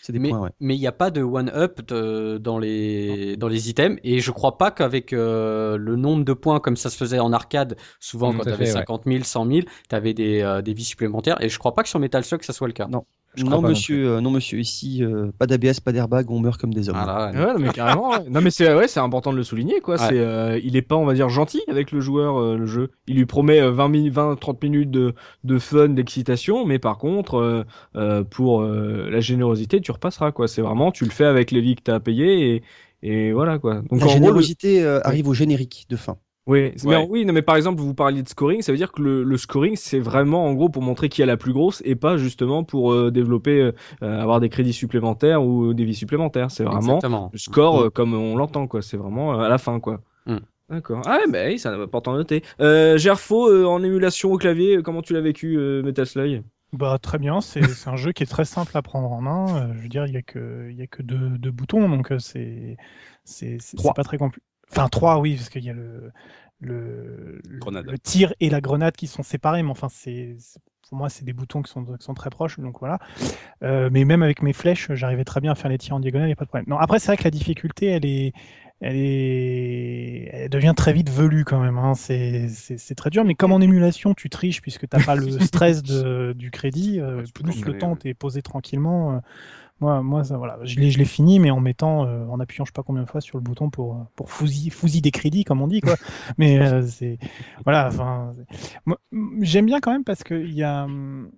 [0.03, 0.51] C'est des mais points, ouais.
[0.61, 3.99] mais il n'y a pas de one up de- dans les dans les items.
[4.05, 7.33] Et je crois pas qu'avec euh, le nombre de points comme ça se faisait en
[7.35, 8.79] arcade, souvent Tout quand tu avais fait, ouais.
[8.79, 11.43] 50 000, 100 000, tu avais des, euh, des vies supplémentaires.
[11.43, 12.87] Et je crois pas que sur Metal Slug ça soit le cas.
[12.87, 13.05] Non.
[13.35, 16.74] Je Non monsieur, euh, non monsieur, ici euh, pas d'ABS, pas d'airbag, on meurt comme
[16.74, 16.97] des hommes.
[17.01, 17.31] Voilà.
[17.31, 18.11] Ouais, non, mais carrément.
[18.11, 18.24] ouais.
[18.29, 19.95] Non, mais c'est ouais, c'est important de le souligner, quoi.
[19.95, 20.09] Ouais.
[20.09, 22.91] C'est, euh, il est pas, on va dire, gentil avec le joueur, euh, le jeu.
[23.07, 25.14] Il lui promet euh, 20, mi- 20 30 minutes de,
[25.45, 27.64] de fun, d'excitation, mais par contre, euh,
[27.97, 30.49] euh, pour euh, la générosité, tu repasseras, quoi.
[30.49, 32.62] C'est vraiment, tu le fais avec les vies que t'as payées et,
[33.29, 33.76] et voilà, quoi.
[33.76, 36.16] Donc La en gros, le- générosité arrive au générique de fin.
[36.49, 39.03] Oui, mais oui, non, mais par exemple, vous parliez de scoring, ça veut dire que
[39.03, 41.94] le, le scoring, c'est vraiment en gros pour montrer qui a la plus grosse et
[41.94, 43.72] pas justement pour euh, développer, euh,
[44.03, 46.51] euh, avoir des crédits supplémentaires ou des vies supplémentaires.
[46.51, 47.28] C'est vraiment Exactement.
[47.34, 48.80] le score euh, comme on l'entend, quoi.
[48.80, 50.01] C'est vraiment euh, à la fin, quoi.
[50.24, 50.38] Mm.
[50.70, 51.03] D'accord.
[51.07, 52.42] Ah, ouais, bah oui, c'est important à noter.
[52.61, 56.42] Euh, Gerfo, euh, en émulation au clavier, comment tu l'as vécu, euh, Metal Slug?
[56.72, 59.46] Bah, très bien, c'est un jeu qui est très simple à prendre en main.
[59.57, 62.12] Euh, je veux dire, il y a que, y a que deux, deux boutons, donc
[62.18, 62.76] c'est
[63.94, 64.44] pas très compliqué.
[64.71, 66.12] Enfin, trois, oui, parce qu'il y a le,
[66.61, 70.37] le, le- tir et la grenade qui sont séparés, mais enfin, c'est
[70.89, 72.99] pour moi, c'est des boutons qui sont, qui sont très proches, donc voilà.
[73.62, 76.27] Euh, mais même avec mes flèches, j'arrivais très bien à faire les tirs en diagonale,
[76.27, 76.66] il n'y a pas de problème.
[76.69, 78.33] Non, après, c'est vrai que la difficulté, elle est,
[78.81, 81.77] elle est, elle devient très vite velue quand même.
[81.79, 81.95] Hein.
[81.95, 82.49] C'est,
[82.97, 86.51] très dur, mais comme en émulation, tu triches puisque t'as pas le stress de, du
[86.51, 89.16] crédit, euh, plus le temps t'es posé tranquillement.
[89.16, 89.19] euh,
[89.81, 92.74] moi, moi, ça, voilà, je l'ai, fini, mais en mettant, euh, en appuyant, je sais
[92.74, 95.68] pas combien de fois sur le bouton pour, pour fousiller, fousiller des crédits, comme on
[95.68, 95.95] dit, quoi.
[96.39, 97.18] mais euh, c'est,
[97.64, 98.35] voilà, enfin,
[99.41, 101.31] j'aime bien quand même parce que il y a, hum,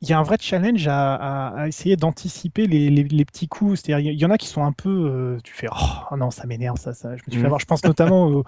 [0.00, 3.48] il y a un vrai challenge à, à, à essayer d'anticiper les, les, les petits
[3.48, 3.80] coups.
[3.80, 5.68] C'est-à-dire, il y en a qui sont un peu, euh, tu fais,
[6.10, 7.16] oh non, ça m'énerve, ça, ça.
[7.16, 7.46] Je me suis fait Mhm.
[7.46, 7.60] avoir.
[7.60, 8.44] Je pense notamment au,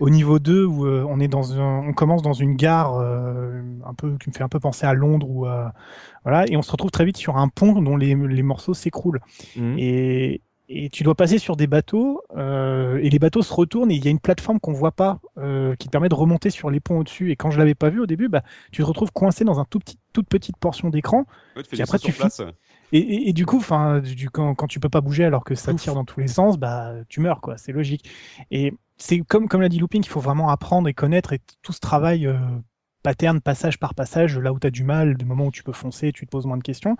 [0.00, 3.62] au niveau 2 où euh, on est dans un, on commence dans une gare euh,
[3.86, 5.72] un peu qui me fait un peu penser à Londres
[6.24, 9.20] voilà, et on se retrouve très vite sur un pont dont les, les morceaux s'écroulent.
[9.56, 9.76] Mhm.
[9.78, 13.94] Et, et tu dois passer sur des bateaux, euh, et les bateaux se retournent, et
[13.96, 16.70] il y a une plateforme qu'on voit pas, euh, qui te permet de remonter sur
[16.70, 17.30] les ponts au-dessus.
[17.30, 19.66] Et quand je l'avais pas vu au début, bah, tu te retrouves coincé dans un
[19.66, 21.26] tout petit, toute petite portion d'écran.
[21.54, 22.40] Ouais, du après, tu place.
[22.92, 25.54] Et, et, et du coup, enfin, du, quand, quand tu peux pas bouger alors que
[25.54, 25.82] ça Ouf.
[25.82, 27.58] tire dans tous les sens, bah, tu meurs, quoi.
[27.58, 28.08] C'est logique.
[28.50, 31.72] Et c'est comme, comme l'a dit Looping, qu'il faut vraiment apprendre et connaître et tout
[31.72, 32.38] ce travail, euh,
[33.02, 35.72] pattern, passage par passage, là où tu as du mal, du moment où tu peux
[35.72, 36.96] foncer, tu te poses moins de questions.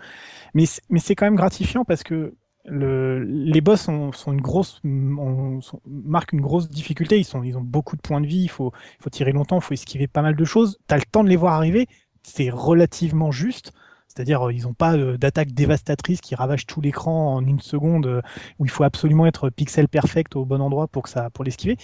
[0.53, 2.35] Mais, c'est- mais c'est quand même gratifiant parce que
[2.67, 7.19] le, les boss ont, sont une grosse, ont- sont- marquent une grosse difficulté.
[7.19, 8.43] Ils, sont, ils ont beaucoup de points de vie.
[8.43, 10.79] Il faut, il faut tirer longtemps, il faut esquiver pas mal de choses.
[10.89, 11.87] Tu as le temps de les voir arriver.
[12.25, 13.73] C'est relativement juste.
[14.09, 18.07] C'est-à-dire, euh, ils n'ont pas euh, d'attaque dévastatrice qui ravage tout l'écran en une seconde,
[18.07, 18.23] euh,
[18.59, 21.77] où il faut absolument être pixel perfect au bon endroit pour que ça, pour l'esquiver.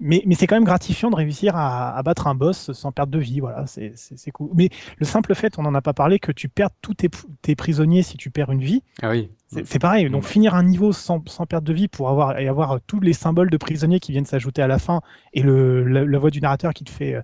[0.00, 3.10] Mais, mais c'est quand même gratifiant de réussir à, à battre un boss sans perte
[3.10, 3.40] de vie.
[3.40, 4.50] Voilà, c'est cool.
[4.54, 7.08] Mais le simple fait, on n'en a pas parlé, que tu perds tous tes,
[7.42, 9.28] tes prisonniers si tu perds une vie, Ah oui.
[9.48, 10.08] c'est pareil.
[10.08, 13.12] Donc finir un niveau sans, sans perte de vie pour avoir et avoir tous les
[13.12, 15.00] symboles de prisonniers qui viennent s'ajouter à la fin
[15.32, 17.20] et le, la, la voix du narrateur qui te fait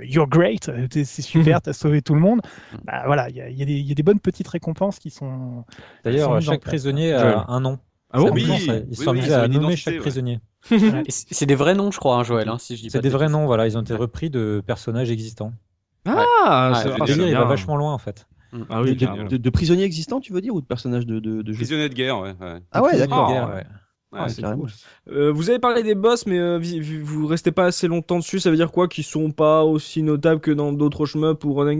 [0.00, 2.40] You're great, c'est super, t'as sauvé tout le monde.
[2.84, 4.48] Bah voilà, il y a, il y a des- il y a des bonnes petites
[4.48, 5.64] récompenses qui sont.
[6.04, 7.78] D'ailleurs, chaque prisonnier a un nom.
[8.10, 8.32] Ah Oui, ça.
[8.32, 10.00] oui, Ils oui, sont oui, amusés à nommer chaque ouais.
[10.00, 10.40] prisonnier.
[11.08, 13.02] C'est des vrais noms, je crois, hein, Joël, hein, si je dis pas C'est de
[13.02, 13.66] des vrais noms, voilà.
[13.66, 15.52] Ils ont été repris de personnages existants.
[16.06, 16.14] Ah,
[16.72, 18.26] Ouais, c'est- ah, il va vachement loin, en fait.
[18.70, 19.28] Ah oui, de, carrément.
[19.28, 21.58] de- de prisonniers existants, tu veux dire, ou de personnages de, de, de jeux?
[21.58, 22.34] Prisonnier de guerre, ouais.
[22.40, 22.60] ouais.
[22.72, 23.30] Ah ouais, d'accord.
[24.12, 24.20] Ouais.
[24.20, 24.70] Ouais, cool.
[25.08, 26.58] Euh, vous avez parlé des boss, mais euh,
[27.02, 28.40] vous restez pas assez longtemps dessus.
[28.40, 31.78] Ça veut dire quoi Qu'ils sont pas aussi notables que dans d'autres shmups ou run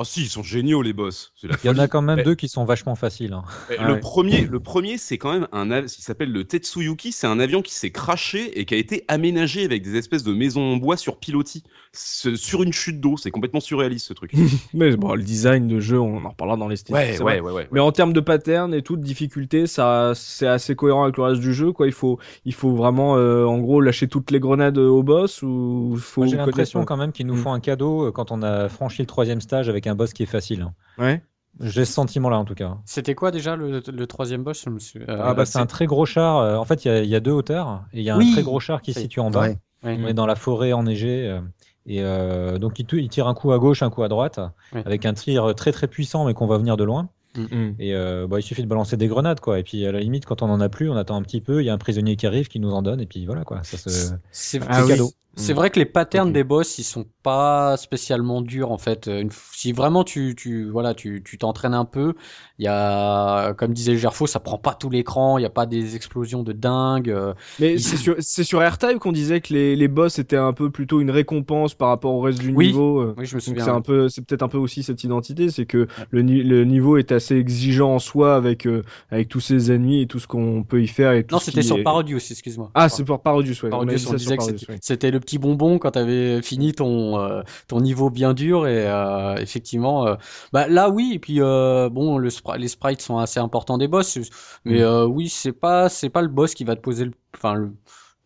[0.00, 1.32] gun Oh si, ils sont géniaux les boss.
[1.42, 3.32] La Il y en a quand même Mais- deux qui sont vachement faciles.
[3.34, 3.42] hein.
[3.78, 4.00] Ah le ouais.
[4.00, 7.12] premier, le premier, c'est quand même un avion qui s'appelle le Tetsuyuki.
[7.12, 10.32] C'est un avion qui s'est craché et qui a été aménagé avec des espèces de
[10.32, 13.16] maisons en bois sur pilotis, sur une chute d'eau.
[13.16, 14.32] C'est complètement surréaliste ce truc.
[14.74, 16.94] Mais bon, le design de jeu, on en reparlera dans les styles.
[16.94, 17.50] ouais, c'est ouais, vrai.
[17.50, 17.68] ouais, ouais.
[17.72, 21.24] Mais en termes de pattern et tout, de difficulté, ça, c'est assez cohérent avec le
[21.24, 21.72] reste du jeu.
[21.72, 25.42] Quoi, il faut, il faut vraiment, euh, en gros, lâcher toutes les grenades au boss
[25.42, 27.42] ou faut J'ai l'impression quand même qu'ils nous Mm.
[27.42, 30.22] font un cadeau euh, quand on a franchi le troisième stage avec un boss qui
[30.22, 30.62] est facile.
[30.62, 30.72] hein.
[30.98, 31.22] Ouais.
[31.60, 32.78] J'ai ce sentiment-là, en tout cas.
[32.86, 35.66] C'était quoi déjà le, le troisième boss je me suis- euh, Ah, bah, c'est un
[35.66, 36.38] très gros char.
[36.38, 38.16] euh, En fait, il y a- il y, a deux hauteurs et il y a
[38.16, 39.40] un très gros char qui se situe en bas.
[39.42, 39.58] Ouais.
[39.84, 39.98] ouais.
[40.02, 41.26] On est dans la forêt enneigée.
[41.28, 41.40] euh,
[41.86, 44.38] Et euh, donc, il, tire un coup à gauche, un coup à droite,
[44.72, 44.82] Ouais.
[44.86, 47.08] avec un tir très très puissant, mais qu'on va venir de loin.
[47.36, 47.70] Mm.
[47.78, 49.58] Et euh, bah, il suffit de balancer des grenades, quoi.
[49.58, 51.62] Et puis, à la limite, quand on en a plus, on attend un petit peu.
[51.62, 53.60] Il y a un prisonnier qui arrive, qui nous en donne, et puis voilà, quoi.
[53.64, 54.12] Ça se...
[54.30, 54.92] C'est Ah oui.
[55.36, 59.06] C'est vrai que les patterns des boss, ils sont pas spécialement durs en fait.
[59.06, 62.14] Une Si vraiment tu, tu voilà, tu tu t'entraînes un peu,
[62.58, 65.64] il y a, comme disait Gerfo, ça prend pas tout l'écran, il y a pas
[65.66, 67.08] des explosions de dingue.
[67.10, 70.36] euh, Mais Il- c'est sur, c'est sur AirType qu'on disait que les, les boss étaient
[70.36, 72.66] un peu plutôt une récompense par rapport au reste du Oui.
[72.68, 73.00] niveau.
[73.00, 73.14] euh.
[73.16, 73.64] Oui, je me souviens.
[73.64, 76.96] c'est un peu, c'est peut-être un peu aussi cette identité, c'est que le, le niveau
[76.98, 80.64] est assez exigeant en soi avec euh, avec tous ses ennemis et tout ce qu'on
[80.64, 82.70] peut y faire et tout Non, c'était sur Parodius, excuse-moi.
[82.74, 83.70] Ah, c'est pour Parodius, ouais.
[83.70, 84.78] Parodius, on disait que c'était ouais.
[84.82, 89.36] c'était le petit bonbon quand t'avais fini ton euh, ton niveau bien dur et euh,
[89.36, 90.16] effectivement, euh,
[90.52, 94.18] bah là oui et puis bon le spri- les sprites sont assez importants des boss,
[94.64, 95.04] mais Mm.
[95.10, 97.72] oui c'est pas c'est pas le boss qui va te poser le enfin le,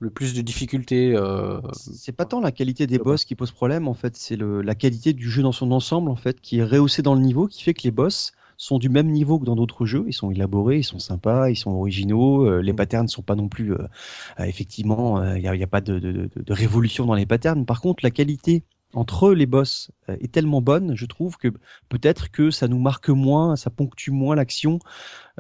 [0.00, 1.14] le plus de difficultés.
[1.16, 4.62] Euh, C'est pas tant la qualité des boss qui pose problème, en fait, c'est le-
[4.62, 7.46] la qualité du jeu dans son ensemble, en fait, qui est rehaussée dans le niveau,
[7.46, 10.04] qui fait que les boss sont du même niveau que dans d'autres jeux.
[10.06, 12.46] Ils sont élaborés, ils sont sympas, ils sont originaux.
[12.46, 13.78] euh, les patterns sont pas non plus, euh,
[14.40, 17.64] euh, effectivement, il n'y a, y a pas de, de, révolution dans les patterns.
[17.66, 21.48] Par contre, la qualité entre les boss est tellement bonne, je trouve que
[21.88, 24.78] peut-être que ça nous marque moins, ça ponctue moins l'action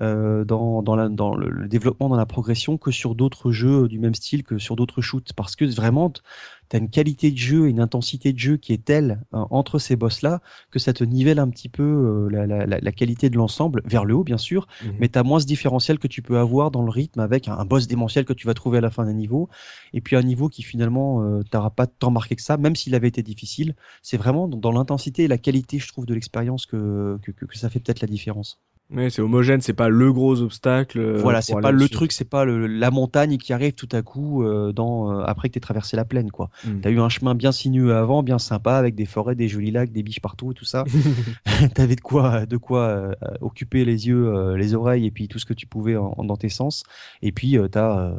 [0.00, 3.98] euh, dans, dans, la- dans le, développement, dans la progression que sur d'autres jeux du
[3.98, 5.32] même style, que sur d'autres shoots.
[5.34, 8.72] Parce que vraiment, tu as une qualité de jeu et une intensité de jeu qui
[8.72, 10.40] est telle euh, entre ces boss-là
[10.70, 13.82] que ça te nivelle un petit peu euh, la, la, la, la qualité de l'ensemble,
[13.84, 14.94] vers le haut bien sûr, Mhm.
[14.98, 17.56] mais tu as moins ce différentiel que tu peux avoir dans le rythme avec un,
[17.56, 19.48] un boss démentiel que tu vas trouver à la fin d'un niveau,
[19.92, 22.94] et puis un niveau qui finalement euh, t'aura pas tant marqué que ça, même s'il
[22.94, 23.74] avait été difficile.
[24.02, 27.44] C'est vraiment dans, dans l'intensité et la qualité, je trouve, de l'expérience que, que, que,
[27.46, 28.60] que ça fait peut-être la différence.
[28.90, 31.00] Ouais, c'est homogène, c'est pas le gros obstacle.
[31.00, 34.02] euh, voilà, c'est pas le truc, c'est pas le- la montagne qui arrive tout à
[34.02, 36.30] coup euh, dans, euh, après que tu traversé la plaine.
[36.30, 36.50] quoi.
[36.64, 36.80] Mm.
[36.82, 39.70] Tu as eu un chemin bien sinueux avant, bien sympa, avec des forêts, des jolis
[39.70, 40.84] lacs, des biches partout et tout ça.
[41.74, 45.46] T'avais de quoi, de quoi euh, occuper les yeux, les oreilles et puis tout ce
[45.46, 46.84] que tu pouvais en, dans tes sens.
[47.22, 48.18] Et puis t'as euh,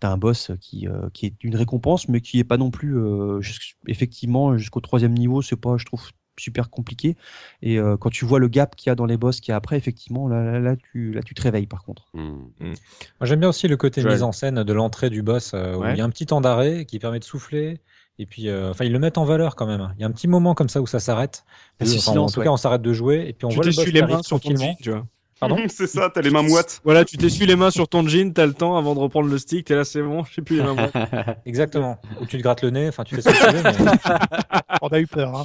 [0.00, 2.96] t'as un boss qui euh, qui est une récompense, mais qui est pas non plus
[2.98, 3.40] euh,
[3.86, 5.42] effectivement jusqu'au troisième niveau.
[5.42, 6.02] C'est pas, je trouve
[6.42, 7.16] super compliqué
[7.62, 9.54] et euh, quand tu vois le gap qu'il y a dans les boss qu'il y
[9.54, 12.42] a après effectivement là, là, là, tu là tu te réveilles par contre Hmm.
[12.60, 12.74] Moi,
[13.22, 14.14] j'aime bien aussi le côté Joël.
[14.14, 15.92] mise en scène de l'entrée du boss, euh, où Ouais.
[15.92, 17.78] il y a un petit temps d'arrêt qui permet de souffler.
[18.18, 19.92] Et puis, euh, enfin, ils le mettent en valeur quand même.
[19.96, 21.44] Il y a un petit moment comme ça où ça s'arrête.
[21.80, 22.44] Enfin, en tout ouais.
[22.44, 24.38] cas, on s'arrête de jouer et puis on tu voit le boss les mains sur
[24.40, 24.72] ton tranquillement.
[24.72, 25.06] jean, tu vois.
[25.40, 26.80] Pardon c'est ça, t'as les mains moites.
[26.84, 29.38] Voilà, tu t'essuies les mains sur ton jean, t'as le temps avant de reprendre le
[29.38, 30.74] stick, t'es là, c'est bon, je sais plus les mains.
[30.74, 30.92] moites.
[31.46, 31.98] Exactement.
[32.20, 32.88] Ou tu te grattes le nez.
[32.88, 33.84] Enfin, tu fais ce que tu veux.
[33.84, 35.34] mais- On a eu peur.
[35.36, 35.44] Hein.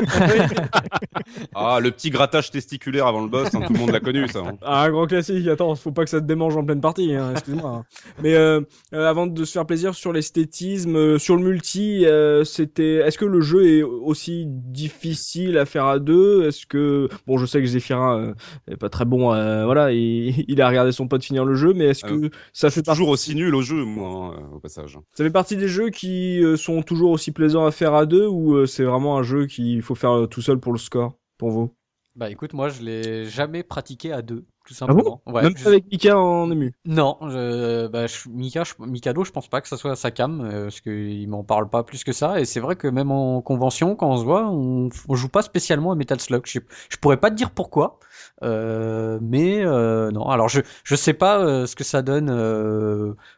[1.54, 4.40] Ah, le petit grattage testiculaire avant le boss, hein, tout le monde l'a connu ça.
[4.40, 4.56] hein.
[4.62, 7.32] Ah, un grand classique, attends, faut pas que ça te démange en pleine partie, hein,
[7.32, 7.70] excuse-moi.
[7.70, 7.84] hein.
[8.22, 8.60] Mais euh,
[8.92, 13.18] euh, avant de se faire plaisir sur l'esthétisme, euh, sur le multi, euh, c'était, est-ce
[13.18, 16.46] que le jeu est aussi difficile à faire à deux?
[16.46, 18.34] Est-ce que, bon, je sais que Zephyrin euh,
[18.68, 21.72] est pas très bon, euh, voilà, et, il a regardé son pote finir le jeu,
[21.74, 24.98] mais est-ce que ça fait Toujours aussi nul au jeu, moi, au passage.
[25.14, 28.66] ça fait partie des jeux qui sont toujours aussi plaisants à faire à deux ou
[28.66, 31.74] c'est vraiment un jeu qu'il faut faire euh, tout seul pour le score, pour vous?
[32.16, 35.04] Bah écoute, moi je l'ai jamais pratiqué à deux, tout Ah bon?
[35.04, 35.22] simplement.
[35.26, 36.72] ouais, Même je- avec Mika en ému?
[36.86, 40.42] Non, je, bah, je, Mika, je, Mikado, je pense pas que ça soit sa cam,
[40.42, 42.38] euh, parce qu'il m'en parle pas plus que ça.
[42.40, 45.40] Et c'est vrai que même en convention, quand on se voit, on, on joue pas
[45.40, 46.42] spécialement à Metal Slug.
[46.46, 46.58] Je,
[46.90, 47.98] je pourrais pas te dire pourquoi,
[48.42, 50.28] euh, mais euh, non.
[50.28, 52.28] Alors je, je sais pas ce que ça donne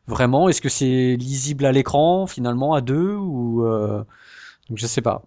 [0.09, 0.49] vraiment.
[0.49, 3.65] Est-ce que c'est lisible à l'écran finalement à deux ou
[4.69, 5.23] donc je sais pas.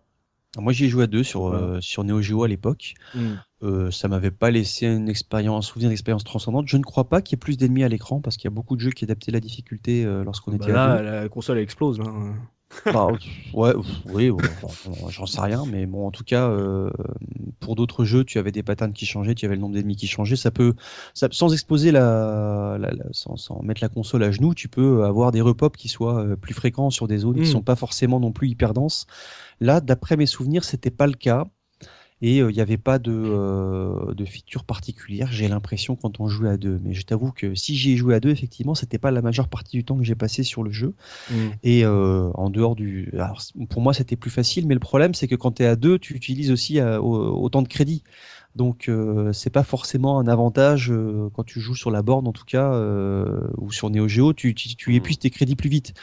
[0.58, 1.66] Moi j'y ai joué à deux sur Voilà.
[1.78, 2.96] euh, sur Neo Geo à l'époque
[3.62, 6.68] Euh, ça m'avait pas laissé une expérience, un souvenir d'expérience transcendante.
[6.68, 8.52] Je ne crois pas qu'il y ait plus d'ennemis à l'écran parce qu'il y a
[8.56, 11.58] beaucoup de jeux qui adaptaient la difficulté euh, lorsqu'on Bah était à là, la console
[11.58, 12.00] elle explose.
[12.00, 12.06] Là.
[12.92, 13.12] Bah,
[13.54, 14.32] ouais, oui,
[15.10, 16.90] j'en sais rien, mais bon, en tout cas, euh,
[17.60, 20.08] pour d'autres jeux, tu avais des patterns qui changeaient, tu avais le nombre d'ennemis qui
[20.08, 20.36] changeait.
[20.36, 20.74] Ça peut,
[21.14, 25.04] ça, sans exposer la, la- la- sans, sans mettre la console à genoux, tu peux
[25.06, 27.42] avoir des repop qui soient euh, plus fréquents sur des zones Mm.
[27.42, 29.06] qui sont pas forcément non plus hyper denses.
[29.62, 31.46] Là, d'après mes souvenirs, c'était pas le cas.
[32.22, 36.28] Et euh, il n'y avait pas de, euh, de feature particulière, j'ai l'impression, quand on
[36.28, 36.80] jouait à deux.
[36.84, 39.48] Mais je t'avoue que si j'y ai joué à deux, effectivement, c'était pas la majeure
[39.48, 40.96] partie du temps que j'ai passé sur le jeu.
[41.64, 43.10] Et euh, en dehors du.
[43.14, 45.76] Alors, pour moi, c'était plus facile, mais le problème, c'est que quand tu es à
[45.76, 48.04] deux, tu utilises aussi au- autant de crédits.
[48.56, 52.34] Donc, euh, c'est pas forcément un avantage euh, quand tu joues sur la borne, en
[52.34, 55.94] tout cas, euh, ou sur Neo Geo, tu, tu, tu épuises tes crédits plus vite.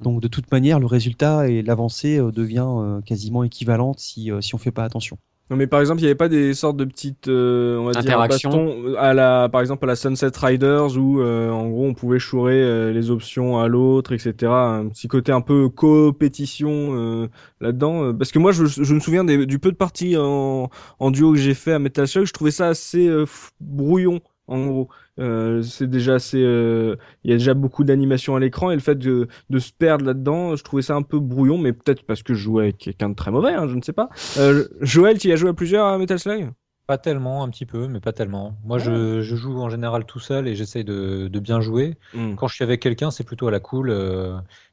[0.00, 4.72] Donc, de toute manière, le résultat et l'avancée devient quasiment équivalente si, si on fait
[4.72, 5.18] pas attention.
[5.50, 7.94] Non mais par exemple, il n'y avait pas des sortes de petites, euh, on va
[7.94, 11.92] dire, bastons à la, par exemple à la Sunset Riders où euh, en gros on
[11.92, 14.50] pouvait chourer euh, les options à l'autre, etc.
[14.78, 17.28] Un petit côté un peu compétition euh,
[17.60, 18.04] là-dedans.
[18.04, 21.10] euh, Parce que moi, je, je me souviens des- du peu de parties en, en
[21.10, 23.26] duo que j'ai fait à Metal Slug, je trouvais ça assez euh,
[23.60, 24.20] brouillon.
[24.46, 24.88] En gros,
[25.20, 28.80] Euh, c'est déjà assez, euh, il y a déjà beaucoup d'animation à l'écran et le
[28.80, 32.22] fait de, de se perdre là-dedans, je trouvais ça un peu brouillon, mais peut-être parce
[32.24, 34.08] que je jouais avec quelqu'un de très mauvais, hein, je ne sais pas.
[34.38, 36.50] Euh, Joël, tu y as joué à plusieurs à Metal Slug?
[36.86, 38.58] Pas tellement, un petit peu, mais pas tellement.
[38.62, 41.96] Moi, je, je joue en général tout seul et j'essaye de, de bien jouer.
[42.36, 43.90] Quand je suis avec quelqu'un, c'est plutôt à la cool.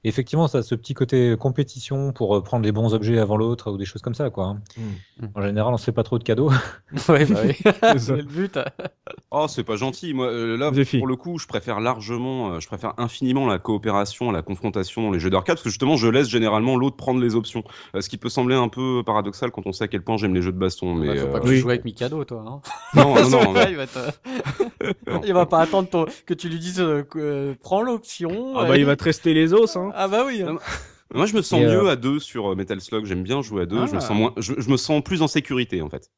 [0.04, 3.38] Et effectivement, ça a ce petit côté compétition pour euh, prendre les bons objets avant
[3.38, 4.46] l'autre ou des choses comme ça, quoi.
[4.46, 4.62] hein.
[4.78, 5.26] Mm.
[5.36, 6.50] En général, on se fait pas trop de cadeaux.
[7.10, 7.56] ouais, bah oui.
[8.00, 8.58] c'est le but.
[9.30, 10.14] Oh, c'est pas gentil.
[10.14, 14.32] Moi, euh, là, pour le coup, je préfère largement, euh, je préfère infiniment la coopération,
[14.32, 17.36] la confrontation dans les jeux d'arcade, parce que justement, je laisse généralement l'autre prendre les
[17.36, 17.64] options.
[17.96, 20.34] Euh, ce qui peut sembler un peu paradoxal quand on sait à quel point j'aime
[20.34, 20.96] les jeux de baston.
[20.96, 21.56] Mais Bah, faut pas euh, que oui.
[21.56, 22.44] tu joues avec Mikado, toi.
[22.48, 22.62] Hein.
[22.96, 23.62] non, non, non, non.
[23.70, 23.86] il, va
[25.26, 28.54] il va pas attendre ton- que tu lui dises euh, que, euh, prends l'option.
[28.58, 29.91] Ah bah il va te rester les os, hein.
[29.94, 30.44] Ah bah oui.
[30.44, 30.58] Non,
[31.14, 33.06] Moi, je me sens Et, mieux euh, à deux sur euh, Metal Slug.
[33.06, 33.86] J'aime bien jouer à deux.
[33.88, 34.02] Je me Ah.
[34.02, 36.10] sens moins, je, je me sens plus en sécurité en fait.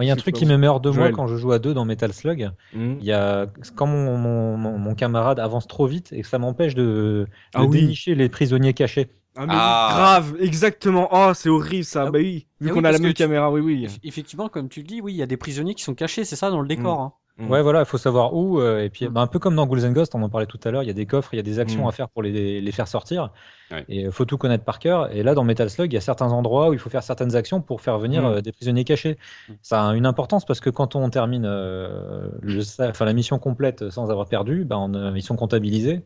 [0.00, 1.12] Il y a un truc qui me meurt de moi Joël.
[1.12, 2.50] quand je joue à deux dans Metal Slug.
[2.72, 2.94] Hmm.
[3.00, 3.46] Il y a
[3.76, 7.26] quand mon, mon, mon- mon camarade avance trop vite et que ça m'empêche de, de
[7.52, 7.80] Ah oui.
[7.80, 9.08] dénicher les prisonniers cachés.
[9.36, 9.88] Ah, mais Ah.
[9.90, 11.08] oui, grave, exactement.
[11.12, 12.04] Oh, c'est horrible ça.
[12.08, 13.84] Ah bah oui, vu Ah qu'on oui, a la même tu- caméra, oui, oui.
[13.86, 16.24] Eff- Effectivement, comme tu le dis, oui, il y a des prisonniers qui sont cachés,
[16.24, 17.00] c'est ça, dans le décor.
[17.00, 17.12] hein.
[17.38, 17.50] Mm.
[17.50, 18.60] Ouais, voilà, il faut savoir où.
[18.60, 19.10] euh, et puis, Mm.
[19.10, 20.86] bah, un peu comme dans Ghouls and Ghosts, on en parlait tout à l'heure, il
[20.86, 21.88] y a des coffres, il y a des actions Mm.
[21.88, 23.30] à faire pour les, les faire sortir.
[23.70, 23.84] Ouais.
[23.88, 25.14] Et il faut tout connaître par cœur.
[25.14, 27.36] Et là, dans Metal Slug, il y a certains endroits où il faut faire certaines
[27.36, 29.18] actions pour faire venir euh, des prisonniers cachés.
[29.62, 32.62] Ça a une importance parce que quand on termine euh, le,
[33.04, 36.02] la mission complète sans avoir perdu, bah, on, euh, ils sont comptabilisés.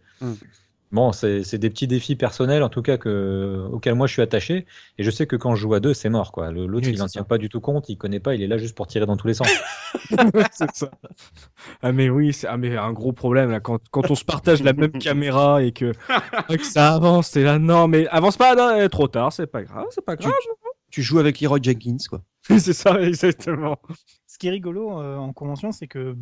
[0.92, 4.22] Bon, c'est c'est des petits défis personnels, en tout cas, que, auxquels moi je suis
[4.22, 4.66] attaché.
[4.98, 6.32] Et je sais que quand je joue à deux, c'est mort.
[6.32, 6.50] quoi.
[6.52, 8.58] L'autre, Oui, il n'en tient pas du tout compte, il connaît pas, il est là
[8.58, 9.48] juste pour tirer dans tous les sens.
[10.52, 10.90] c'est ça.
[11.82, 14.62] Ah mais oui, c'est ah, mais un gros problème là quand, quand on se partage
[14.62, 15.92] la même caméra et que,
[16.48, 19.62] que ça avance, c'est là non mais avance pas, non, eh, trop tard, c'est pas
[19.62, 20.34] grave, c'est pas Tu, grave.
[20.90, 22.22] tu joues avec Leroy Jenkins, quoi.
[22.58, 23.78] c'est ça exactement.
[24.32, 26.16] Ce qui est rigolo euh, en convention, c'est que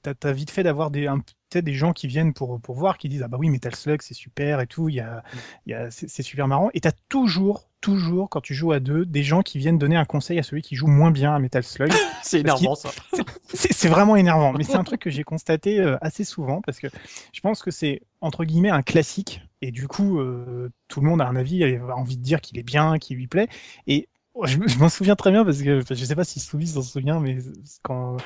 [0.00, 2.96] t'as as vite fait d'avoir des, un- peut-être des gens qui viennent pour, pour voir,
[2.96, 5.22] qui disent ah bah oui Metal Slug c'est super et tout, il y a,
[5.66, 6.70] il y a, c'est super marrant.
[6.72, 10.06] Et t'as toujours, toujours quand tu joues à deux, des gens qui viennent donner un
[10.06, 11.92] conseil à celui qui joue moins bien à Metal Slug.
[12.22, 12.88] C'est énervant, ça.
[13.52, 16.86] c'est vraiment énervant, mais c'est un truc que j'ai constaté euh, assez souvent parce que
[17.34, 21.20] je pense que c'est entre guillemets un classique et du coup euh, tout le monde
[21.20, 23.48] a un avis, a envie de dire qu'il est bien, qu'il lui plaît
[23.86, 24.08] et
[24.46, 26.82] je, me- je m'en souviens très bien parce que je sais pas si Souvis s'en
[26.82, 27.38] souvient, mais
[27.82, 28.16] quand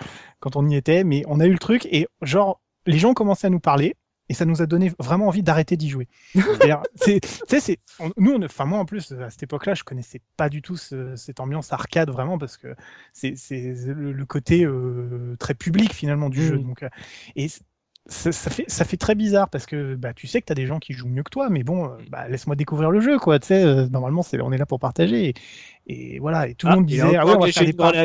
[0.40, 3.46] quand on y était, mais on a eu le truc et genre les gens commencé
[3.46, 3.94] à nous parler.
[4.30, 6.08] Et ça nous a donné vraiment envie d'arrêter d'y jouer.
[6.94, 7.78] C'est-
[8.16, 11.40] nous, enfin moi en plus à cette époque-là, je connaissais pas du tout ce- cette
[11.40, 12.74] ambiance arcade vraiment parce que
[13.12, 13.34] c'est
[13.86, 16.58] le, le côté euh, très public finalement du jeu.
[16.58, 16.88] Donc, euh,
[17.36, 17.48] et
[18.06, 20.54] ça, ça fait ça fait très bizarre parce que bah, tu sais que tu as
[20.54, 23.18] des gens qui jouent mieux que toi, mais bon, euh, bah, laisse-moi découvrir le jeu
[23.18, 23.38] quoi.
[23.38, 25.34] Tu sais, euh, normalement c'est on est là pour partager et,
[25.86, 26.48] et voilà.
[26.48, 27.98] Et tout le monde disait ah ouais, on va faire des paris.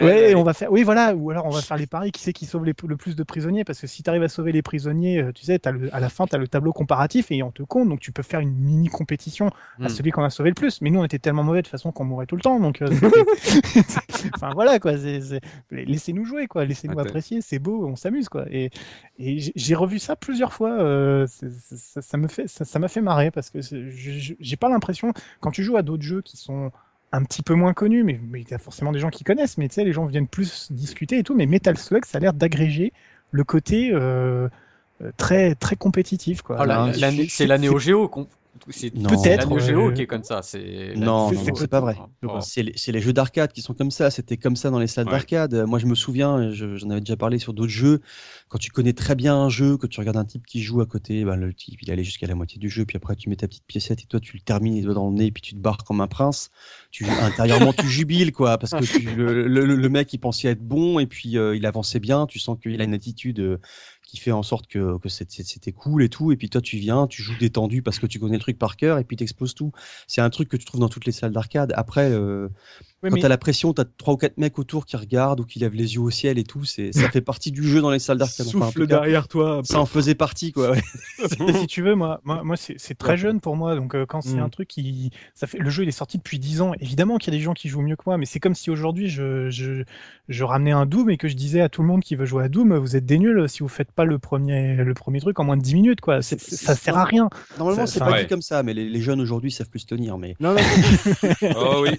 [0.00, 0.72] Ouais, on va faire.
[0.72, 1.14] Oui, voilà.
[1.14, 2.12] Ou alors on va faire les paris.
[2.12, 4.28] Qui c'est qui sauve les- le plus de prisonniers Parce que si tu arrives à
[4.28, 6.72] sauver les prisonniers, euh, tu sais, as le, à la fin, tu as le tableau
[6.72, 7.88] comparatif et on te compte.
[7.88, 9.48] Donc tu peux faire une mini compétition
[9.80, 9.88] à Mm.
[9.90, 10.80] celui qu'on a sauvé le plus.
[10.80, 12.58] Mais nous, on était tellement mauvais de toute façon qu'on mourait tout le temps.
[12.58, 12.88] Donc, euh,
[14.34, 14.92] enfin voilà quoi.
[15.70, 16.64] Laissez-nous jouer quoi.
[16.64, 17.40] Laissez-nous apprécier.
[17.42, 18.44] C'est beau, on s'amuse quoi.
[18.50, 18.70] Et,
[19.18, 20.72] et j'ai- revu ça plusieurs fois.
[20.72, 25.50] euh, ça, ça me fait, ça m'a fait marrer parce que j'ai pas l'impression quand
[25.50, 26.70] tu joues à d'autres jeux qui sont
[27.12, 29.68] un petit peu moins connus, mais il y a forcément des gens qui connaissent, mais
[29.68, 32.32] tu sais, les gens viennent plus discuter et tout, mais Metal Slug, ça a l'air
[32.32, 32.92] d'agréger
[33.32, 34.48] le côté euh,
[35.02, 36.56] euh, très très compétitif quoi.
[36.60, 38.08] Ah, la- Là, la- c'est- c'est la Neo Geo.
[38.08, 38.28] qu'on-
[38.68, 39.08] C'est Non.
[39.08, 40.42] Peut-être, Geo euh, qui est comme ça.
[40.42, 41.96] C'est Non, c'est- non, c'est c'est pas vrai.
[42.24, 42.38] Oh.
[42.40, 44.10] C'est les, c'est les jeux d'arcade qui sont comme ça.
[44.10, 45.12] C'était comme ça dans les salles Ouais.
[45.12, 45.54] d'arcade.
[45.66, 48.00] Moi, je me souviens, je- j'en avais déjà parlé sur d'autres jeux.
[48.48, 50.86] Quand tu connais très bien un jeu, que tu regardes un type qui joue à
[50.86, 53.36] côté, ben, le type, il allait jusqu'à la moitié du jeu, puis après, tu mets
[53.36, 55.54] ta petite piécette et toi, tu le termines les doigts dans le nez, puis tu
[55.54, 56.50] te barres comme un prince.
[56.90, 60.62] Tu, intérieurement, tu jubiles, quoi, parce que tu- le, le- le mec, il pensait être
[60.62, 62.26] bon, et puis euh, il avançait bien.
[62.26, 63.58] Tu sens qu'il a une attitude euh,
[64.10, 66.32] qui fait en sorte que, c'était cool et tout.
[66.32, 68.76] Et puis toi, tu viens, tu joues détendu parce que tu connais le truc par
[68.76, 69.72] cœur, et puis t'exploses tout.
[70.06, 71.72] C'est un truc que tu trouves dans toutes les salles d'arcade.
[71.76, 72.48] Après, euh,
[73.02, 75.58] quand mais- t'as la pression, t'as trois ou quatre mecs autour qui regardent ou qui
[75.58, 76.64] lèvent les yeux au ciel et tout.
[76.64, 78.46] C'est, ça fait partie du jeu dans les salles d'arcade.
[78.48, 79.60] Enfin, Souffle tout cas, derrière toi.
[79.64, 80.72] ça en faisait partie, quoi.
[80.72, 80.82] ouais.
[81.60, 83.74] si tu veux, moi, moi, moi c'est c'est très jeune pour moi.
[83.76, 84.40] Donc, euh, quand c'est Mm.
[84.42, 85.10] un truc qui.
[85.34, 86.72] Ça fait, le jeu, il est sorti depuis 10 ans.
[86.80, 88.70] Évidemment qu'il y a des gens qui jouent mieux que moi, mais c'est comme si
[88.70, 89.84] aujourd'hui, je, je,
[90.28, 92.44] je ramenais un Doom et que je disais à tout le monde qui veut jouer
[92.44, 95.38] à Doom, vous êtes des nuls si vous faites pas le premier, le premier truc
[95.40, 96.22] en moins de 10 minutes, quoi.
[96.22, 97.28] C'est- ça sert à rien.
[97.58, 98.22] Normalement, c'est pas ouais.
[98.22, 100.18] dit comme ça, mais les, les jeunes aujourd'hui savent plus se tenir.
[100.18, 100.60] Mais Non, non,
[101.56, 101.90] Oh oui.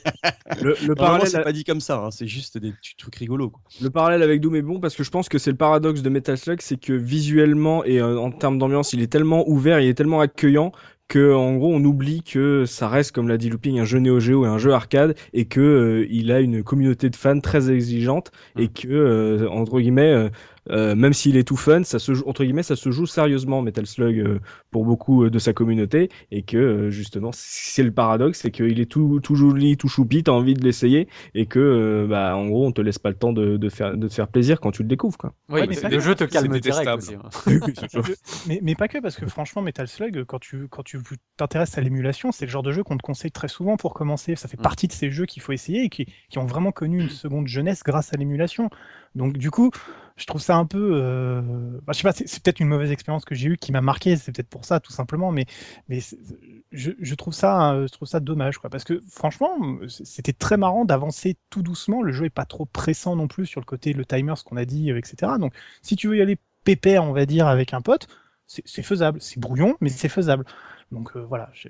[0.62, 1.98] le, parallèle, c'est pas dit comme ça.
[2.06, 3.50] hein, C'est juste des trucs rigolos.
[3.50, 3.62] Quoi.
[3.82, 6.10] le parallèle avec Doom est bon parce que je pense que c'est le paradoxe de
[6.10, 9.88] Metal Slug, c'est que visuellement et euh, en termes d'ambiance, il est tellement ouvert, il
[9.88, 10.72] est tellement accueillant
[11.08, 14.22] que en gros on oublie que ça reste comme l'a dit Looping un jeu Neo
[14.22, 17.70] Geo et un jeu arcade et que euh, il a une communauté de fans très
[17.70, 20.30] exigeante et que euh, entre guillemets euh,
[20.70, 23.62] euh, même s'il est tout fun, ça se joue, entre guillemets, ça se joue sérieusement
[23.62, 24.40] Metal Slug euh,
[24.70, 28.80] pour beaucoup euh, de sa communauté et que euh, justement c'est le paradoxe, c'est qu'il
[28.80, 32.48] est tout tout joli, tout choupi, t'as envie de l'essayer et que euh, bah en
[32.48, 34.72] gros on te laisse pas le temps de, de faire de te faire plaisir quand
[34.72, 35.34] tu le découvres quoi.
[35.50, 36.98] Oui, Ouais, mais le jeu te c'est calme direct détestable.
[36.98, 37.16] aussi.
[37.16, 37.30] hein.
[38.46, 41.00] mais, mais pas que, parce que franchement, Metal Slug, quand tu quand tu
[41.38, 44.36] t'intéresses à l'émulation, c'est le genre de jeu qu'on te conseille très souvent pour commencer.
[44.36, 44.62] Ça fait Mm.
[44.62, 47.48] partie de ces jeux qu'il faut essayer et qui, qui ont vraiment connu une seconde
[47.48, 48.70] jeunesse grâce à l'émulation.
[49.16, 49.72] Donc du coup,
[50.22, 51.42] je trouve ça un peu, euh...
[51.84, 54.16] bah, je sais pas, c'est peut-être une mauvaise expérience que j'ai eue qui m'a marqué.
[54.16, 55.32] C'est peut-être pour ça, tout simplement.
[55.32, 55.48] Mais
[56.72, 58.60] je, trouve ça, euh, ça dommage.
[58.60, 59.58] Parce que franchement,
[59.88, 62.04] c'était très marrant d'avancer tout doucement.
[62.04, 64.58] Le jeu est pas trop pressant non plus sur le côté le timer, ce qu'on
[64.58, 65.34] a dit, euh, etc.
[65.40, 68.08] Donc si tu veux y aller pépère, on va dire, avec un pote,
[68.46, 69.20] c'est faisable.
[69.22, 70.46] C'est brouillon, mais c'est faisable.
[70.92, 71.50] Donc euh, voilà.
[71.54, 71.70] je-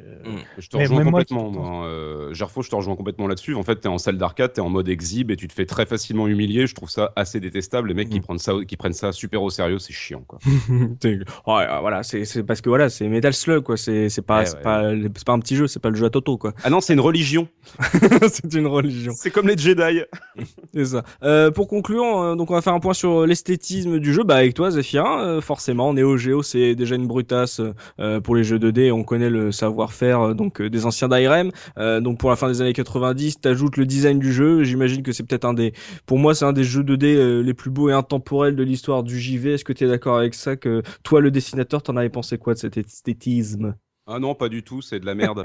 [0.58, 1.86] Je te Mais rejoins complètement, moi.
[1.86, 3.54] Euh, Gerfo, je te rejoins complètement là-dessus.
[3.56, 5.86] En fait, t'es en salle d'arcade, t'es en mode exhibe et tu te fais très
[5.86, 6.66] facilement humilier.
[6.66, 7.90] Je trouve ça assez détestable.
[7.90, 8.24] Les mecs qui, Mm.
[8.24, 10.40] prennent ça, qui prennent ça super au sérieux, c'est chiant, quoi.
[11.02, 13.78] C'est- ouais, voilà, c'est parce que voilà, c'est Metal Slug quoi.
[13.78, 15.96] C'est c'est pas Ouais, c'est ouais, pas c'est pas un petit jeu, c'est pas le
[15.96, 16.54] jeu à Toto quoi.
[16.64, 17.48] Ah non, c'est une religion.
[18.30, 19.14] c'est une religion.
[19.16, 20.02] C'est comme les Jedi.
[20.74, 21.04] C'est ça.
[21.24, 24.24] Euh, pour conclure, euh, donc on va faire un point sur l'esthétisme du jeu.
[24.24, 27.62] Bah avec toi, Zephyrin, euh, forcément, Neo Geo c'est déjà une brutasse
[28.00, 28.92] euh, pour les jeux 2D.
[28.92, 31.52] On connaît le savoir-faire euh, donc euh, des anciens d'IRM.
[31.78, 34.64] Euh, donc pour la fin des années 90, t'ajoutes le design du jeu.
[34.64, 35.74] J'imagine que c'est peut-être un des,
[36.06, 39.04] pour moi, c'est un des jeux 2D euh, les plus beaux et intemporels de l'histoire
[39.04, 39.56] du JV.
[39.56, 42.54] Est-ce que tu es d'accord avec ça Que toi, le dessinateur, t'en avais pensé quoi
[42.54, 43.76] de cet esthétisme?
[44.08, 45.44] Ah non, pas du tout, c'est de la merde.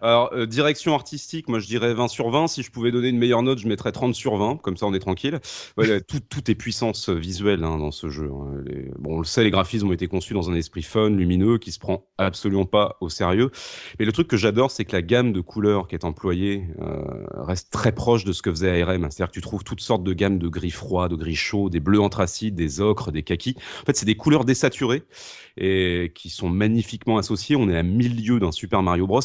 [0.00, 2.48] Alors, euh, direction artistique, moi je dirais 20 sur 20.
[2.48, 4.94] Si je pouvais donner une meilleure note, je mettrais 30 sur 20, comme ça on
[4.94, 5.38] est tranquille.
[6.08, 8.30] Tout, tout est puissance visuelle hein, dans ce jeu.
[8.32, 8.64] hein.
[8.98, 11.72] Bon, on le sait, les graphismes ont été conçus dans un esprit fun, lumineux, qui
[11.72, 13.50] se prend absolument pas au sérieux.
[13.98, 17.02] Mais le truc que j'adore, c'est que la gamme de couleurs qui est employée euh,
[17.34, 19.02] reste très proche de ce que faisait ARM.
[19.10, 21.80] C'est-à-dire que tu trouves toutes sortes de gammes de gris froid, de gris chaud, des
[21.80, 23.56] bleus anthracides, des ocres, des kakis.
[23.82, 25.02] En fait, c'est des couleurs désaturées
[25.56, 27.56] et qui sont magnifiquement associées.
[27.56, 29.20] On est à milieu d'un Super Mario Bros.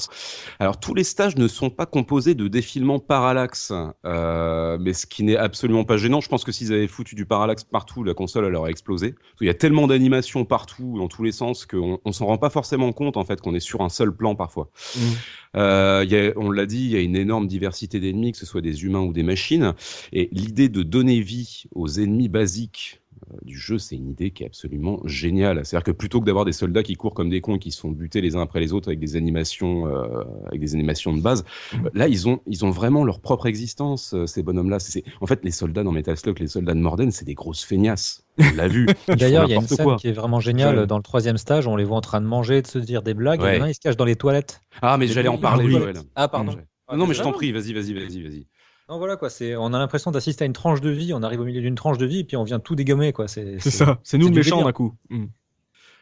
[0.60, 3.72] Alors, tous les stages ne sont pas composés de défilements parallaxe,
[4.06, 6.22] euh, mais ce qui n'est absolument pas gênant.
[6.22, 9.16] Je pense que s'ils avaient foutu du parallaxe partout, la console elle aurait explosé.
[9.38, 12.50] Qu'il y a tellement d'animations partout, dans tous les sens, qu'on on s'en rend pas
[12.50, 14.70] forcément compte en fait qu'on est sur un seul plan parfois.
[15.56, 18.38] Euh, il y a, on l'a dit, il y a une énorme diversité d'ennemis, que
[18.38, 19.74] ce soit des humains ou des machines.
[20.12, 23.05] Et l'idée de donner vie aux ennemis basiques euh,
[23.44, 25.66] du jeu, c'est une idée qui est absolument géniale.
[25.66, 27.80] C'est-à-dire que plutôt que d'avoir des soldats qui courent comme des cons et qui se
[27.80, 31.22] font buter les uns après les autres avec des animations, euh, avec des animations de
[31.22, 31.44] base,
[31.94, 34.14] là ils ont, ils ont vraiment leur propre existence.
[34.14, 37.12] euh, Ces bonhommes-là, C'est- en fait les soldats dans Metal Slug, les soldats de Morden,
[37.12, 38.24] c'est des grosses feignasses.
[38.40, 38.86] On l'a vu.
[39.08, 39.96] Ils D'ailleurs, il y a une scène quoi.
[39.96, 40.80] qui est vraiment géniale.
[40.80, 40.88] Ouais.
[40.88, 43.14] Dans le troisième stage, on les voit en train de manger, de se dire des
[43.14, 43.42] blagues.
[43.42, 43.56] Ouais.
[43.56, 44.62] Et l'un, il se cache dans les toilettes.
[44.82, 45.78] Ah mais j'allais en parler, oui.
[46.16, 46.56] Ah, pardon.
[46.92, 48.46] Non, non mais je t'en Ah, prie, vas-y, vas-y, vas-y, vas-y.
[48.88, 49.30] Non, voilà quoi.
[49.30, 51.14] C'est, on a l'impression d'assister à une tranche de vie.
[51.14, 53.28] On arrive au milieu d'une tranche de vie et puis on vient tout dégommer quoi.
[53.28, 54.00] C'est, ça.
[54.04, 54.94] C'est nous le méchant d'un coup.
[55.10, 55.26] Mm.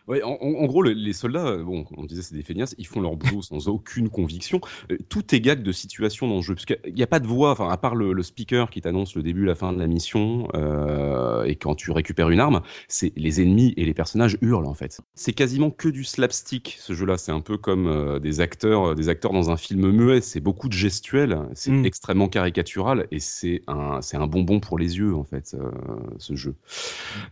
[0.07, 0.35] Ouais, en,
[0.65, 3.41] gros, le- les soldats, euh, bon, on disait c'est des feignasses, ils font leur boulot
[3.41, 4.59] sans aucune conviction.
[4.91, 7.27] Euh, tout est gag de situation dans le jeu, parce qu'il n'y a pas de
[7.27, 9.87] voix, enfin, à part le, le speaker qui t'annonce le début, la fin de la
[9.87, 14.65] mission, euh, et quand tu récupères une arme, c'est les ennemis et les personnages hurlent
[14.67, 14.99] en fait.
[15.15, 17.17] C'est quasiment que du slapstick ce jeu-là.
[17.17, 20.19] C'est un peu comme euh, des acteurs, des acteurs dans un film muet.
[20.19, 21.85] C'est beaucoup de gestuels, c'est Mm.
[21.85, 25.71] extrêmement caricatural, et c'est un, c'est un bonbon pour les yeux en fait, euh,
[26.19, 26.55] ce jeu.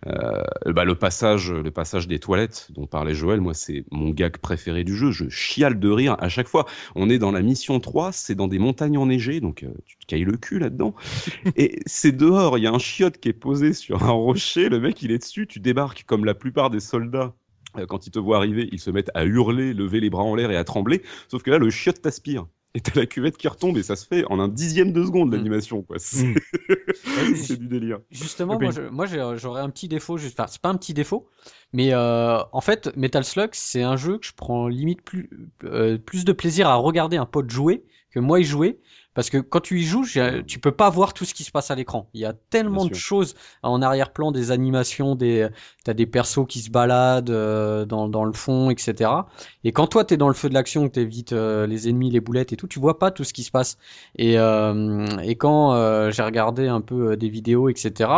[0.07, 4.37] Euh, bah, le passage, le passage des toilettes dont parlait Joël, moi c'est mon gag
[4.37, 5.11] préféré du jeu.
[5.11, 6.65] Je chiale de rire à chaque fois.
[6.95, 10.05] On est dans la mission 3, c'est dans des montagnes enneigées, donc euh, tu te
[10.05, 10.95] cailles le cul là-dedans.
[11.55, 14.79] Et c'est dehors, il y a un chiotte qui est posé sur un rocher, le
[14.79, 17.33] mec il est dessus, tu débarques comme la plupart des soldats.
[17.77, 20.35] euh, Quand ils te voient arriver, ils se mettent à hurler, lever les bras en
[20.35, 21.01] l'air et à trembler.
[21.29, 22.47] Sauf que là, le chiotte t'aspire.
[22.73, 25.33] Et t'as la cuvette qui retombe et ça se fait en un dixième de seconde
[25.33, 25.81] l'animation.
[25.81, 25.97] quoi.
[25.99, 26.33] C'est
[27.05, 27.35] Mm.
[27.35, 27.99] c'est du délire.
[28.11, 28.57] Justement,
[28.91, 31.27] moi, j'aurais un petit défaut, juste- enfin, c'est pas un petit défaut,
[31.73, 35.29] mais euh, en fait, Metal Slug, c'est un jeu que je prends limite plus,
[35.65, 38.79] euh, plus de plaisir à regarder un pote jouer que moi y jouer.
[39.13, 40.05] Parce que quand tu y joues,
[40.47, 42.09] tu peux pas voir tout ce qui se passe à l'écran.
[42.13, 45.49] Il y a tellement de choses en arrière-plan, des animations, des,
[45.83, 49.09] t'as des persos qui se baladent euh, dans, dans le fond, etc.
[49.63, 52.21] Et quand toi t'es dans le feu de l'action, que t'évites euh, les ennemis, les
[52.21, 53.77] boulettes et tout, tu vois pas tout ce qui se passe.
[54.17, 58.09] Et, euh, et quand euh, j'ai regardé un peu des vidéos, etc.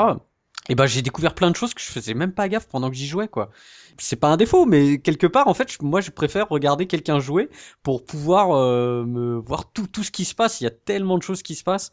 [0.69, 2.95] Et ben j'ai découvert plein de choses que je faisais même pas gaffe pendant que
[2.95, 3.49] j'y jouais quoi.
[3.97, 7.19] C'est pas un défaut, mais quelque part en fait, je- moi je préfère regarder quelqu'un
[7.19, 7.49] jouer
[7.83, 10.61] pour pouvoir euh, me voir tout tout ce qui se passe.
[10.61, 11.91] Il y a tellement de choses qui se passent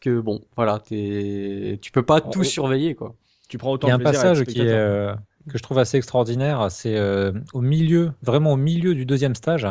[0.00, 2.44] que bon, voilà, t'es, tu peux pas tout Oh.
[2.44, 3.14] surveiller quoi.
[3.48, 5.14] Tu prends Il autant y a un passage qui est, euh,
[5.48, 6.70] que je trouve assez extraordinaire.
[6.70, 9.66] C'est euh, au milieu, vraiment au milieu du deuxième stage,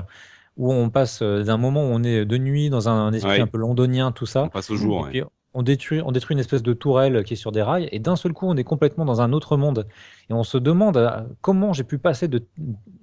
[0.57, 3.39] où on passe d'un moment où on est de nuit dans un esprit Ouais.
[3.41, 4.43] un peu londonien, tout ça.
[4.43, 5.09] On passe au jour.
[5.11, 5.27] Et ouais.
[5.53, 8.15] On détruit, on détruit une espèce de tourelle qui est sur des rails, et d'un
[8.15, 9.85] seul coup, on est complètement dans un autre monde.
[10.29, 11.09] Et on se demande euh,
[11.41, 12.41] comment j'ai pu passer de,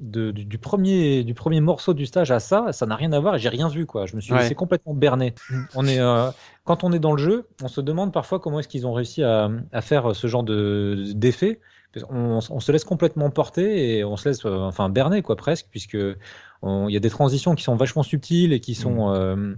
[0.00, 2.72] de- du, du premier, du premier morceau du stage à ça.
[2.72, 4.06] Ça n'a rien à voir et j'ai rien vu, quoi.
[4.06, 4.40] Je me suis Ouais.
[4.40, 5.34] laissé complètement berner.
[5.74, 6.30] On est, euh,
[6.64, 9.22] quand on est dans le jeu, on se demande parfois comment est-ce qu'ils ont réussi
[9.22, 11.60] à, à faire ce genre de, d'effet.
[12.10, 15.94] On, se laisse complètement porter et on se laisse, euh, enfin, berner, quoi, presque, puisque
[15.96, 19.54] il y a des transitions qui sont vachement subtiles et qui sont, euh,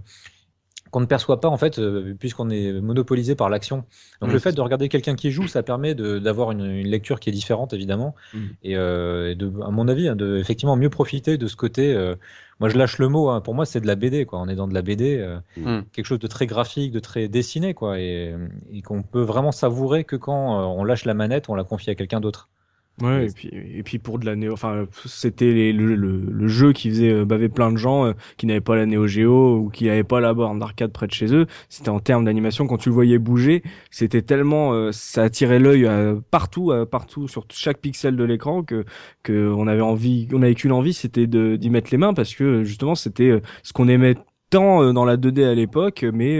[0.91, 3.85] qu'on ne perçoit pas en fait euh, puisqu'on est monopolisé par l'action.
[4.21, 4.33] Donc Mm.
[4.33, 7.33] le fait de regarder quelqu'un qui joue, ça permet d'avoir une, une lecture qui est
[7.33, 8.39] différente évidemment Mm.
[8.63, 11.93] et, euh, et de, à mon avis, hein, de effectivement mieux profiter de ce côté.
[11.95, 12.15] euh,
[12.59, 14.39] moi je lâche le mot, hein, pour moi c'est de la BD quoi.
[14.39, 15.81] On est dans de la BD, euh, Mm.
[15.93, 18.35] quelque chose de très graphique, de très dessiné quoi, et,
[18.71, 21.89] et qu'on peut vraiment savourer que quand euh, on lâche la manette, on la confie
[21.89, 22.49] à quelqu'un d'autre.
[23.01, 26.71] Ouais, et puis, et puis pour de la Néo, enfin, c'était le, le, le jeu
[26.71, 29.69] qui faisait euh, baver plein de gens euh, qui n'avaient pas la Neo Geo ou
[29.69, 31.47] qui n'avaient pas la borne d'arcade près de chez eux.
[31.67, 35.85] C'était en termes d'animation, quand tu le voyais bouger, c'était tellement, euh, ça attirait l'œil
[35.87, 38.85] euh, partout, partout, sur chaque pixel de l'écran que,
[39.23, 42.63] que on avait envie, on avait qu'une envie, c'était d'y mettre les mains parce que
[42.63, 44.15] justement, c'était ce qu'on aimait
[44.51, 46.39] tant dans la 2D à l'époque, mais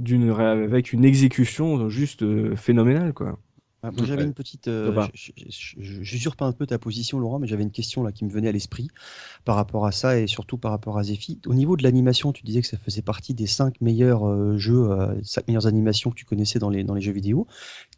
[0.00, 2.24] d'une, avec une exécution juste
[2.56, 3.38] phénoménale, quoi.
[3.86, 4.28] Ah, moi, j'avais Ouais.
[4.28, 4.66] une petite.
[4.68, 5.06] euh,
[5.78, 8.52] J'usurpe un peu ta position, Laurent, mais j'avais une question là qui me venait à
[8.52, 8.88] l'esprit
[9.44, 11.38] par rapport à ça et surtout par rapport à Zephy.
[11.46, 14.90] Au niveau de l'animation, tu disais que ça faisait partie des cinq meilleurs euh, jeux,
[14.90, 17.46] euh, cinq meilleures animations que tu connaissais dans les, dans les jeux vidéo.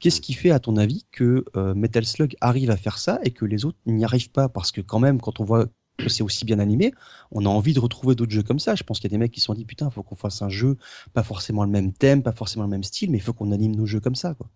[0.00, 3.30] Qu'est-ce qui fait, à ton avis, que euh, Metal Slug arrive à faire ça et
[3.30, 4.48] que les autres n'y arrivent pas?
[4.48, 5.66] Parce que, quand même, quand on voit
[5.98, 6.92] que c'est aussi bien animé,
[7.30, 8.74] on a envie de retrouver d'autres jeux comme ça.
[8.74, 10.16] Je pense qu'il y a des mecs qui se sont dit putain, il faut qu'on
[10.16, 10.76] fasse un jeu,
[11.14, 13.76] pas forcément le même thème, pas forcément le même style, mais il faut qu'on anime
[13.76, 14.34] nos jeux comme ça.
[14.34, 14.50] Quoi.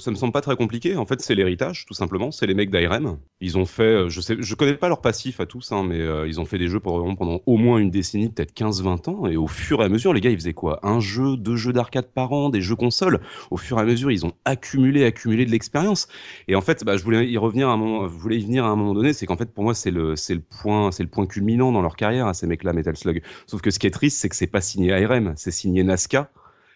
[0.00, 0.96] Ça me semble pas très compliqué.
[0.96, 2.32] En fait, c'est l'héritage, tout simplement.
[2.32, 3.16] C'est les mecs d'IRM.
[3.40, 6.00] Ils ont fait, euh, je sais, je connais pas leur passif à tous, hein, mais
[6.00, 9.26] euh, ils ont fait des jeux pendant, au moins une décennie, peut-être 15-20 ans.
[9.28, 10.80] Et au fur et à mesure, les gars, ils faisaient quoi?
[10.82, 13.20] Un jeu, deux jeux d'arcade par an, des jeux consoles?
[13.52, 16.08] Au fur et à mesure, ils ont accumulé, accumulé de l'expérience.
[16.48, 18.70] Et en fait, bah, je voulais y revenir à un moment, voulais y venir à
[18.70, 19.12] un moment donné.
[19.12, 21.82] C'est qu'en fait, pour moi, c'est le, c'est le point, c'est le point culminant dans
[21.82, 23.22] leur carrière, à ces mecs-là, Metal Slug.
[23.46, 26.32] Sauf que ce qui est triste, c'est que c'est pas signé ARM, c'est signé Nazca.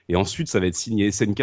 [0.09, 1.43] Et ensuite, ça va être signé SNK.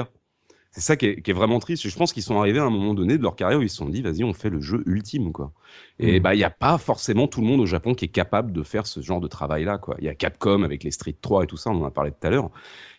[0.76, 1.88] C'est ça qui est, qui est vraiment triste.
[1.88, 3.78] Je pense qu'ils sont arrivés à un moment donné de leur carrière où ils se
[3.78, 5.54] sont dit, vas-y, on fait le jeu ultime, quoi.
[6.00, 6.20] Et Mhm.
[6.20, 8.62] bah, il n'y a pas forcément tout le monde au Japon qui est capable de
[8.62, 9.96] faire ce genre de travail-là, quoi.
[10.00, 12.12] Il y a Capcom avec les Street 3 et tout ça, on en a parlé
[12.12, 12.50] tout à l'heure.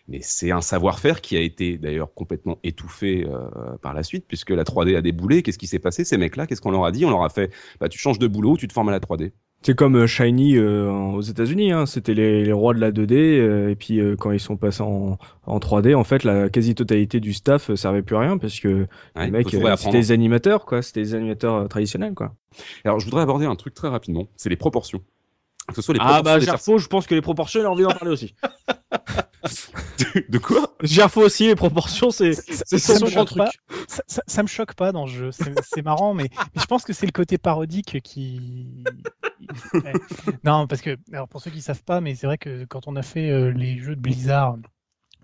[0.07, 4.51] Mais c'est un savoir-faire qui a été d'ailleurs complètement étouffé euh, par la suite, puisque
[4.51, 5.43] la 3D a déboulé.
[5.43, 7.05] Qu'est-ce qui s'est passé Ces mecs-là, qu'est-ce qu'on leur a dit?
[7.05, 7.51] On leur a fait,
[7.81, 9.33] bah, tu changes de boulot, tu te formes à la 3D.
[9.63, 11.85] C'est comme euh, Shiny euh, en- aux États-Unis, hein.
[11.85, 14.81] c'était les, les rois de la 2D, euh, et puis euh, quand ils sont passés
[14.83, 18.59] en, en 3D, en fait, la quasi-totalité du staff euh, servait plus à rien parce
[18.59, 21.55] que Ouais, les mecs, faut trouver euh, à c'était des animateurs, quoi, c'était des animateurs
[21.55, 22.33] euh, traditionnels, quoi.
[22.85, 25.01] Alors, je voudrais aborder un truc très rapidement, c'est les proportions.
[25.67, 27.71] Que ce soit les Ah proportions bah Gerfo, je pense que les proportions, il a
[27.71, 28.33] envie d'en parler aussi.
[30.29, 30.75] De quoi?
[30.81, 33.37] Gerfo aussi, les proportions, c'est son me grand choque truc.
[33.37, 33.51] pas.
[33.87, 35.29] ça, ça- ça me choque pas dans le jeu.
[35.31, 38.83] C'est marrant, mais, mais je pense que c'est le côté parodique qui.
[39.73, 39.93] Ouais.
[40.43, 42.95] Non, parce que alors pour ceux qui savent pas, mais c'est vrai que quand on
[42.95, 44.57] a fait euh, les jeux de Blizzard.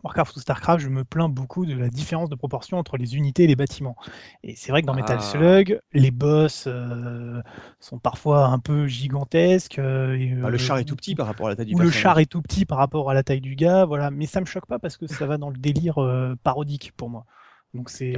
[0.03, 3.43] Warcraft ou Starcraft, je me plains beaucoup de la différence de proportion entre les unités
[3.43, 3.95] et les bâtiments.
[4.43, 5.21] Et c'est vrai que dans Metal Ah.
[5.21, 7.41] Slug, les boss euh,
[7.79, 9.79] sont parfois un peu gigantesques.
[9.79, 11.75] euh, et, Bah, le euh, char est tout petit par rapport à la taille du
[11.75, 14.11] ou le char est tout petit par rapport à la taille du gars, voilà.
[14.11, 15.95] Mais ça me choque pas parce que ça va dans le délire
[16.43, 17.25] parodique pour moi.
[17.73, 18.13] Donc c'est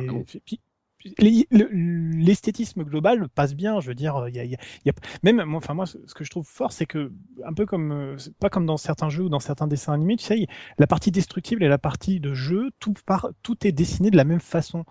[1.19, 3.79] L'esthétisme global passe bien.
[3.79, 6.71] Je veux dire, il y a, même moi, enfin moi, ce que je trouve fort,
[6.71, 7.11] c'est que
[7.45, 10.25] un peu comme euh, pas comme dans certains jeux ou dans certains dessins animés, tu
[10.25, 14.17] sais, la partie destructible et la partie de jeu, tout part, tout est dessiné de
[14.17, 14.83] la même façon.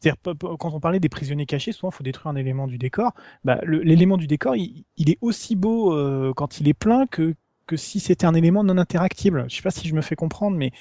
[0.00, 3.14] C'est-à-dire, quand on parlait des prisonniers cachés, souvent, il faut détruire un élément du décor.
[3.44, 7.34] Bah, l'élément du décor, il, il est aussi beau euh, quand il est plein que,
[7.68, 9.44] que si c'était un élément non interactible.
[9.48, 10.72] Je sais pas si je me fais comprendre, mais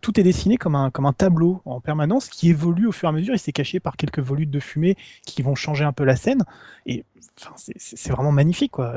[0.00, 3.34] tout est dessiné comme un, tableau en permanence qui évolue au fur et à mesure
[3.34, 4.96] et c'est caché par quelques volutes de fumée
[5.26, 6.44] qui vont changer un peu la scène.
[6.86, 7.04] Et
[7.56, 8.94] c'est- vraiment magnifique, quoi.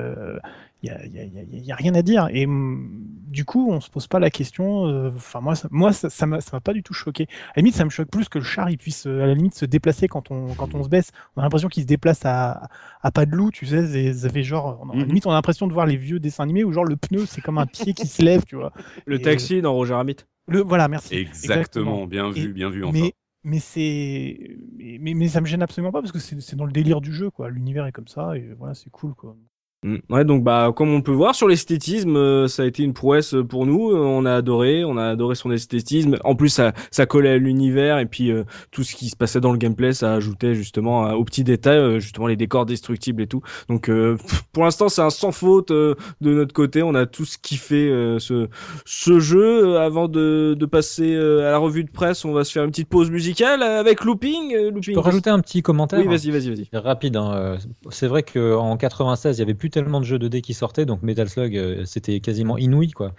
[0.83, 2.27] Il y a, y a- y a- y a rien à dire.
[2.31, 2.89] Et hum,
[3.27, 4.85] du coup, on se pose pas la question.
[4.87, 7.23] euh, Enfin, moi, ça, moi, ça, ça m'a ça m'a pas du tout choqué.
[7.23, 9.33] À la limite, ça me choque plus que le char, il puisse, euh, à la
[9.33, 11.11] limite, se déplacer quand on, quand on se baisse.
[11.35, 12.67] On a l'impression qu'il se déplace à,
[13.01, 14.13] à pas de loup, tu sais.
[14.13, 15.07] Ça fait genre, on a- à la Mhm.
[15.07, 17.41] limite, on a l'impression de voir les vieux dessins animés où genre le pneu, c'est
[17.41, 18.73] comme un pied qui se lève, tu vois.
[19.07, 20.17] Le Et, taxi dans Roger Rabbit.
[20.49, 21.15] Le, voilà, merci.
[21.15, 22.99] Exactement, bien vu, Et- bien vu, enfin.
[22.99, 23.13] Mais,
[23.45, 26.65] mais c'est, mais, mais, mais ça me gêne absolument pas parce que c'est c'est dans
[26.65, 27.49] le délire du jeu, quoi.
[27.49, 29.35] L'univers est comme ça et voilà, c'est cool, quoi.
[29.83, 29.95] Mm.
[30.09, 33.35] Ouais, donc bah comme on peut voir sur l'esthétisme, euh, ça a été une prouesse
[33.49, 33.91] pour nous.
[33.91, 36.17] Euh, on a adoré, on a adoré son esthétisme.
[36.23, 39.39] En plus, ça, ça collait à l'univers et puis euh, tout ce qui se passait
[39.41, 43.21] dans le gameplay, ça ajoutait justement euh, aux petits détails, euh, justement les décors destructibles
[43.21, 43.41] et tout.
[43.69, 44.17] Donc euh,
[44.53, 46.81] pour l'instant, c'est un sans faute euh, de notre côté.
[46.83, 48.47] On a tous kiffé euh, ce
[48.85, 49.73] ce jeu.
[49.75, 52.63] Euh, Avant de, de passer euh, à la revue de presse, on va se faire
[52.63, 54.53] une petite pause musicale avec Looping.
[54.55, 54.93] Euh, Je Looping.
[54.93, 56.69] peux rajouter un petit commentaire Oui, vas-y, vas-y, vas-y.
[56.73, 57.57] Rapide, hein, euh,
[57.89, 61.01] c'est vrai qu'en 96, il y avait plus tellement de jeux 2D qui sortaient, donc
[61.03, 62.91] Metal Slug, euh, c'était quasiment inouï.
[62.91, 63.13] Quoi.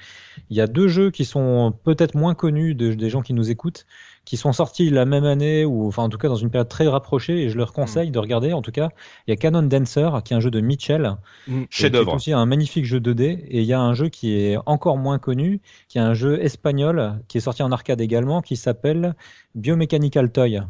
[0.51, 3.51] Il y a deux jeux qui sont peut-être moins connus de- des gens qui nous
[3.51, 3.85] écoutent,
[4.24, 6.86] qui sont sortis la même année, ou enfin en tout cas dans une période très
[6.89, 8.52] rapprochée, et je leur conseille de regarder.
[8.55, 8.89] En tout cas,
[9.26, 11.16] il y a Canon Dancer, qui est un jeu de Mitchell,
[11.48, 11.62] Mm.
[11.62, 13.44] et qui est aussi un magnifique jeu 2D.
[13.48, 16.43] Et il y a un jeu qui est encore moins connu, qui est un jeu
[16.43, 19.14] espagnol, qui est sorti en arcade également, qui s'appelle
[19.55, 20.62] Biomechanical Toy.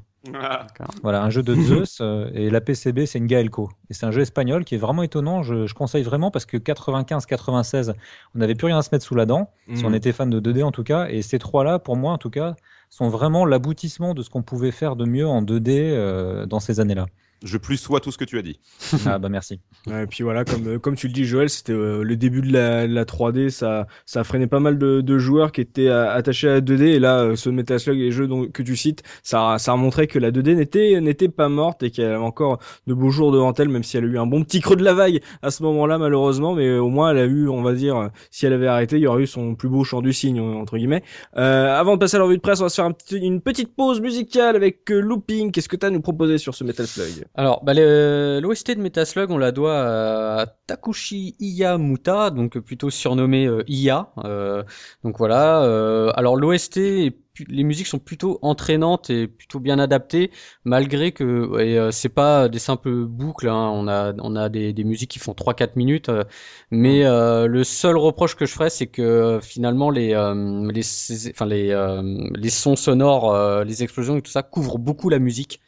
[1.03, 3.71] Voilà, un jeu de Zeus euh, et la PCB c'est une Gaelco.
[3.91, 5.43] Et c'est un jeu espagnol qui est vraiment étonnant.
[5.43, 7.95] Je, je conseille vraiment parce que 95-96,
[8.35, 9.51] on n'avait plus rien à se mettre sous la dent.
[9.75, 9.95] Si on Mm.
[9.95, 11.09] était fan de 2D en tout cas.
[11.09, 12.57] Et ces trois-là, pour moi en tout cas,
[12.91, 16.81] sont vraiment l'aboutissement de ce qu'on pouvait faire de mieux en 2D euh, dans ces
[16.81, 17.07] années-là.
[17.45, 18.59] Je plus sois tout ce que tu as dit.
[19.07, 19.61] ah bah merci.
[19.87, 22.41] Ouais, et puis voilà, comme, euh, comme tu le dis, Joël, c'était euh, le début
[22.41, 25.61] de la, de la 3D, ça, ça a freiné pas mal de, de joueurs qui
[25.61, 28.27] étaient euh, attachés à la 2D, et là, euh, ce Metal Slug et les jeux
[28.27, 31.83] dont- que tu cites, ça, ça a montré que la 2D n'était, n'était pas morte
[31.83, 34.27] et qu'elle avait encore de beaux jours devant elle, même si elle a eu un
[34.27, 37.25] bon petit creux de la vague à ce moment-là, malheureusement, mais au moins elle a
[37.27, 39.85] eu, on va dire, si elle avait arrêté, il y aurait eu son plus beau
[39.85, 41.03] chant du cygne, entre guillemets.
[41.37, 43.19] Euh, avant de passer à la revue de presse, on va se faire un petit-
[43.19, 45.51] une petite pause musicale avec euh, Looping.
[45.53, 47.25] Qu'est-ce que tu as à nous proposer sur ce Metal Slug?
[47.37, 52.91] Alors, bah, le- l'OST de Metal Slug, on la doit à Takushi Iyamuta, donc plutôt
[52.91, 54.13] surnommé euh, Iya.
[54.25, 54.63] euh,
[55.03, 55.63] donc voilà.
[55.65, 57.13] euh, alors l'OST,
[57.49, 60.31] les musiques sont plutôt entraînantes et plutôt bien adaptées,
[60.65, 63.49] malgré que et, euh, c'est pas des simples boucles.
[63.49, 66.23] hein, on a on a des, des musiques qui font 3-4 minutes, euh,
[66.71, 70.83] mais euh, le seul reproche que je ferais, c'est que euh, finalement les euh, les
[71.31, 72.01] enfin les euh,
[72.37, 75.61] les sons sonores, euh, les explosions et tout ça couvrent beaucoup la musique.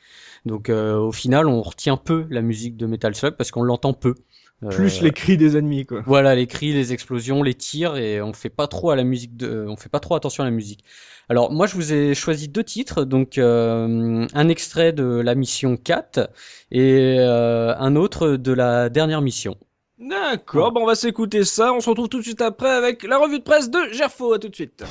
[0.47, 3.93] Donc euh, au final, on retient peu la musique de Metal Slug parce qu'on l'entend
[3.93, 4.15] peu.
[4.63, 6.03] Euh, Plus les cris des ennemis, quoi.
[6.07, 9.37] voilà les cris, les explosions, les tirs et on fait pas trop à la musique
[9.37, 10.83] de, on fait pas trop attention à la musique.
[11.29, 15.77] Alors moi je vous ai choisi deux titres, donc euh, un extrait de la mission
[15.77, 16.31] 4
[16.71, 19.57] et euh, un autre de la dernière mission.
[19.99, 21.75] D'accord, bon, on va s'écouter ça.
[21.75, 24.33] On se retrouve tout de suite après avec la revue de presse de Gerfo.
[24.33, 24.85] À tout de suite.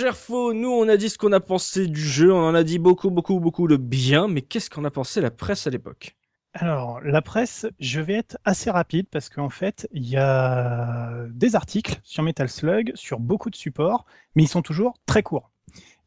[0.00, 2.32] Gerfo, nous, on a dit ce qu'on a pensé du jeu.
[2.32, 4.28] On en a dit beaucoup, beaucoup, beaucoup de bien.
[4.28, 6.16] Mais qu'est-ce qu'en a pensé la presse à l'époque?
[6.54, 11.54] Alors, la presse, je vais être assez rapide parce qu'en fait, il y a des
[11.54, 15.50] articles sur Metal Slug, sur beaucoup de supports, mais ils sont toujours très courts.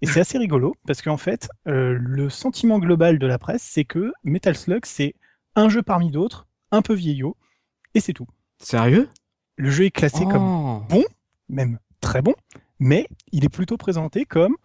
[0.01, 3.85] Et c'est assez rigolo parce qu'en fait, euh, le sentiment global de la presse, c'est
[3.85, 5.13] que Metal Slug, c'est
[5.55, 7.37] un jeu parmi d'autres, un peu vieillot,
[7.93, 8.27] et c'est tout.
[8.57, 9.07] Sérieux?
[9.55, 11.05] Le jeu est classé comme Oh.
[11.47, 12.33] même très bon,
[12.79, 14.55] mais il est plutôt présenté comme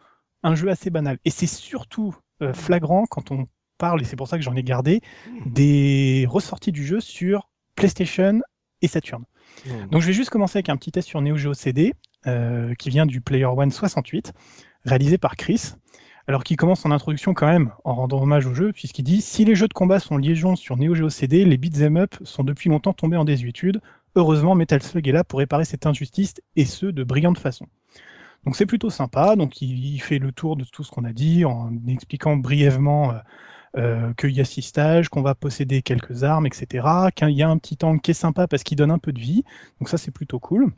[0.43, 1.19] un jeu assez banal.
[1.25, 3.47] Et c'est surtout euh, flagrant quand on
[3.79, 5.01] parle, et c'est pour ça que j'en ai gardé,
[5.47, 8.41] des ressorties du jeu sur PlayStation
[8.83, 9.25] et Saturn.
[9.91, 11.95] Donc je vais juste commencer avec un petit test sur Neo Geo CD,
[12.27, 14.33] euh, qui vient du Player One 68,
[14.85, 15.73] réalisé par Chris.
[16.27, 19.47] Alors qui commence son introduction quand même en rendant hommage au jeu, puisqu'il dit Si
[19.47, 22.69] les jeux de combat sont liaisons sur Neo Geo CD, les beat'em up sont depuis
[22.69, 23.81] longtemps tombés en désuétude.
[24.15, 27.67] Heureusement, Metal Slug est là pour réparer cette injustice, et ce, de brillante façon.
[28.44, 31.44] Donc c'est plutôt sympa, donc il, fait le tour de tout ce qu'on a dit
[31.44, 33.19] en expliquant brièvement euh,
[33.77, 36.86] euh, qu'il y a six stages, qu'on va posséder quelques armes, etc.
[37.15, 39.20] Qu'il y a un petit tank qui est sympa parce qu'il donne un peu de
[39.20, 39.44] vie,
[39.81, 40.73] donc ça c'est plutôt cool.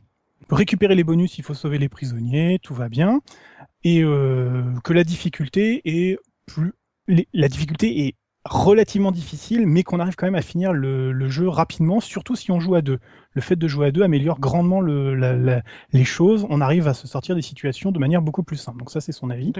[0.47, 3.21] Pour récupérer les bonus, il faut sauver les prisonniers, tout va bien.
[3.83, 6.73] Et euh, que la difficulté est plus...
[7.07, 8.15] La difficulté est
[8.45, 12.51] relativement difficile, mais qu'on arrive quand même à finir le, le jeu rapidement, surtout si
[12.51, 12.99] on joue à deux.
[13.33, 15.61] Le fait de jouer à deux améliore grandement le, la- la-
[15.93, 16.45] les choses.
[16.49, 18.79] On arrive à se sortir des situations de manière beaucoup plus simple.
[18.79, 19.53] Donc ça, c'est son avis.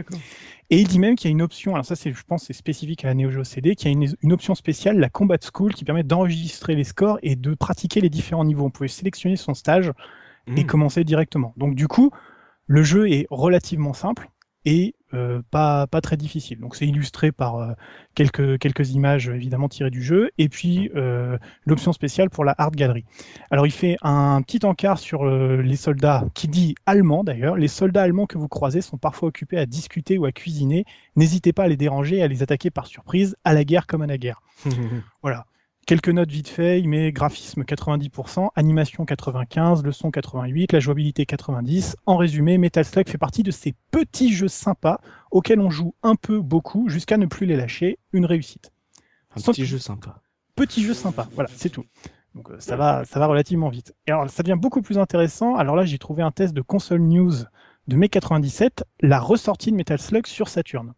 [0.69, 2.53] Et il dit même qu'il y a une option, alors ça c'est, je pense, c'est
[2.53, 5.37] spécifique à la Neo Geo CD, qu'il y a une, une option spéciale, la Combat
[5.53, 8.65] School, qui permet d'enregistrer les scores et de pratiquer les différents niveaux.
[8.65, 9.91] On pouvait sélectionner son stage
[10.55, 10.65] et Mm.
[10.65, 11.53] commencer directement.
[11.57, 12.11] Donc du coup,
[12.67, 14.29] le jeu est relativement simple
[14.65, 16.59] et euh, pas pas très difficile.
[16.59, 17.73] Donc c'est illustré par euh,
[18.15, 22.71] quelques quelques images évidemment tirées du jeu et puis euh, l'option spéciale pour la Art
[22.71, 23.05] Gallery.
[23.49, 27.55] Alors il fait un petit encart sur les soldats qui dit allemand d'ailleurs.
[27.55, 30.85] Les soldats allemands que vous croisez sont parfois occupés à discuter ou à cuisiner.
[31.15, 34.01] N'hésitez pas à les déranger et à les attaquer par surprise, à la guerre comme
[34.01, 34.41] à la guerre.
[35.21, 35.45] Voilà.
[35.87, 41.25] Quelques notes vite fait, il met graphisme 90%, animation 95, le son 88, la jouabilité
[41.25, 41.97] 90.
[42.05, 45.01] En résumé, Metal Slug fait partie de ces petits jeux sympas
[45.31, 47.97] auxquels on joue un peu, beaucoup, jusqu'à ne plus les lâcher.
[48.13, 48.71] Une réussite.
[49.35, 50.21] Un Sans- petit jeu sympa.
[50.55, 51.85] Petit jeu sympa, voilà, c'est tout.
[52.35, 53.93] Donc euh, ça va, ça va relativement vite.
[54.07, 55.55] Et alors ça devient beaucoup plus intéressant.
[55.55, 57.33] Alors là, j'ai trouvé un test de console news
[57.87, 60.93] de mai 97, la ressortie de Metal Slug sur Saturn.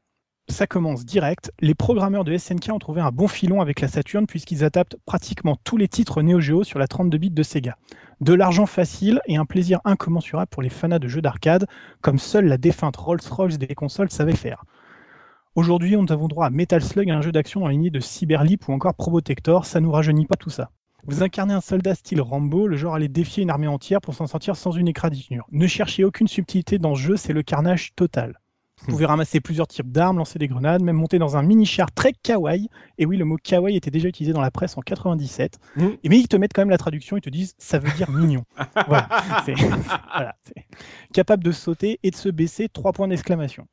[0.50, 1.52] Ça commence direct.
[1.62, 5.58] Les programmeurs de SNK ont trouvé un bon filon avec la Saturn puisqu'ils adaptent pratiquement
[5.64, 7.78] tous les titres Neo Geo sur la 32 bits de Sega.
[8.20, 11.66] De l'argent facile et un plaisir incommensurable pour les fanas de jeux d'arcade,
[12.02, 14.66] comme seule la défunte Rolls-Royce des consoles savait faire.
[15.56, 18.74] Aujourd'hui, nous avons droit à Metal Slug, un jeu d'action la lignée de Cyberleap ou
[18.74, 20.72] encore Probotector, ça nous rajeunit pas tout ça.
[21.06, 24.28] Vous incarnez un soldat style Rambo, le genre aller défier une armée entière pour s'en
[24.28, 25.46] sortir sans une égratignure.
[25.52, 28.40] Ne cherchez aucune subtilité dans ce jeu, c'est le carnage total.
[28.86, 32.12] Vous pouvez ramasser plusieurs types d'armes, lancer des grenades, même monter dans un mini-char très
[32.12, 32.70] kawaii.
[32.98, 35.58] Et oui, le mot kawaii était déjà utilisé dans la presse en 97.
[35.78, 35.98] Mhm.
[36.04, 38.10] Et mais ils te mettent quand même la traduction, ils te disent ça veut dire
[38.12, 38.44] mignon.
[38.88, 39.08] voilà,
[40.14, 40.36] voilà,
[41.14, 43.68] capable de sauter et de se baisser, trois points d'exclamation.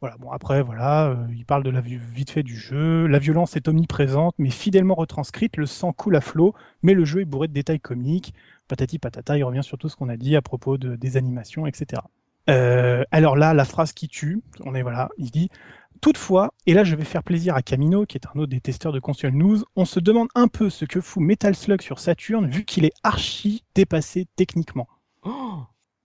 [0.00, 3.20] Voilà, bon après voilà, euh, il parle de la vi- vite fait du jeu, la
[3.20, 7.24] violence est omniprésente mais fidèlement retranscrite, le sang coule à flot, mais le jeu est
[7.24, 8.34] bourré de détails comiques,
[8.66, 11.68] patati patata, il revient sur tout ce qu'on a dit à propos de, des animations,
[11.68, 12.02] etc.
[12.50, 15.48] Euh, alors là, la phrase qui tue, on est voilà, il dit
[16.00, 18.92] Toutefois, et là je vais faire plaisir à Camino, qui est un autre des testeurs
[18.92, 22.48] de console news, on se demande un peu ce que fout Metal Slug sur Saturn
[22.48, 24.88] vu qu'il est archi dépassé techniquement.
[25.22, 25.60] Oh,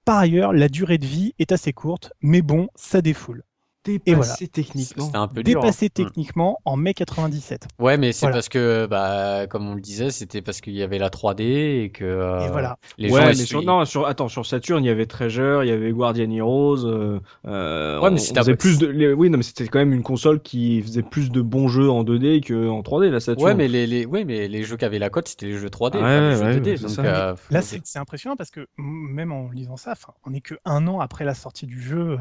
[0.06, 3.44] Par ailleurs, la durée de vie est assez courte, mais bon, ça défoule.
[3.88, 4.52] Dépassé voilà.
[4.52, 5.06] techniquement.
[5.06, 5.62] C'était un peu dur.
[5.62, 5.90] Dépassé hein.
[5.94, 7.68] techniquement en mai 97.
[7.80, 8.36] Ouais, mais c'est Voilà.
[8.38, 11.44] parce que, bah, comme on le disait, c'était parce qu'il y avait la 3D
[11.84, 12.78] et que euh, Et voilà.
[12.98, 13.28] les ouais, gens.
[13.28, 16.30] mais sur, non, sur, attends, sur Saturn, il y avait Treasure, il y avait Guardian
[16.32, 16.86] Heroes.
[16.86, 20.04] Euh, euh, Ouais, mais faisait plus de, les- oui, non, mais c'était quand même une
[20.04, 23.46] console qui faisait plus de bons jeux en 2D qu'en 3D, la Saturn.
[23.48, 25.70] Ouais, mais les, les, ouais, mais les jeux qui avaient la cote, c'était les jeux
[25.70, 26.78] 3D, Ouais, pas les ouais, jeux 2D.
[26.78, 27.02] c'est donc, ça.
[27.30, 29.94] euh, Là, c'est c'est impressionnant parce que même en lisant ça,
[30.26, 32.18] on n'est que un an après la sortie du jeu euh,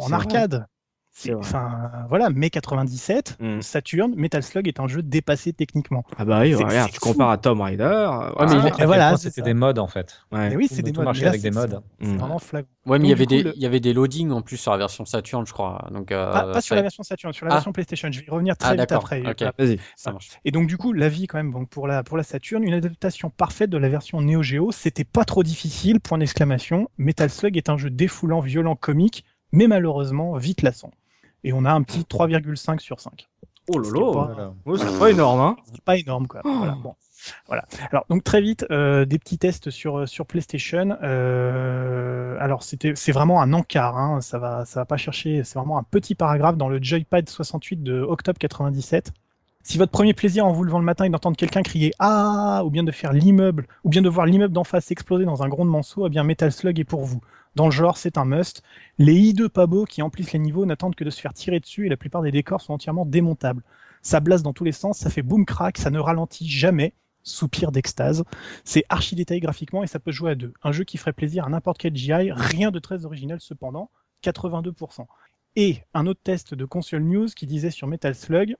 [0.00, 0.54] en arcade.
[0.54, 0.64] Vrai.
[1.36, 3.60] Enfin, voilà, mai 97, Mm.
[3.60, 6.04] Saturn, Metal Slug est un jeu dépassé techniquement.
[6.16, 7.12] Ah bah oui, regarde, tu fou.
[7.12, 7.82] compares à Tomb Raider.
[7.84, 9.16] euh, Ouais, mais il voilà.
[9.16, 10.20] c'était des modes en fait.
[10.32, 10.50] Ouais.
[10.50, 11.04] Mais oui, c'est des modes.
[11.16, 11.82] là, avec des c'est- modes.
[12.00, 12.16] C'est Mm.
[12.18, 12.68] vraiment flagrant.
[12.86, 14.70] Ouais, mais il y avait des, le- il y avait des loadings en plus sur
[14.72, 15.88] la version Saturn, je crois.
[15.92, 17.56] Donc, euh, Pas, pas sur la version Saturn, sur la Ah.
[17.56, 18.08] version PlayStation.
[18.10, 19.04] Je vais y revenir très Ah, vite d'accord.
[19.04, 19.20] après.
[19.20, 19.36] Ok.
[19.38, 19.52] Voilà.
[19.58, 19.78] Vas-y.
[19.96, 20.30] ça marche.
[20.44, 22.74] Et donc du coup, la vie quand même donc pour la pour la Saturn, une
[22.74, 26.00] adaptation parfaite de la version Neo Geo, c'était pas trop difficile.
[26.00, 26.88] Point d'exclamation.
[26.98, 30.90] Metal Slug est un jeu défoulant, violent, comique, mais malheureusement vite lassant.
[31.44, 33.28] Et on a un petit 3,5 sur 5.
[33.70, 33.90] Oh là.
[33.92, 34.52] pas- Voilà.
[34.66, 35.56] Ouais, c'est pas énorme, hein.
[35.72, 36.40] C'est pas énorme quoi.
[36.44, 36.50] Oh.
[36.58, 36.76] Voilà.
[36.82, 36.94] Bon.
[37.48, 37.66] Voilà.
[37.90, 40.96] Alors donc très vite euh, des petits tests sur sur PlayStation.
[41.02, 43.96] Euh, alors c'était c'est vraiment un encart.
[43.98, 44.20] Hein.
[44.20, 45.42] Ça va ça va pas chercher.
[45.44, 49.12] C'est vraiment un petit paragraphe dans le Joypad 68 de octobre 97.
[49.64, 52.70] Si votre premier plaisir en vous levant le matin est d'entendre quelqu'un crier ah ou
[52.70, 55.82] bien de faire l'immeuble ou bien de voir l'immeuble d'en face exploser dans un grondement
[55.82, 57.20] saut, eh bien Metal Slug est pour vous.
[57.58, 58.62] Dans le genre, c'est un must.
[58.98, 61.88] Les hideux beaux qui emplissent les niveaux n'attendent que de se faire tirer dessus et
[61.88, 63.64] la plupart des décors sont entièrement démontables.
[64.00, 66.94] Ça blase dans tous les sens, ça fait boom crack, ça ne ralentit jamais.
[67.24, 68.22] Soupir d'extase.
[68.62, 70.54] C'est archi détaillé graphiquement et ça peut jouer à deux.
[70.62, 73.90] Un jeu qui ferait plaisir à n'importe quel GI, rien de très original cependant,
[74.22, 75.06] 82%.
[75.56, 78.54] Et un autre test de Console News qui disait sur Metal Slug,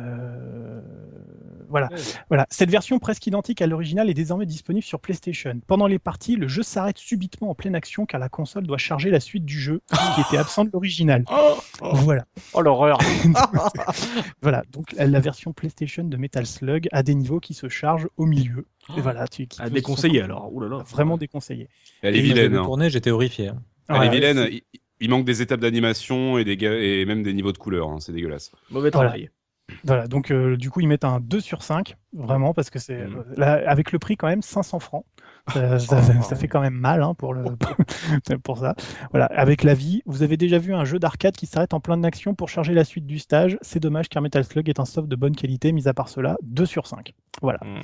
[0.00, 0.80] euh,
[1.68, 1.88] voilà.
[2.28, 5.60] voilà, cette version presque identique à l'original est désormais disponible sur PlayStation.
[5.66, 9.10] Pendant les parties, le jeu s'arrête subitement en pleine action car la console doit charger
[9.10, 9.80] la suite du jeu
[10.14, 11.24] qui était absent de l'original.
[11.82, 12.24] Voilà.
[12.52, 12.98] Oh l'horreur.
[14.42, 18.26] Voilà, donc la, version PlayStation de Metal Slug a des niveaux qui se chargent au
[18.26, 18.66] milieu.
[18.96, 20.52] Et voilà, tu, qui À sont- déconseiller sont alors.
[20.54, 20.82] Ouh là là.
[20.86, 21.68] Vraiment déconseillé.
[22.02, 22.54] Elle est vilaine.
[22.56, 22.88] hein.
[22.88, 23.48] j'étais horrifié.
[23.48, 23.62] hein.
[23.88, 24.48] Elle est vilaine.
[24.50, 24.62] Il,
[25.00, 27.88] il manque des étapes d'animation et, des et même des niveaux de couleur.
[27.88, 27.98] hein.
[28.00, 28.52] C'est dégueulasse.
[28.70, 29.10] Mauvais travail.
[29.10, 29.30] Voilà,
[30.08, 33.24] donc euh, du coup ils mettent un 2 sur 5, vraiment, parce que c'est Mhm.
[33.38, 35.04] euh, avec le prix quand même 500 francs.
[35.52, 37.44] Ça, ça- ça- ça fait quand même mal hein, pour, le,
[38.42, 38.74] pour ça.
[39.10, 42.02] Voilà, avec la vie, vous avez déjà vu un jeu d'arcade qui s'arrête en pleine
[42.06, 43.58] action pour charger la suite du stage.
[43.60, 46.38] C'est dommage car Metal Slug est un soft de bonne qualité, mis à part cela,
[46.42, 47.12] 2 sur 5.
[47.42, 47.58] Voilà.
[47.62, 47.80] Hmm.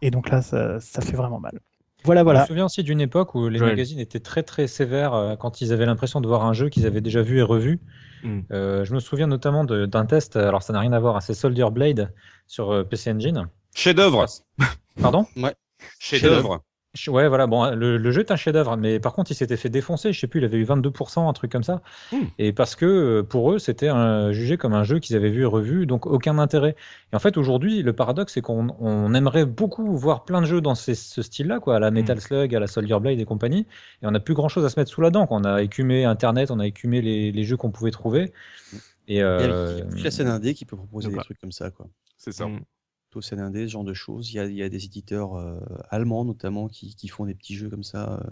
[0.00, 1.58] Et donc là, ça, ça fait vraiment mal.
[2.04, 2.40] Voilà, Je voilà.
[2.42, 3.72] me souviens aussi d'une époque où les Joël.
[3.72, 6.86] magazines étaient très très sévères euh, quand ils avaient l'impression de voir un jeu qu'ils
[6.86, 7.80] avaient déjà vu et revu.
[8.22, 8.40] Mm.
[8.52, 11.20] Euh, je me souviens notamment de- d'un test, alors ça n'a rien à voir, hein,
[11.20, 12.12] c'est Soldier Blade
[12.46, 13.48] sur euh, PC Engine.
[13.74, 14.26] Chef-d'œuvre.
[15.00, 15.26] Pardon?
[15.98, 16.62] Chef-d'œuvre.
[17.08, 19.70] Ouais, voilà, bon, le, le jeu est un chef-d'œuvre, mais par contre, il s'était fait
[19.70, 20.12] défoncer.
[20.12, 21.80] Je sais plus, il avait eu 22%, un truc comme ça.
[22.12, 22.24] Hmm.
[22.38, 25.40] Et parce que euh, pour eux, c'était un- jugé comme un jeu qu'ils avaient vu
[25.42, 26.76] et revu, donc aucun intérêt.
[27.12, 30.60] Et en fait, aujourd'hui, le paradoxe, c'est qu'on on aimerait beaucoup voir plein de jeux
[30.60, 33.66] dans ces- ce style-là, quoi, à la Metal Slug, à la Soldier Blade et compagnie.
[34.02, 35.26] Et on n'a plus grand-chose à se mettre sous la dent.
[35.26, 35.38] quoi.
[35.38, 38.34] On a écumé Internet, on a écumé les, les jeux qu'on pouvait trouver.
[39.08, 41.08] Et, Il y a- euh, il y a plus la scène indé qui peut proposer
[41.08, 41.86] donc, des trucs comme ça, quoi.
[42.18, 42.44] C'est ça.
[43.20, 44.32] Scène indé, ce genre de choses.
[44.32, 45.60] Il y a, des éditeurs euh,
[45.90, 48.22] allemands notamment qui, qui font des petits jeux comme ça.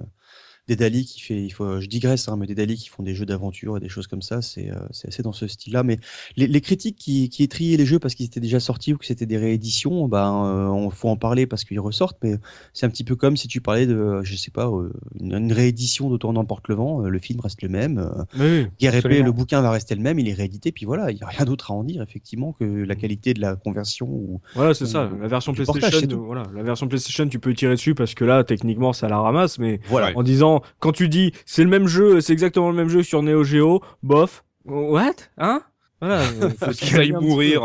[0.70, 3.26] Euh, Dédali qui fait, il faut, je digresse, hein, mais Dédali qui font des jeux
[3.26, 4.76] d'aventure et des choses comme ça, c'est euh,
[5.06, 5.82] assez dans ce style-là.
[5.82, 5.98] Mais
[6.36, 9.06] les, les critiques qui, qui étrillaient les jeux parce qu'ils étaient déjà sortis ou que
[9.06, 12.18] c'était des rééditions, ben, euh, on faut en parler parce qu'ils ressortent.
[12.22, 12.36] Mais
[12.72, 15.52] c'est un petit peu comme si tu parlais de, je sais pas, euh, une, une
[15.52, 17.05] réédition Tour n'emporte le vent.
[17.05, 17.98] euh, le film reste le même.
[17.98, 21.10] euh, Oui, Guerre épée, le bouquin va rester le même, il est réédité, puis voilà,
[21.10, 24.06] il n'y a rien d'autre à en dire, effectivement, que la qualité de la conversion.
[24.06, 24.40] Ou...
[24.55, 25.10] Voilà, c'est ça.
[25.20, 28.24] La version portage, PlayStation, euh, voilà, la version PlayStation, tu peux tirer dessus parce que
[28.24, 30.12] là, techniquement, ça la ramasse, mais Voilà.
[30.14, 33.23] en disant, quand tu dis, c'est le même jeu, c'est exactement le même jeu sur
[33.23, 35.62] Neo Geo, bof, what, hein?
[36.03, 36.23] Voilà.
[36.43, 37.62] euh, faut un petit mourir.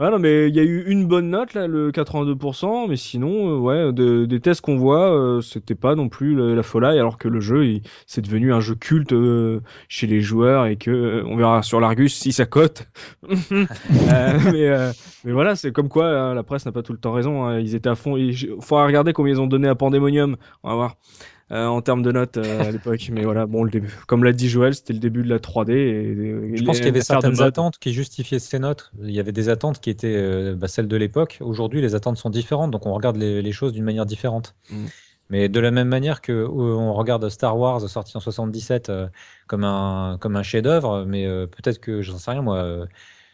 [0.00, 3.50] Ouais, non, mais il y a eu une bonne note là, le 82%, mais sinon,
[3.54, 6.86] euh, ouais, de- des tests qu'on voit, euh, c'était pas non plus le- la folie,
[6.98, 7.64] alors que le jeu,
[8.06, 12.16] c'est devenu un jeu culte euh, chez les joueurs et que on verra sur l'Argus
[12.16, 12.88] si ça cote.
[14.52, 14.90] Mais,
[15.24, 17.44] mais voilà, c'est comme quoi hein, la presse n'a pas tout le temps raison.
[17.44, 17.58] hein.
[17.60, 18.16] Ils étaient à fond.
[18.16, 20.36] Il faudra regarder combien ils ont donné à Pandemonium.
[20.62, 20.96] On va voir.
[21.52, 24.32] Euh, en termes de notes euh, à l'époque, mais voilà, bon, le début, comme l'a
[24.32, 25.72] dit Joël, c'était le début de la 3D.
[25.72, 28.92] Et, et Je pense qu'il y avait certaines attentes qui justifiaient ces notes.
[29.02, 31.38] Il y avait des attentes qui étaient euh, bah, celles de l'époque.
[31.40, 34.54] Aujourd'hui, les attentes sont différentes, donc on regarde les, les choses d'une manière différente.
[34.70, 34.86] Mm.
[35.28, 39.06] Mais de la même manière que on regarde Star Wars sorti en 77 euh,
[39.46, 42.56] comme un comme un chef-d'œuvre, mais peut-être que j'en sais rien moi.
[42.56, 42.86] euh,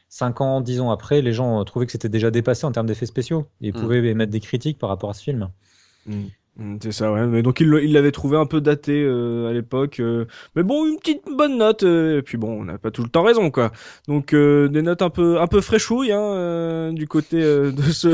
[0.08, 3.06] 5 ans, 10 ans après, les gens trouvaient que c'était déjà dépassé en termes d'effets
[3.06, 3.74] spéciaux et Mm.
[3.74, 5.50] pouvaient émettre des critiques par rapport à ce film.
[6.06, 6.24] Mm,
[6.80, 7.26] C'est ça, ouais.
[7.26, 10.00] Mais donc il l'avait trouvé un peu daté euh, à l'époque.
[10.00, 10.24] euh,
[10.54, 11.82] mais bon, une petite bonne note.
[11.82, 13.72] euh, et puis bon, on n'a pas tout le temps raison, quoi.
[14.08, 17.82] Donc euh, des notes un peu un peu fraîchouilles hein, euh, du côté euh, de
[17.82, 18.08] ce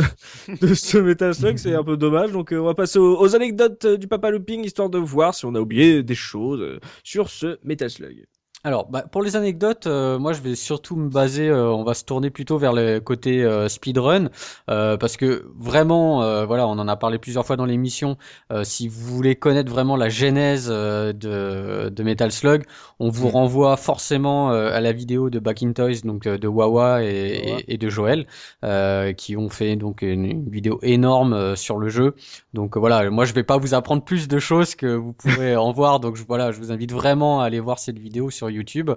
[0.61, 2.33] de ce Metal Slug, c'est un peu dommage.
[2.33, 5.55] Donc on va passer aux, aux anecdotes du Papa Looping histoire de voir si on
[5.55, 8.25] a oublié des choses sur ce Metal Slug.
[8.65, 11.95] Alors, bah, pour les anecdotes, euh, moi je vais surtout me baser, euh, on va
[11.95, 14.29] se tourner plutôt vers le côté euh, speedrun,
[14.71, 18.17] euh, parce que vraiment, euh, voilà, on en a parlé plusieurs fois dans l'émission.
[18.53, 22.63] euh, si vous voulez connaître vraiment la genèse euh, de, de Metal Slug,
[23.01, 27.03] on vous renvoie forcément euh, à la vidéo de Back in Toys, donc de Wawa
[27.03, 28.29] et, et- et de Joël,
[28.65, 32.15] euh, qui ont fait donc une, une vidéo énorme euh, sur le jeu.
[32.55, 35.73] Donc voilà, moi je vais pas vous apprendre plus de choses que vous pourrez en
[35.73, 35.99] voir.
[36.01, 38.91] Donc je, voilà, je vous invite vraiment à aller voir cette vidéo sur YouTube.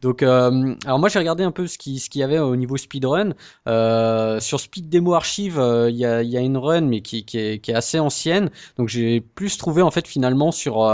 [0.00, 2.56] Donc euh, alors moi j'ai regardé un peu ce qui ce qu'il y avait au
[2.56, 3.34] niveau speedrun.
[3.66, 7.24] Euh, sur Speed Demo Archive, euh, il y, a, y a une run mais qui,
[7.24, 8.50] qui, est, qui est assez ancienne.
[8.76, 10.88] Donc j'ai plus trouvé en fait finalement sur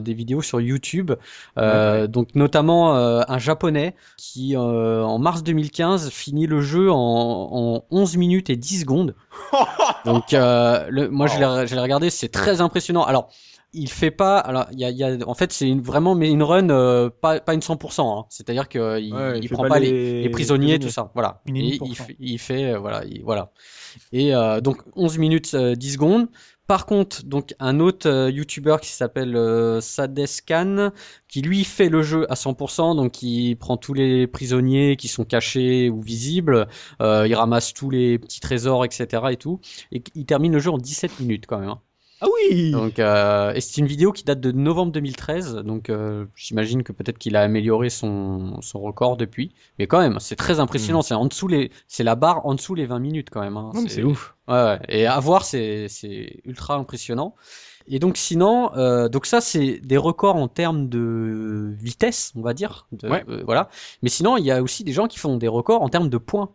[0.00, 1.12] des vidéos sur YouTube.
[1.56, 8.50] Donc notamment un japonais qui en mars 2015 finit le jeu en, en 11 minutes
[8.50, 9.14] et 10 secondes.
[10.04, 13.04] Donc le, moi je l'ai regardé, c'est très impressionnant.
[13.04, 13.30] Alors
[13.76, 14.38] il fait pas.
[14.38, 16.70] Alors, il y a, il y a, en fait, c'est une, vraiment, mais une run
[16.70, 18.02] euh, pas, pas une 100%.
[18.20, 18.26] Hein.
[18.30, 21.10] C'est-à-dire qu'il il, Ouais, il prend pas, les, les prisonniers, tout ça.
[21.14, 21.42] Voilà.
[21.46, 23.52] Et il, fait- il fait, euh, voilà, il- voilà.
[24.12, 26.28] Et euh, donc 11 minutes euh, 10 secondes.
[26.66, 30.90] Par contre, donc un autre euh, YouTuber qui s'appelle euh, Sadescan,
[31.28, 35.24] qui lui fait le jeu à 100%, donc il prend tous les prisonniers qui sont
[35.24, 36.66] cachés ou visibles,
[37.00, 39.22] euh, il ramasse tous les petits trésors, etc.
[39.30, 39.60] et tout,
[39.92, 41.68] et il termine le jeu en 17 minutes quand même.
[41.68, 41.80] hein.
[42.22, 42.70] Ah oui.
[42.70, 46.92] Donc, euh, et c'est une vidéo qui date de novembre 2013, donc euh, j'imagine que
[46.92, 49.52] peut-être qu'il a amélioré son, son record depuis.
[49.78, 51.02] Mais quand même, c'est très impressionnant.
[51.02, 53.56] C'est en dessous les, c'est la barre en dessous les 20 minutes quand même.
[53.58, 53.70] hein.
[53.74, 54.34] Non, mais c'est ouf.
[54.48, 54.78] Ouais, ouais.
[54.88, 57.34] Et à voir, c'est c'est ultra impressionnant.
[57.88, 62.54] Et donc sinon, euh, donc ça c'est des records en termes de vitesse, on va
[62.54, 62.86] dire.
[62.92, 63.24] De- Ouais.
[63.28, 63.68] euh, voilà.
[64.02, 66.18] Mais sinon, il y a aussi des gens qui font des records en termes de
[66.18, 66.48] points,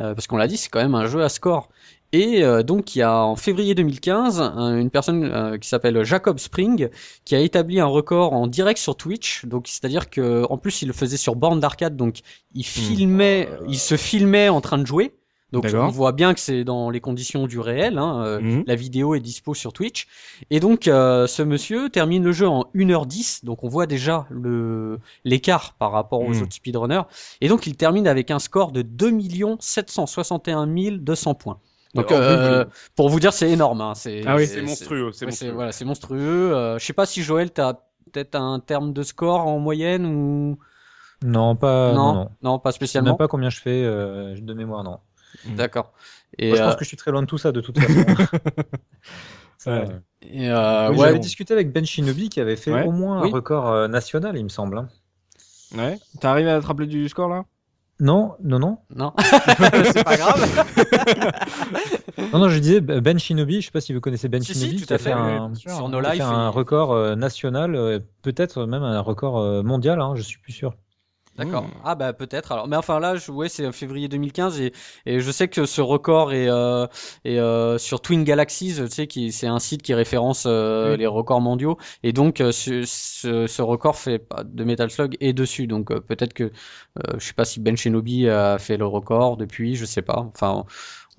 [0.00, 1.68] Euh, parce qu'on l'a dit, c'est quand même un jeu à score.
[2.14, 6.02] Et euh, donc il y a en février 2015 un- une personne euh, qui s'appelle
[6.04, 6.90] Jacob Spring
[7.24, 9.46] qui a établi un record en direct sur Twitch.
[9.46, 12.18] Donc c'est-à-dire que en plus il le faisait sur borne d'arcade, donc
[12.54, 15.14] il filmait, il se filmait en train de jouer.
[15.52, 17.98] Donc on voit bien que c'est dans les conditions du réel.
[17.98, 18.64] Hein, euh, Mhm.
[18.66, 20.06] La vidéo est dispo sur Twitch.
[20.50, 23.44] Et donc euh, ce monsieur termine le jeu en 1h10.
[23.44, 26.42] Donc on voit déjà le l'écart par rapport aux Mhm.
[26.42, 27.02] autres speedrunners.
[27.42, 29.12] Et donc il termine avec un score de 2
[29.60, 30.66] 761
[30.98, 31.58] 200 points.
[31.94, 32.64] Donc Alors, euh,
[32.96, 33.80] pour vous dire c'est énorme.
[33.80, 34.46] Hein, c'est Ah oui.
[34.46, 35.52] C'est monstrueux, c'est ouais, monstrueux.
[35.52, 36.54] voilà, c'est monstrueux.
[36.54, 37.74] Euh, je sais pas si Joël t'as
[38.12, 40.58] peut-être un terme de score en moyenne ou?
[41.24, 42.58] Non, pas, non, non, non.
[42.58, 43.10] pas Je sais spécialement?
[43.10, 44.98] même pas combien je fais euh, de mémoire, non.
[45.44, 45.92] D'accord.
[46.38, 48.04] Et Moi, je pense que je suis très loin de tout ça de toute façon.
[49.58, 49.88] Ça, Ouais.
[50.22, 51.20] Et, euh, oui, ouais, J'avais bon.
[51.20, 52.84] discuté avec Ben Shinobi qui avait fait Ouais.
[52.84, 53.28] au moins Oui.
[53.28, 54.78] un record euh, national, il me semble.
[54.78, 54.88] hein.
[55.74, 55.98] Ouais.
[56.20, 57.44] T'es arrivé à te rappeler du score là?
[58.00, 58.78] Non, non, non.
[58.96, 59.12] Non,
[59.92, 60.66] c'est pas grave.
[62.32, 64.60] Non, non, je disais Ben Shinobi, je sais pas si vous connaissez Ben Si, si,
[64.60, 65.54] Shinobi, tout à fait, un.
[65.54, 70.38] Sur fait record euh, national, euh, peut-être même un record euh, mondial, hein, je suis
[70.38, 70.74] plus sûr.
[71.38, 71.64] D'accord.
[71.64, 71.70] Hmm.
[71.82, 72.52] Ah bah peut-être.
[72.52, 74.72] Alors, mais enfin là, je, ouais, c'est février 2015 et,
[75.06, 76.86] et je sais que ce record est, euh,
[77.24, 78.74] est euh, sur Twin Galaxies.
[78.76, 80.98] Tu sais, qui c'est un site qui référence euh, Oui.
[80.98, 85.16] les records mondiaux et donc euh, ce, ce, ce record fait pas de Metal Slug
[85.20, 85.66] est dessus.
[85.66, 86.50] Donc euh, peut-être que euh,
[87.18, 90.18] je sais pas si Ben Shinobi a fait le record depuis, je sais pas.
[90.34, 90.66] Enfin,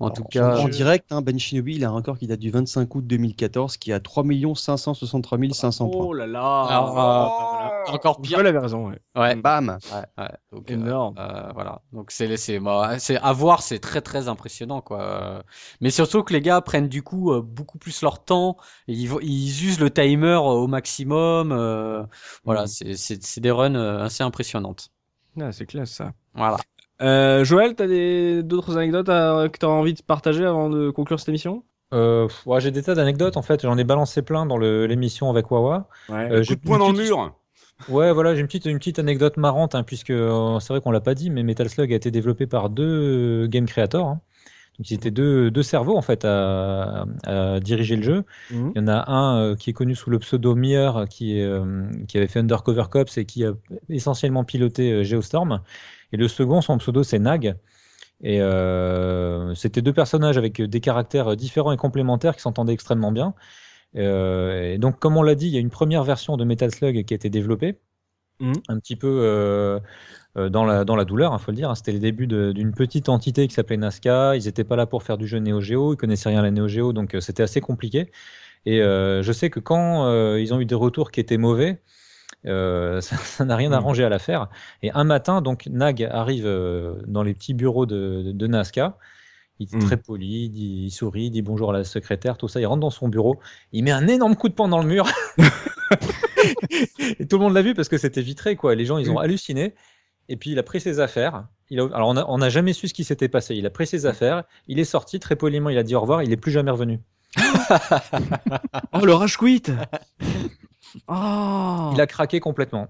[0.00, 2.50] en tout cas, En direct, hein, Ben Shinobi, il a un record qui date du
[2.50, 4.24] 25 août 2014 qui a 3
[4.56, 6.04] 563 500 points.
[6.06, 8.38] Oh là là Alors, euh, encore pire.
[8.40, 8.98] Avait raison, ouais.
[9.16, 9.36] ouais.
[9.36, 10.30] Bam Ouais, ouais.
[10.52, 11.14] Donc, euh, Énorme.
[11.18, 11.82] Euh, voilà.
[11.92, 15.42] Donc c'est c'est bah, c'est à voir, c'est très très impressionnant quoi.
[15.80, 18.56] Mais surtout que les gars prennent du coup beaucoup plus leur temps,
[18.88, 21.52] et ils usent le timer au maximum.
[21.52, 22.02] euh,
[22.44, 22.66] voilà, Mhm.
[22.66, 24.90] c'est c'est c'est des runs assez impressionnantes.
[25.40, 26.12] Ah, c'est classe ça.
[26.34, 26.56] Voilà.
[27.02, 31.18] Euh, Joël, t'as des d'autres anecdotes à- que t'as envie de partager avant de conclure
[31.18, 31.64] cette émission?
[31.92, 35.28] Euh, ouais, j'ai des tas d'anecdotes en fait, j'en ai balancé plein dans le- l'émission
[35.30, 35.88] avec Wawa.
[36.08, 36.30] Ouais.
[36.30, 37.34] Euh, j'ai de poing dans le petite- mur.
[37.88, 40.92] Ouais, voilà, j'ai une petite, une petite anecdote marrante, hein, puisque euh, c'est vrai qu'on
[40.92, 44.06] l'a pas dit, mais Metal Slug a été développé par deux game creators.
[44.06, 44.20] hein.
[44.78, 48.24] Donc, ils étaient deux, deux cerveaux en fait à, à diriger le jeu.
[48.52, 48.72] Mhm.
[48.74, 51.44] Il y en a un euh, qui est connu sous le pseudo Mir, qui, est,
[51.44, 53.52] euh, qui avait fait Undercover Cops et qui a
[53.88, 55.60] essentiellement piloté euh, Geostorm.
[56.14, 57.56] Et le second, son pseudo, c'est Nag.
[58.22, 63.34] Et euh, c'était deux personnages avec des caractères différents et complémentaires qui s'entendaient extrêmement bien.
[63.96, 66.70] Euh, et donc, comme on l'a dit, il y a une première version de Metal
[66.70, 67.80] Slug qui a été développée,
[68.38, 68.52] Mhm.
[68.68, 69.80] un petit peu euh,
[70.36, 71.68] dans, la, dans la douleur, il faut le dire.
[71.68, 71.74] hein.
[71.74, 74.36] C'était le début de- d'une petite entité qui s'appelait Nazca.
[74.36, 76.52] Ils n'étaient pas là pour faire du jeu Neo Geo, ils connaissaient rien à la
[76.52, 78.12] Neo Geo, donc c'était assez compliqué.
[78.66, 81.80] Et je sais que quand ils ont eu des retours qui étaient mauvais,
[82.46, 83.74] euh, ça n'a rien Mhm.
[83.74, 84.48] arrangé à l'affaire.
[84.82, 88.96] Et un matin, donc Nag arrive euh, dans les petits bureaux de, de, Nazca.
[89.60, 89.82] Il est Mhm.
[89.84, 92.60] très poli, il, dit- il sourit, il dit bonjour à la secrétaire, tout ça.
[92.60, 93.38] Il rentre dans son bureau,
[93.72, 95.06] il met un énorme coup de poing dans le mur.
[97.18, 98.74] et tout le monde l'a vu parce que c'était vitré, quoi.
[98.74, 99.74] Les gens, ils ont halluciné.
[100.28, 101.46] Et puis il a pris ses affaires.
[101.70, 101.84] Il a...
[101.94, 103.54] Alors on n'a jamais su ce qui s'était passé.
[103.54, 106.22] Il a pris ses affaires, il est sorti très poliment, il a dit au revoir,
[106.22, 107.00] il est plus jamais revenu.
[108.92, 109.62] Oh, le rage quit
[111.08, 112.88] Ah Il a craqué complètement.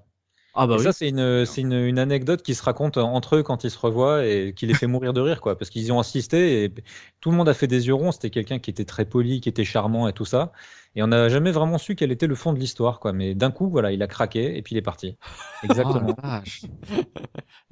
[0.54, 0.84] Ah bah et oui.
[0.84, 3.78] ça, c'est une, c'est une, une anecdote qui se raconte entre eux quand ils se
[3.78, 5.58] revoient et qui les fait mourir de rire, quoi.
[5.58, 6.74] Parce qu'ils y ont assisté et
[7.20, 8.12] tout le monde a fait des yeux ronds.
[8.12, 10.52] C'était quelqu'un qui était très poli, qui était charmant et tout ça.
[10.96, 13.12] Et on n'a jamais vraiment su quel était le fond de l'histoire, quoi.
[13.12, 15.18] Mais d'un coup, voilà, il a craqué et puis il est parti.
[15.62, 16.16] Exactement.
[16.22, 16.40] Oh.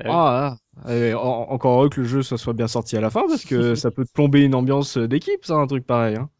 [0.04, 0.56] Ah.
[0.88, 3.90] Et encore heureux que le jeu soit bien sorti à la fin parce que ça
[3.90, 6.16] peut te plomber une ambiance d'équipe, ça, un truc pareil.
[6.16, 6.30] Hein.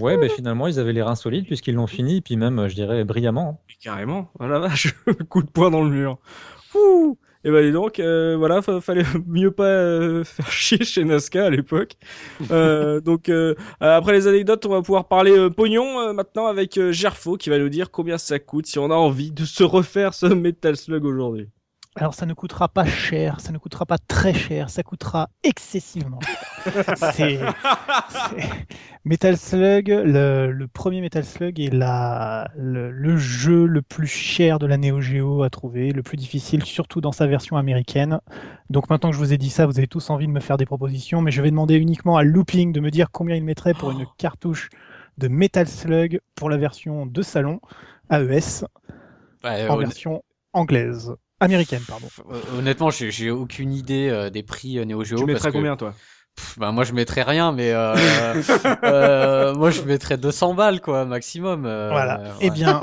[0.00, 2.74] Ouais, ben finalement, ils avaient les reins solides puisqu'ils l'ont fini, et puis même, je
[2.74, 3.60] dirais, brillamment.
[3.82, 4.30] Carrément.
[4.38, 4.94] Oh la vache.
[5.28, 6.18] Coup de poing dans le mur.
[6.74, 7.18] Ouh.
[7.44, 11.46] Et bah dis donc, euh, voilà, fa- fallait mieux pas euh, faire chier chez Nazca
[11.46, 11.94] à l'époque.
[12.52, 16.78] Euh, donc euh, après les anecdotes, on va pouvoir parler euh, pognon euh, maintenant avec
[16.78, 19.64] euh, Gerfo qui va nous dire combien ça coûte si on a envie de se
[19.64, 21.48] refaire ce Metal Slug aujourd'hui.
[21.94, 26.20] Alors ça ne coûtera pas cher, ça ne coûtera pas très cher, ça coûtera excessivement
[26.20, 26.42] cher.
[26.96, 27.38] C'est c'est-
[29.04, 34.58] Metal Slug, le, le premier Metal Slug est la, le, le jeu le plus cher
[34.58, 38.20] de la Neo Geo à trouver, le plus difficile, surtout dans sa version américaine.
[38.70, 40.56] Donc maintenant que je vous ai dit ça, vous avez tous envie de me faire
[40.56, 43.74] des propositions, mais je vais demander uniquement à Looping de me dire combien il mettrait
[43.74, 44.70] pour une cartouche
[45.18, 47.60] de Metal Slug pour la version de salon
[48.10, 48.64] AES
[49.44, 51.12] Ouais, en version anglaise.
[51.42, 52.06] Américaine, pardon.
[52.30, 55.16] euh, honnêtement, j'ai aucune idée euh, des prix euh, Neo Geo.
[55.18, 55.92] Tu parce mettrais que- combien toi?
[56.36, 58.32] Pff, bah, moi je mettrais rien, mais euh,
[58.84, 61.66] euh, moi je mettrais 200 balles quoi maximum.
[61.66, 62.18] euh, Voilà.
[62.20, 62.38] ouais.
[62.40, 62.80] Eh bien,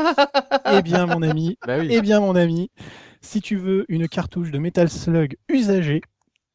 [0.72, 1.88] eh bien, mon ami, Bah oui.
[1.90, 2.69] eh bien, mon ami,
[3.22, 6.02] si tu veux une cartouche de Metal Slug usagée,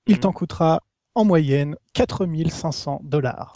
[0.06, 0.20] il Mhm.
[0.20, 0.82] t'en coûtera
[1.16, 3.55] en moyenne 4500 dollars.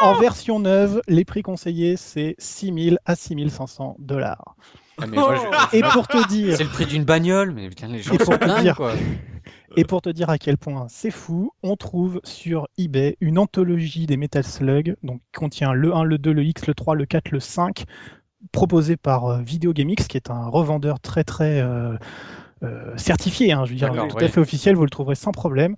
[0.00, 4.54] En version neuve, les prix conseillés, c'est 6000 à 6500 dollars.
[5.00, 5.36] Ah, mais moi,
[5.72, 8.18] je- Et pour te dire, C'est le prix d'une bagnole, mais putain, les gens Et
[8.18, 8.92] pour sont te dingues, dire- quoi.
[9.76, 14.06] et pour te dire à quel point c'est fou, on trouve sur eBay une anthologie
[14.06, 17.06] des Metal Slug, donc qui contient le 1, le 2, le X, le 3, le
[17.06, 17.84] 4, le 5,
[18.52, 21.96] proposé par euh, Video Game X, qui est un revendeur très très euh,
[22.62, 24.24] euh, certifié, hein, je veux dire, tout oui.
[24.24, 25.74] à fait officiel, vous le trouverez sans problème.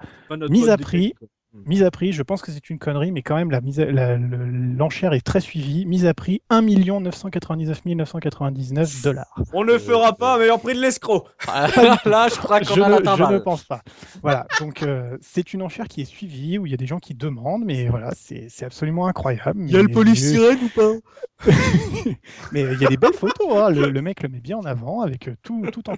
[0.51, 1.15] Mise à prix.
[1.63, 1.63] Quoi.
[1.67, 3.87] mise à prix, je pense que c'est une connerie, mais quand même, la mise à-
[3.87, 5.87] la- le- l'enchère est très suivie.
[5.87, 6.63] Mise à prix 1
[7.01, 9.35] 999 999 dollars.
[9.53, 11.25] On ne fera pas un meilleur prix de l'escroc.
[12.05, 13.81] Là, je crois qu'on a l'atteint je ne pense pas.
[14.23, 16.99] Voilà, donc euh, c'est une enchère qui est suivie, où il y a des gens
[16.99, 19.61] qui demandent, mais voilà, c'est c'est absolument incroyable.
[19.67, 20.93] Il y a le polystyrène ou pas?
[22.53, 23.71] Mais il y a des belles photos, hein.
[23.71, 25.95] le, le mec le met bien en avant, avec euh, tout, tout en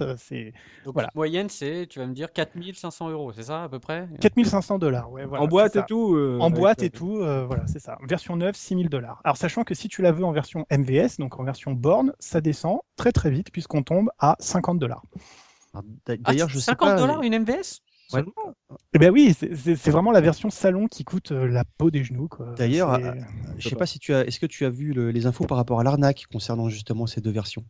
[0.00, 0.52] euh, C'est
[0.84, 1.10] Donc, Voilà.
[1.14, 4.08] moyenne, c'est, tu vas me dire, 4500 euros, c'est ça à peu près?
[4.20, 4.45] 4500
[4.78, 5.10] dollars.
[5.10, 5.84] Ouais, voilà, En boîte et ça.
[5.84, 6.14] tout.
[6.14, 7.98] euh, En boîte euh, et tout, euh, voilà, c'est ça.
[8.08, 9.20] Version neuve, 6000 dollars.
[9.24, 12.40] Alors, sachant que si tu la veux en version MVS, donc en version borne, ça
[12.40, 15.02] descend très très vite puisqu'on tombe à 50 dollars.
[15.74, 16.96] Ah, D'ailleurs, je sais 50 pas.
[16.96, 17.80] dollars une MVS
[18.12, 18.22] Ouais.
[18.94, 22.28] Eh ben oui, c'est- vraiment la version salon qui coûte euh, la peau des genoux.
[22.28, 22.54] quoi.
[22.56, 23.12] D'ailleurs, euh,
[23.58, 24.24] Je sais pas si tu as.
[24.26, 27.20] Est-ce que tu as vu le- les infos par rapport à l'arnaque concernant justement ces
[27.20, 27.64] deux versions?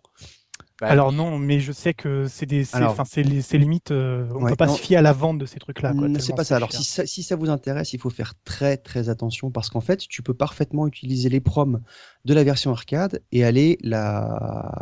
[0.81, 4.57] Bah, Alors non, mais je sais que c'est des, c'est- limite, euh, on Ouais, peut
[4.57, 4.75] pas non.
[4.75, 5.95] se fier à la vente de ces trucs-là.
[6.19, 6.57] C'est pas ça.
[6.57, 9.81] Alors, si ça, si ça vous intéresse, il faut faire très très attention parce qu'en
[9.81, 11.81] fait, tu peux parfaitement utiliser les proms
[12.27, 14.21] de la version arcade et aller la,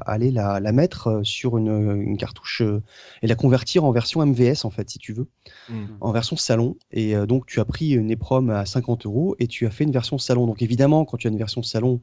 [0.06, 2.82] aller la, la mettre euh, sur une, une cartouche euh,
[3.22, 5.28] et la convertir en version MVS en fait, si tu veux,
[5.68, 5.84] Mm.
[6.00, 6.76] en version salon.
[6.90, 9.84] Et euh, donc, tu as pris une EPROM à 50 euros et tu as fait
[9.84, 10.46] une version salon.
[10.46, 12.00] Donc, évidemment, quand tu as une version salon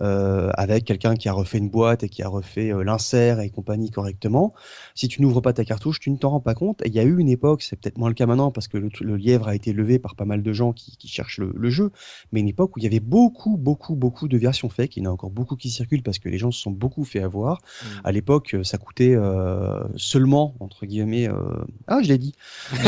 [0.00, 3.50] euh, avec quelqu'un qui a refait une boîte et qui a refait euh, l'insert et
[3.50, 4.54] compagnie correctement,
[4.94, 6.82] si tu n'ouvres pas ta cartouche, tu ne t'en rends pas compte.
[6.82, 8.78] Et il y a eu une époque, c'est peut-être moins le cas maintenant parce que
[8.78, 11.52] le, le lièvre a été levé par pas mal de gens qui, qui cherchent le,
[11.54, 11.90] le jeu,
[12.32, 14.96] mais une époque où il y avait beaucoup, beaucoup, beaucoup de versions fake.
[14.96, 17.04] Il y en a encore beaucoup qui circulent parce que les gens se sont beaucoup
[17.04, 17.60] fait avoir.
[18.04, 22.34] À l'époque, euh, ça coûtait euh, seulement, entre guillemets, euh, ah, je l'ai dit,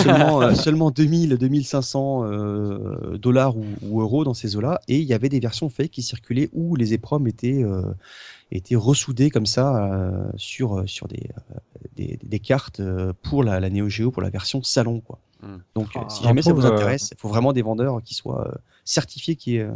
[0.03, 4.81] seulement, euh, seulement 2000, 2500 euh, dollars ou, ou euros dans ces eaux-là.
[4.89, 7.65] Et il y avait des versions fake qui circulaient où les EPROM étaient,
[8.56, 11.55] étaient ressoudés comme ça euh, sur, euh, sur des, euh,
[11.97, 12.81] des, des cartes
[13.22, 15.01] pour la, la Neo Geo, pour la version salon.
[15.01, 15.18] Quoi.
[15.43, 15.59] Hmm.
[15.74, 18.48] Donc, Ah, si on jamais ça vous intéresse, il faut vraiment des vendeurs qui soient
[18.48, 18.55] euh,
[18.85, 19.70] certifiés, qui, euh,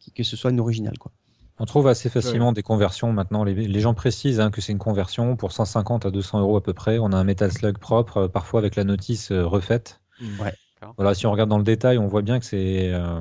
[0.00, 0.98] qui- que ce soit une originale.
[0.98, 1.12] Quoi.
[1.58, 3.42] On trouve assez facilement des conversions maintenant.
[3.42, 6.62] Les, les gens précisent hein, que c'est une conversion pour 150 à 200 euros à
[6.62, 6.98] peu près.
[6.98, 10.00] On a un Metal Slug propre, parfois avec la notice euh, refaite.
[10.40, 10.52] Ouais.
[10.98, 13.20] Voilà, si on regarde dans le détail, on voit bien que c'est euh,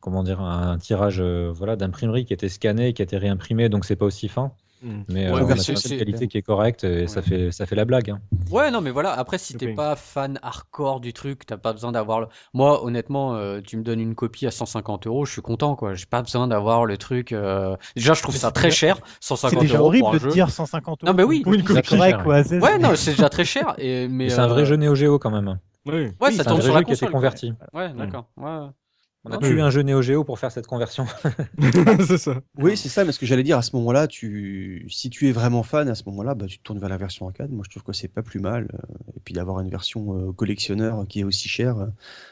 [0.00, 3.68] comment dire un tirage euh, voilà d'imprimerie qui a été scanné, qui a été réimprimé,
[3.68, 4.52] donc c'est pas aussi fin.
[4.82, 5.00] Mm.
[5.10, 7.20] Mais euh, Ouais, on mais a c'est- une c'est- qualité qui est correcte et ça
[7.20, 8.08] fait ça fait la blague.
[8.12, 8.20] hein.
[8.50, 9.12] Ouais, non, mais voilà.
[9.12, 12.28] Après, si t'es pas fan hardcore du truc, t'as pas besoin d'avoir le.
[12.54, 15.92] Moi, honnêtement, euh, tu me donnes une copie à 150 euros, je suis content, quoi.
[15.92, 17.32] J'ai pas besoin d'avoir le truc.
[17.32, 20.10] euh, Déjà, je trouve ça c'est très déjà- cher, C'est 150 déjà euros horrible pour
[20.14, 20.30] un de jeu.
[20.30, 21.12] dire 150 euros.
[21.12, 21.40] Non, mais oui.
[21.42, 22.24] pour une copie c'est très correcte, cher.
[22.24, 22.42] quoi.
[22.44, 23.74] c'est- Ouais, non, c'est déjà très cher.
[23.76, 25.58] Et, mais c'est un vrai euh, jeu Neo Geo quand même.
[25.84, 25.92] Oui.
[25.92, 27.52] Ouais, Oui, ça C'est un tourne vrai sur jeu qui a été converti.
[27.74, 28.24] Ouais, d'accord.
[28.38, 28.68] Ouais.
[29.24, 31.06] On a tué un jeu Neo Geo pour faire cette conversion.
[32.06, 32.40] c'est ça.
[32.56, 35.32] Oui, c'est ça, mais ce que j'allais dire à ce moment-là, tu, si tu es
[35.32, 37.50] vraiment fan à ce moment-là, bah, tu te tournes vers la version arcade.
[37.50, 38.68] Moi, je trouve que c'est pas plus mal.
[38.74, 38.78] euh,
[39.16, 41.86] Et puis d'avoir une version euh, collectionneur qui est aussi chère, euh,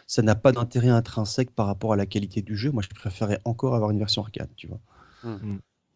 [0.07, 2.71] ça n'a pas d'intérêt intrinsèque par rapport à la qualité du jeu.
[2.73, 4.81] Moi, je préférais encore avoir une version arcade, tu vois.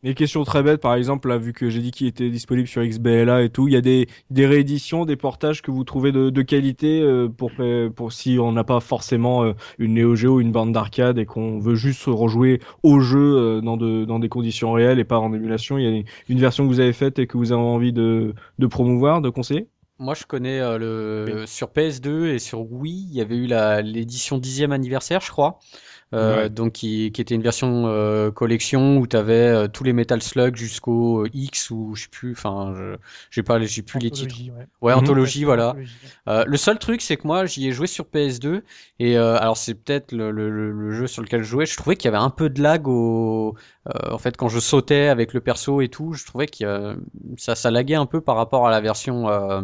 [0.02, 2.84] Des questions très bêtes, par exemple, là, vu que j'ai dit qu'il était disponible sur
[2.84, 6.28] XBLA et tout, il y a des, des rééditions, des portages que vous trouvez de,
[6.28, 7.52] de qualité euh, pour,
[7.94, 11.60] pour si on n'a pas forcément euh, une Neo Geo, une bande d'arcade et qu'on
[11.60, 15.32] veut juste rejouer au jeu euh, dans, de, dans des conditions réelles et pas en
[15.32, 15.78] émulation.
[15.78, 18.34] Il y a une, version que vous avez faite et que vous avez envie de,
[18.58, 19.68] de promouvoir, de conseiller?
[20.02, 23.82] Moi, je connais euh, le sur PS2 et sur Wii, il y avait eu la
[23.82, 25.60] l'édition 10e anniversaire, je crois.
[26.14, 26.50] Euh, Ouais.
[26.50, 30.56] donc qui, qui était une version euh, collection où tu avais tous les Metal Slug
[30.56, 32.96] jusqu'au euh, X ou je sais plus enfin je
[33.30, 34.34] j'ai pas j'ai plus les titres.
[34.34, 34.66] Anthologie, ouais.
[34.82, 34.98] Ouais, Mhm.
[34.98, 35.68] anthologie voilà.
[35.70, 36.10] Anthologie, ouais.
[36.28, 38.62] Euh, le seul truc, c'est que moi, j'y ai joué sur PS2
[38.98, 41.66] et euh, alors c'est peut-être le, le, le- jeu sur lequel je jouais.
[41.66, 43.54] Je trouvais qu'il y avait un peu de lag au,
[43.88, 46.94] euh, en fait, quand je sautais avec le perso et tout, je trouvais que euh,
[47.38, 49.60] ça, ça laguait un peu par rapport à la version euh,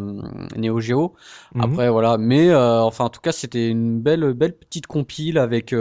[0.56, 1.14] Neo Geo.
[1.54, 1.64] Mhm.
[1.64, 5.72] Après voilà, mais euh, enfin en tout cas, c'était une belle, belle petite compile avec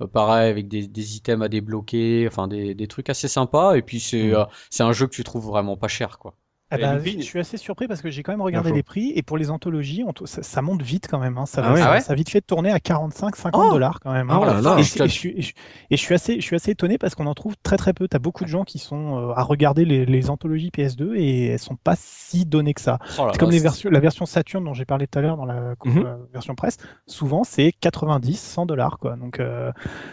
[0.00, 3.76] euh, pareil avec des, des items à débloquer, enfin des, des trucs assez sympas.
[3.76, 4.34] Et puis c'est Mhm.
[4.34, 6.34] euh, c'est un jeu que tu trouves vraiment pas cher quoi.
[6.68, 8.72] Ah Et bah, le prix- je suis assez surpris parce que j'ai quand même regardé
[8.72, 11.38] les prix et pour les anthologies, on t- ça, ça monte vite quand même.
[11.38, 11.46] hein.
[11.46, 13.62] Ça, Ah va, ouais ça, Ah ouais ça a vite fait de tourner à 45-50
[13.66, 14.28] Oh dollars quand même.
[14.30, 14.34] hein.
[14.36, 14.76] Ah, oh là là.
[14.80, 15.54] Et, je je, et je suis, et je-
[15.90, 18.08] et je suis assez, je suis assez étonné parce qu'on en trouve très très peu.
[18.08, 21.58] T'as beaucoup de gens qui sont euh, à regarder les, les anthologies PS2 et elles
[21.60, 22.98] sont pas si données que ça.
[23.16, 25.36] Oh C'est comme là, les versions, la version Saturn dont j'ai parlé tout à l'heure
[25.36, 26.02] dans la, Mhm.
[26.02, 26.78] la version presse.
[27.06, 29.14] Souvent, c'est 90, 100 dollars quoi.
[29.14, 29.70] Donc euh,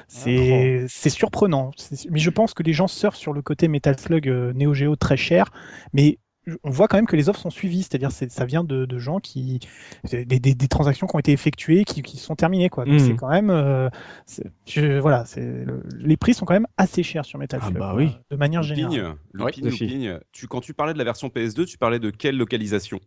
[0.07, 1.71] c'est c'est surprenant.
[2.11, 4.95] Mais je pense que les gens surfent sur le côté Metal Slug euh, Neo Geo
[4.95, 5.51] très cher,
[5.93, 6.19] mais
[6.63, 8.97] on voit quand même que les offres sont suivies, c'est-à-dire c'est ça vient de, de
[8.99, 9.59] gens qui
[10.11, 12.85] des, des, des transactions qui ont été effectuées, qui, qui sont terminées quoi.
[12.85, 13.89] Donc c'est quand même euh,
[14.65, 17.79] je- voilà, c'est le- les prix sont quand même assez chers sur Metal Ah Slug.
[17.79, 18.11] bah quoi, oui.
[18.31, 19.15] de manière générale.
[19.33, 19.69] Looping, Oui.
[19.69, 22.99] Looping, tu, quand tu parlais de la version PS2, tu parlais de quelle localisation?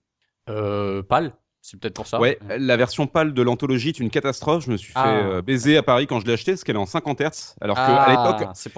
[0.48, 1.32] Euh, PAL.
[1.68, 2.20] C'est peut-être pour ça.
[2.20, 4.64] Ouais, la version pâle de l'anthologie est une catastrophe.
[4.66, 5.16] Je me suis fait Ah.
[5.16, 7.56] euh, baiser à Paris quand je l'ai acheté parce qu'elle est en 50 Hz.
[7.60, 8.70] Alors Ah, qu'à l'époque, ça.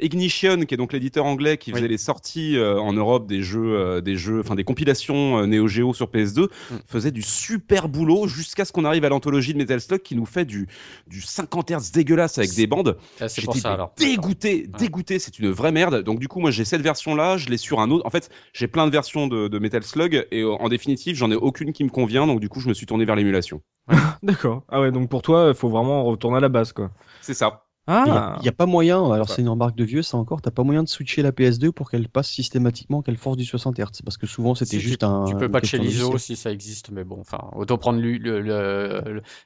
[0.00, 1.76] Ignition, qui est donc l'éditeur anglais qui Oui.
[1.76, 5.68] faisait les sorties euh, en Europe des jeux, euh, des jeux, enfin des compilations Neo
[5.68, 6.76] Geo sur PS2, Mm.
[6.86, 10.24] faisait du super boulot jusqu'à ce qu'on arrive à l'anthologie de Metal Slug qui nous
[10.24, 10.68] fait du,
[11.06, 12.96] du 50 Hz dégueulasse avec des bandes.
[13.20, 13.92] Ah, c'est pour ça alors.
[13.98, 15.18] dégoûté, dégoûté.
[15.18, 16.02] C'est une vraie merde.
[16.02, 18.06] Donc du coup, moi j'ai cette version-là, je l'ai sur un autre.
[18.06, 21.34] En fait, j'ai plein de versions de, de Metal Slug et en définitive, j'en ai
[21.36, 22.26] aucune qui me convient.
[22.26, 23.62] Donc du coup, je me suis tourné vers l'émulation.
[24.22, 24.64] D'accord.
[24.68, 26.90] Ah ouais, donc pour toi, il faut vraiment retourner à la base, quoi.
[27.20, 27.64] C'est ça.
[27.92, 30.50] Ah, Il n'y a, pas moyen, alors c'est une remarque de vieux, ça encore, t'as
[30.52, 34.02] pas moyen de switcher la PS2 pour qu'elle passe systématiquement, qu'elle force du 60 Hz.
[34.04, 35.24] Parce que souvent c'était Si, juste tu, un.
[35.24, 38.00] Tu peux question l'ISO si ça existe, mais bon, enfin, autant prendre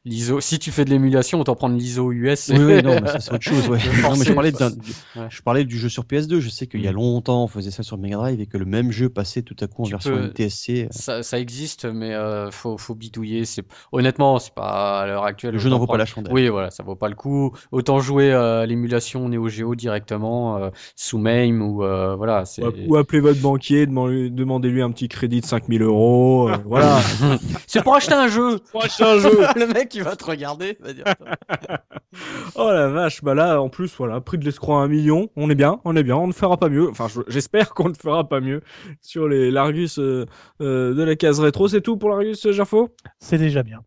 [0.04, 0.40] l'ISO.
[0.40, 2.50] Si tu fais de l'émulation, autant prendre l'ISO US.
[2.52, 3.68] Oui, oui, non, mais ça c'est autre chose.
[3.68, 3.78] Ouais.
[4.02, 4.70] Non, mais je parlais, quoi.
[4.70, 4.76] d'un-
[5.16, 5.26] Ouais.
[5.30, 6.40] je parlais du jeu sur PS2.
[6.40, 8.64] Je sais qu'il y a longtemps on faisait ça sur Mega Drive et que le
[8.64, 10.88] même jeu passait tout à coup en Tu version peux- NTSC.
[10.90, 13.44] Ça, ça existe, mais euh, faut, faut bidouiller.
[13.44, 15.52] C'est honnêtement, c'est pas à l'heure actuelle.
[15.54, 16.32] Le jeu n'en vaut pas la chandelle.
[16.32, 17.52] Oui, voilà, ça vaut pas le coup.
[17.72, 22.44] Autant jouer à l'émulation Neo Geo directement euh, sous MAME ou euh, voilà.
[22.88, 26.48] Ou, appelez votre banquier, demandez- demandez-lui un petit crédit de 5000 euros.
[26.50, 27.00] euh, voilà.
[27.66, 28.58] c'est pour acheter un jeu.
[28.72, 29.30] Pour acheter un jeu.
[29.56, 30.76] le mec, il va te regarder.
[30.80, 31.04] il va dire,
[32.56, 35.50] Oh la vache, bah là, en plus, voilà, prix de l'escroc à un million, on
[35.50, 36.88] est bien, on est bien, on ne fera pas mieux.
[36.88, 38.60] Enfin, je- j'espère qu'on ne fera pas mieux
[39.00, 40.26] sur les l'Argus euh,
[40.60, 41.66] euh, de la case rétro.
[41.68, 43.80] C'est tout pour l'Argus, euh, Jafo C'est déjà bien.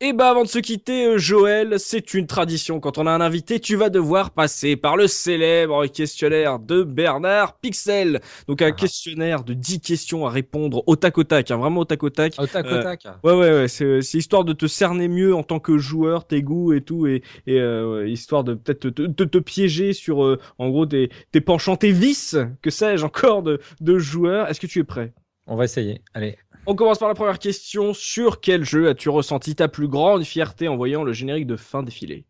[0.00, 2.80] Et bah avant de se quitter, euh, Joël, c'est une tradition.
[2.80, 7.58] Quand on a un invité, tu vas devoir passer par le célèbre questionnaire de Bernard
[7.58, 8.20] Pixel.
[8.48, 11.84] Donc un questionnaire de 10 questions à répondre au tac au tac, hein, vraiment au
[11.84, 12.34] tac au tac.
[12.38, 13.06] Au tac, Euh, au tac.
[13.22, 16.72] Ouais, ouais, ouais, c'est, histoire de te cerner mieux en tant que joueur, tes goûts
[16.72, 20.38] et tout, et, et euh, histoire de peut-être te, te, te- te piéger sur, euh,
[20.58, 24.48] en gros, tes, tes penchants, tes vices, que sais-je encore de, de joueurs.
[24.48, 25.14] Est-ce que tu es prêt?
[25.46, 26.02] On va essayer.
[26.14, 26.36] Allez.
[26.66, 27.92] On commence par la première question.
[27.92, 31.82] Sur quel jeu as-tu ressenti ta plus grande fierté en voyant le générique de fin
[31.82, 32.24] défilé?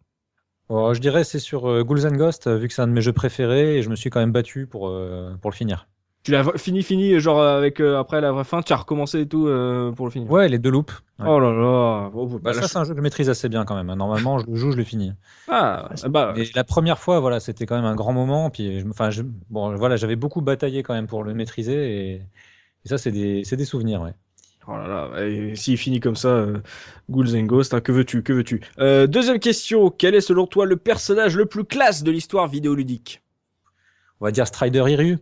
[0.69, 2.93] Oh, je dirais c'est sur euh, Ghouls and Ghosts, euh, vu que c'est un de
[2.93, 5.87] mes jeux préférés et je me suis quand même battu pour, euh, pour le finir.
[6.23, 9.29] Tu l'as fini, fini, genre avec euh, après la vraie fin, tu as recommencé et
[9.29, 10.31] tout euh, pour le finir.
[10.31, 10.95] Ouais, les deux loops.
[11.19, 11.27] Ouais.
[11.29, 12.11] Oh là là.
[12.15, 13.91] Oh, bah, Bah, la ça, c'est un jeu que je maîtrise assez bien quand même.
[13.91, 13.97] hein.
[13.97, 15.13] Normalement, je le joue, je le finis.
[15.49, 18.49] Ah, bah, la première fois, voilà, c'était quand même un grand moment.
[18.49, 19.11] Puis, enfin,
[19.51, 22.23] bon, voilà, j'avais beaucoup bataillé quand même pour le maîtriser et,
[22.85, 24.13] et ça, c'est des, c'est des souvenirs, ouais.
[24.67, 26.59] Oh là là, et s'il finit comme ça, euh,
[27.11, 28.63] Ghouls and Ghosts, hein, que veux-tu, que veux-tu?
[28.79, 33.21] Euh, Deuxième question, quel est selon toi le personnage le plus classe de l'histoire vidéoludique?
[34.21, 35.19] On va dire Strider Hiryu.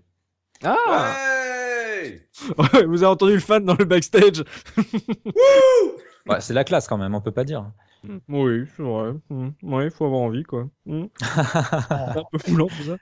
[0.62, 0.76] Ah
[1.96, 2.28] Ouais
[2.86, 4.44] Vous avez entendu le fan dans le backstage
[6.28, 7.68] Ouais, c'est la classe quand même, on peut pas dire.
[8.28, 9.12] Oui, c'est vrai.
[9.30, 9.48] Mm.
[9.62, 10.68] Ouais, faut avoir envie, quoi.
[10.86, 11.04] Mm.
[11.20, 12.96] C'est un peu foulant, tout ça.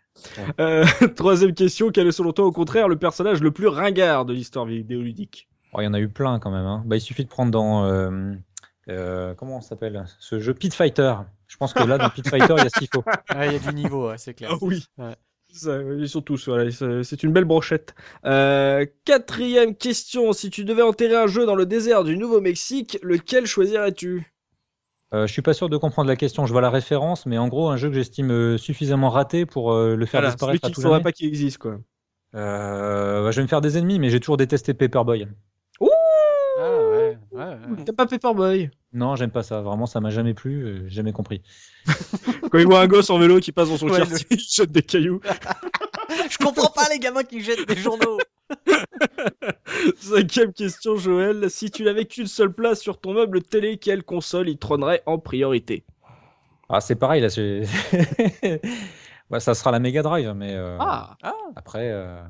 [0.60, 0.84] Euh,
[1.16, 4.66] troisième question, quel est selon toi, au contraire, le personnage le plus ringard de l'histoire
[4.66, 5.48] vidéoludique?
[5.72, 6.66] Oh, Il y en a eu plein quand même.
[6.66, 6.82] hein.
[6.86, 7.84] Bah, il suffit de prendre dans.
[7.86, 8.32] euh,
[8.88, 11.14] euh, comment ça s'appelle Ce jeu Pit Fighter.
[11.46, 13.04] Je pense que là, dans Pit Fighter, il y a ce qu'il faut.
[13.28, 14.50] Ah, il y a du niveau, ouais, c'est clair.
[14.52, 14.84] Ah oui.
[14.98, 15.16] Ouais.
[15.52, 16.70] Ça, ils sont tous, voilà,
[17.02, 17.94] c'est une belle brochette.
[18.24, 23.46] Euh, quatrième question, si tu devais enterrer un jeu dans le désert du Nouveau-Mexique, lequel
[23.46, 24.29] choisirais-tu?
[25.12, 26.46] Euh, je suis pas sûr de comprendre la question.
[26.46, 29.72] Je vois la référence, mais en gros, un jeu que j'estime euh, suffisamment raté pour
[29.72, 31.04] euh, le faire Voilà, celui disparaître qu'il tout ne faudrait jamais.
[31.04, 31.78] pas qu'il existe, quoi.
[32.36, 35.26] Euh, bah, je vais me faire des ennemis, mais j'ai toujours détesté Paperboy.
[36.62, 37.84] Ah, ouais, ouais, ouais.
[37.86, 38.70] T'as pas Paperboy?
[38.92, 39.62] Non, j'aime pas ça.
[39.62, 40.62] Vraiment, ça m'a jamais plu.
[40.64, 41.42] euh, j'ai jamais compris.
[42.50, 44.70] Quand il voit un gosse en vélo qui passe dans son Ouais, quartier, il jette
[44.70, 45.20] des cailloux.
[46.30, 48.18] Je comprends pas les gamins qui jettent des journaux.
[49.96, 51.50] Cinquième question, Joël.
[51.50, 55.18] Si tu n'avais qu'une seule place sur ton meuble télé, quelle console y trônerait en
[55.18, 55.84] priorité?
[56.68, 57.28] Ah, c'est pareil là.
[59.30, 61.16] ouais, ça sera la Mega Drive, mais euh, Ah
[61.56, 61.90] après.
[61.90, 62.22] euh,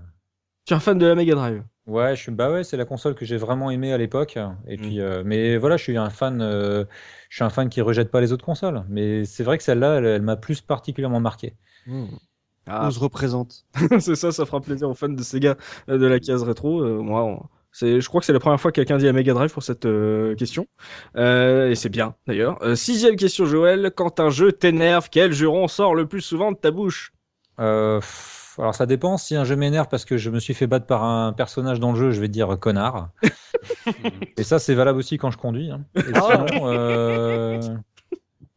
[0.64, 1.64] Tu es un fan de la Mega Drive?
[1.86, 4.38] Ouais, je suis bah ouais, c'est la console que j'ai vraiment aimée à l'époque.
[4.68, 4.78] Et Mm.
[4.78, 6.86] puis, euh, mais voilà, je suis un fan, je
[7.34, 8.84] suis un fan qui rejette pas les autres consoles.
[8.88, 11.56] Mais c'est vrai que celle-là, elle, elle m'a plus particulièrement marqué.
[12.66, 13.64] Ah, On se représente.
[14.00, 15.56] c'est ça, ça fera plaisir aux fans de Sega
[15.88, 16.80] euh, de la case rétro.
[16.82, 17.42] Euh, moi, on-
[17.72, 19.62] c'est, je crois que c'est la première fois que quelqu'un dit la Mega Drive pour
[19.62, 20.66] cette euh, question.
[21.16, 22.58] Euh, et c'est bien, d'ailleurs.
[22.62, 23.92] Euh, sixième question, Joël.
[23.94, 27.12] Quand un jeu t'énerve, quel juron sort le plus souvent de ta bouche?
[27.60, 28.00] Euh,
[28.58, 29.16] alors ça dépend.
[29.18, 31.92] Si un jeu m'énerve parce que je me suis fait battre par un personnage dans
[31.92, 33.10] le jeu, je vais dire connard.
[34.36, 35.70] Et ça, c'est valable aussi quand je conduis.
[35.70, 35.82] hein.
[35.94, 37.60] Et sinon, euh,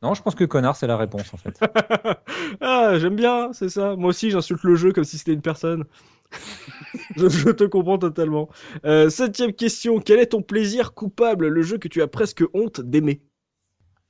[0.03, 1.59] non, je pense que connard, c'est la réponse en fait.
[2.61, 3.95] Ah, j'aime bien, c'est ça.
[3.95, 5.85] Moi aussi, j'insulte le jeu comme si c'était une personne.
[7.15, 8.49] je, je te comprends totalement.
[8.85, 9.99] Euh, septième question.
[9.99, 13.21] Quel est ton plaisir coupable, le jeu que tu as presque honte d'aimer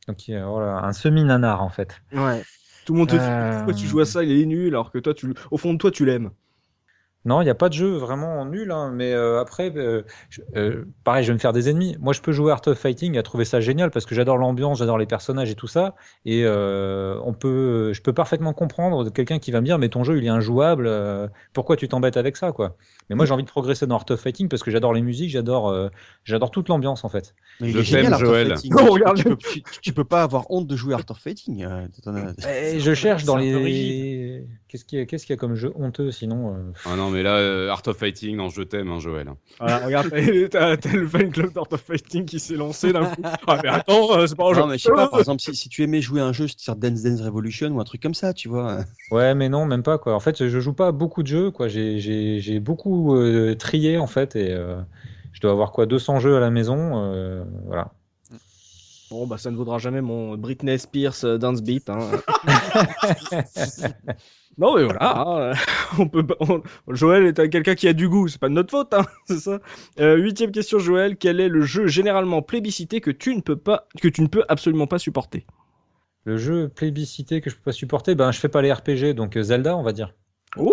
[0.07, 2.01] Donc euh, voilà, un semi-nanar en fait.
[2.13, 2.41] Ouais.
[2.85, 3.55] Tout le monde te dit Euh.
[3.57, 5.77] pourquoi tu joues à ça, il est nul, alors que toi, tu, au fond de
[5.77, 6.31] toi, tu l'aimes.
[7.25, 10.41] Non, il n'y a pas de jeu vraiment nul, hein, mais euh, après, euh, je-
[10.57, 11.95] euh, pareil, je vais me faire des ennemis.
[12.01, 14.79] Moi, je peux jouer Art of Fighting, à trouver ça génial parce que j'adore l'ambiance,
[14.79, 15.95] j'adore les personnages et tout ça.
[16.25, 20.03] Et euh, on peut, je peux parfaitement comprendre quelqu'un qui va me dire, mais ton
[20.03, 20.85] jeu, il est injouable.
[20.85, 22.75] euh, pourquoi tu t'embêtes avec ça, quoi?
[23.09, 25.29] Mais moi, j'ai envie de progresser dans Art of Fighting parce que j'adore les musiques,
[25.29, 25.87] j'adore, euh,
[26.25, 27.35] j'adore toute l'ambiance en fait.
[27.61, 28.47] Mais il Je est génial, t'aime, Art of Joël.
[28.49, 28.71] Fighting.
[28.75, 29.17] Non, Tu- regarde.
[29.17, 31.63] tu, peux, tu- tu peux pas avoir honte de jouer Art of Fighting.
[31.63, 31.87] euh,
[32.73, 34.45] Et je cherche dans les.
[34.73, 37.11] Qu'est-ce qu'il y, a- qu'est-ce qu'il y a comme jeu honteux sinon euh, Ah non,
[37.11, 39.29] mais là, euh, Art of Fighting, non, je t'aime, hein, Joël.
[39.59, 40.09] Voilà, regarde,
[40.49, 43.21] t'as le fan club d'Art of Fighting qui s'est lancé d'un coup.
[43.45, 44.61] Ah, mais attends, euh, c'est pas un jeu.
[44.61, 46.47] Non, mais je sais pas, par exemple, si, si tu aimais jouer à un jeu
[46.47, 48.79] sur Dance Dance Revolution ou un truc comme ça, tu vois.
[49.11, 50.15] Ouais, mais non, même pas quoi.
[50.15, 51.67] En fait, je joue pas à beaucoup de jeux quoi.
[51.67, 54.81] J'ai beaucoup euh, trié en fait et euh,
[55.33, 56.93] je dois avoir quoi 200 jeux à la maison.
[57.13, 57.91] euh, voilà.
[59.11, 61.87] Bon, bah ça ne vaudra jamais mon Britney Spears Dance Beat.
[61.91, 61.99] Hein.
[64.57, 65.51] non, mais voilà.
[65.51, 65.53] hein,
[65.99, 68.53] On peut, pas- on- Joël est un- quelqu'un qui a du goût, c'est pas de
[68.53, 69.59] notre faute, hein, c'est ça.
[69.99, 71.17] Euh, huitième question, Joël.
[71.17, 74.43] Quel est le jeu généralement plébiscité que tu ne peux pas, que tu ne peux
[74.49, 75.45] absolument pas supporter?
[76.25, 79.35] Le jeu plébiscité que je peux pas supporter, ben je fais pas les RPG donc
[79.37, 80.13] euh, Zelda on va dire.
[80.57, 80.71] Ouh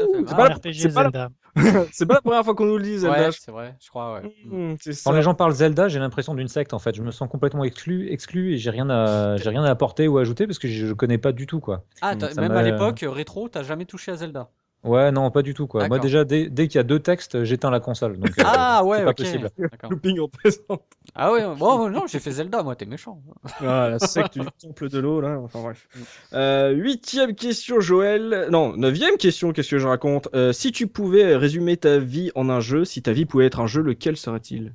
[0.00, 1.30] Fait C'est pas, la- RPG c'est pas la- Zelda.
[1.92, 3.26] c'est pas la première fois qu'on nous le dit, Zelda.
[3.26, 4.32] Ouais, c'est vrai, je crois, ouais.
[4.44, 6.94] Mmh, c'est Quand les gens parlent Zelda, j'ai l'impression d'une secte en fait.
[6.94, 10.18] Je me sens complètement exclu, exclu et j'ai rien à j'ai rien à apporter ou
[10.18, 11.84] à ajouter parce que je, connais pas du tout quoi.
[12.00, 14.50] Ah, ça même à l'époque, rétro, t'as jamais touché à Zelda.
[14.82, 15.86] Ouais, non, pas du tout quoi.
[15.88, 18.18] Moi déjà dès, dès qu'il y a deux textes, j'éteins la console.
[18.18, 19.16] Donc, euh, Ah ouais, c'est pas ok.
[19.16, 19.50] possible.
[19.90, 20.82] Looping en présent.
[21.14, 23.22] Ah ouais, bon, non, j'ai fait Zelda, moi, t'es méchant.
[23.60, 25.38] Ah, la secte du temple de l'eau, là.
[25.38, 25.86] Enfin bref.
[26.32, 28.46] Euh, huitième question, Joël.
[28.50, 30.28] Non, neuvième question, qu'est-ce que je raconte?
[30.34, 33.60] Euh, Si tu pouvais résumer ta vie en un jeu, si ta vie pouvait être
[33.60, 34.74] un jeu, lequel serait-il?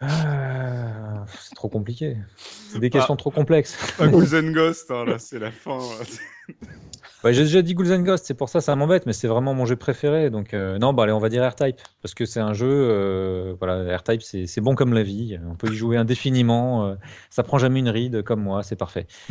[0.00, 2.16] Ah, c'est trop compliqué.
[2.36, 3.76] C'est des questions trop complexes.
[3.98, 5.78] Pas Ghost, hein, là, c'est la fin.
[5.78, 6.54] là.
[7.22, 9.52] Ouais, j'ai déjà dit Ghouls and Ghosts, c'est pour ça ça m'embête, mais c'est vraiment
[9.52, 10.30] mon jeu préféré.
[10.30, 13.54] Donc euh, non, bah allez, on va dire R-Type parce que c'est un jeu, euh,
[13.58, 15.38] voilà, R-Type c'est bon comme la vie.
[15.46, 16.86] On peut y jouer indéfiniment.
[16.86, 16.94] euh,
[17.28, 19.06] ça prend jamais une ride comme moi, c'est parfait.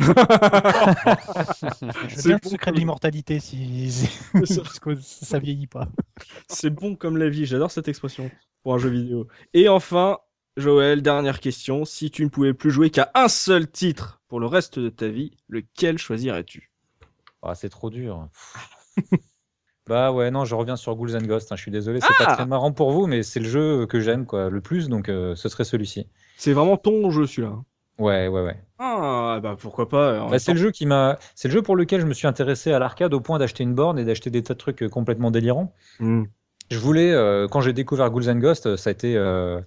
[2.08, 4.08] Je veux C'est bien bon le secret de comme- l'immortalité si...
[4.32, 5.88] parce que ça vieillit pas.
[6.48, 8.30] C'est bon comme la vie, j'adore cette expression
[8.62, 9.26] pour un jeu vidéo.
[9.54, 10.18] Et enfin,
[10.56, 11.84] Joël, dernière question.
[11.84, 15.08] Si tu ne pouvais plus jouer qu'à un seul titre pour le reste de ta
[15.08, 16.69] vie, lequel choisirais-tu?
[17.42, 18.28] Ah, c'est trop dur.
[19.88, 21.50] bah ouais, non, je reviens sur Ghouls and Ghosts.
[21.52, 23.86] hein, je suis désolé, c'est pas Ah très marrant pour vous, mais c'est le jeu
[23.86, 26.06] que j'aime quoi le plus, donc euh, ce serait celui-ci.
[26.36, 27.54] C'est vraiment ton jeu celui-là.
[27.98, 28.56] Ouais, ouais, ouais.
[28.78, 30.26] Ah, bah pourquoi pas.
[30.28, 32.72] Bah, c'est le jeu qui m'a, c'est le jeu pour lequel je me suis intéressé
[32.72, 35.30] à l'arcade au point d'acheter une borne et d'acheter des tas de trucs euh, complètement
[35.30, 35.74] délirants.
[35.98, 36.24] Hmm.
[36.70, 39.60] Je voulais, euh, quand j'ai découvert Ghouls and Ghosts, ça a été, euh,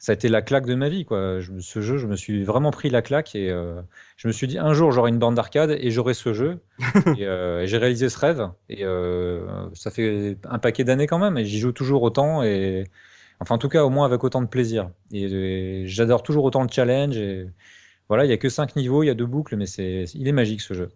[0.00, 1.40] ça a été la claque de ma vie, quoi.
[1.40, 3.82] Je, ce jeu, je me suis vraiment pris la claque et euh,
[4.16, 6.58] je me suis dit un jour j'aurai une borne d'arcade et j'aurai ce jeu.
[7.18, 11.36] et euh, j'ai réalisé ce rêve et euh, ça fait un paquet d'années quand même
[11.36, 12.84] et j'y joue toujours autant et
[13.40, 14.90] enfin en tout cas au moins avec autant de plaisir.
[15.12, 17.46] Et, et j'adore toujours autant le challenge et
[18.08, 20.26] voilà, il y a que cinq niveaux, il y a deux boucles, mais c'est, il
[20.28, 20.88] est magique ce jeu.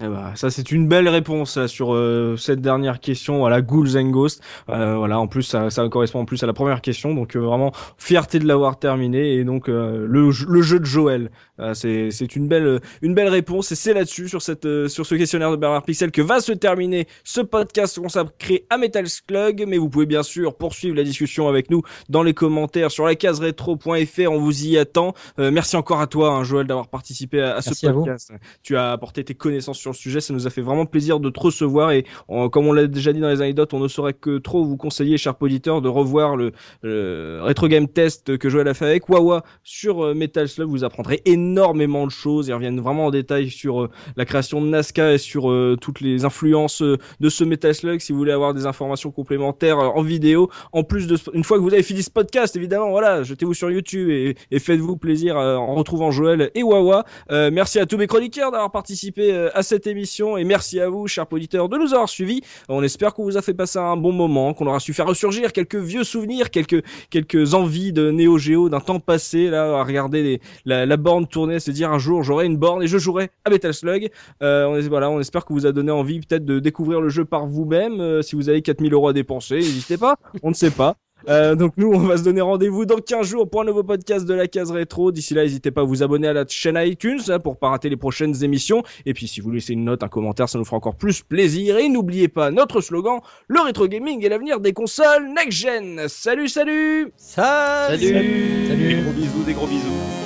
[0.00, 3.38] Eh bah, ça c'est une belle réponse là, sur euh, cette dernière question.
[3.38, 4.42] Voilà, Ghouls and Ghosts.
[4.68, 7.40] Euh, voilà, en plus ça, ça correspond en plus à la première question, donc euh,
[7.40, 11.30] vraiment fierté de l'avoir terminé et donc euh, le, jeu- le jeu de Joël.
[11.60, 15.14] Euh, c'est une belle une belle réponse et c'est là-dessus sur cette euh, sur ce
[15.14, 19.64] questionnaire de Bernard Pixel que va se terminer ce podcast consacré à Metal Slug.
[19.68, 23.14] Mais vous pouvez bien sûr poursuivre la discussion avec nous dans les commentaires sur la
[23.14, 24.30] case rétro.fr.
[24.30, 25.14] On vous y attend.
[25.38, 28.04] Euh, merci encore à toi, hein, Joël, d'avoir participé à, à ce Merci à vous.
[28.04, 28.32] podcast.
[28.62, 30.20] Tu as apporté tes connaissances sur le sujet.
[30.20, 31.90] Ça nous a fait vraiment plaisir de te recevoir.
[31.92, 34.64] Et on- comme on l'a déjà dit dans les anecdotes, on ne saurait que trop
[34.64, 36.52] vous conseiller, chers auditeurs, de revoir le,
[36.82, 40.68] le Retro Game Test que Joël a fait avec Wawa sur euh, Metal Slug.
[40.68, 42.48] Vous apprendrez énormément de choses.
[42.48, 46.00] Ils reviennent vraiment en détail sur euh, la création de Nazca et sur euh, toutes
[46.00, 48.00] les influences de ce Metal Slug.
[48.00, 51.62] Si vous voulez avoir des informations complémentaires en vidéo, en plus de une fois que
[51.62, 56.10] vous avez fini ce podcast, évidemment, voilà, jetez-vous sur YouTube et, faites-vous plaisir en retrouvant
[56.10, 57.04] Joël et Wawa.
[57.30, 61.26] Merci à tous mes chroniqueurs d'avoir participé à cette émission et merci à vous, chers
[61.32, 62.42] auditeurs, de nous avoir suivis.
[62.68, 65.52] On espère qu'on vous a fait passer un bon moment, qu'on aura su faire ressurgir
[65.52, 70.22] quelques vieux souvenirs, quelques quelques envies de Néo Géo d'un temps passé, là, à regarder
[70.22, 70.40] les,
[70.86, 73.74] la, borne tourner, se dire un jour j'aurai une borne et je jouerai à Metal
[73.74, 74.10] Slug.
[74.42, 77.24] Euh, on, voilà, on espère que vous a donné envie peut-être de découvrir le jeu
[77.24, 78.00] par vous-même.
[78.00, 80.96] Euh, si vous avez 4000 euros à dépenser, n'hésitez pas, on ne sait pas.
[81.28, 84.26] Euh, donc nous, on va se donner rendez-vous dans 15 jours pour un nouveau podcast
[84.26, 85.12] de la case rétro.
[85.12, 87.88] D'ici là, n'hésitez pas à vous abonner à la chaîne iTunes hein, pour pas rater
[87.88, 88.82] les prochaines émissions.
[89.06, 91.78] Et puis si vous laissez une note, un commentaire, ça nous fera encore plus plaisir.
[91.78, 96.08] Et n'oubliez pas notre slogan, le rétro gaming est l'avenir des consoles next-gen.
[96.08, 98.94] Salut, salut Salut Salut.
[98.94, 100.21] Des gros bisous, des gros bisous.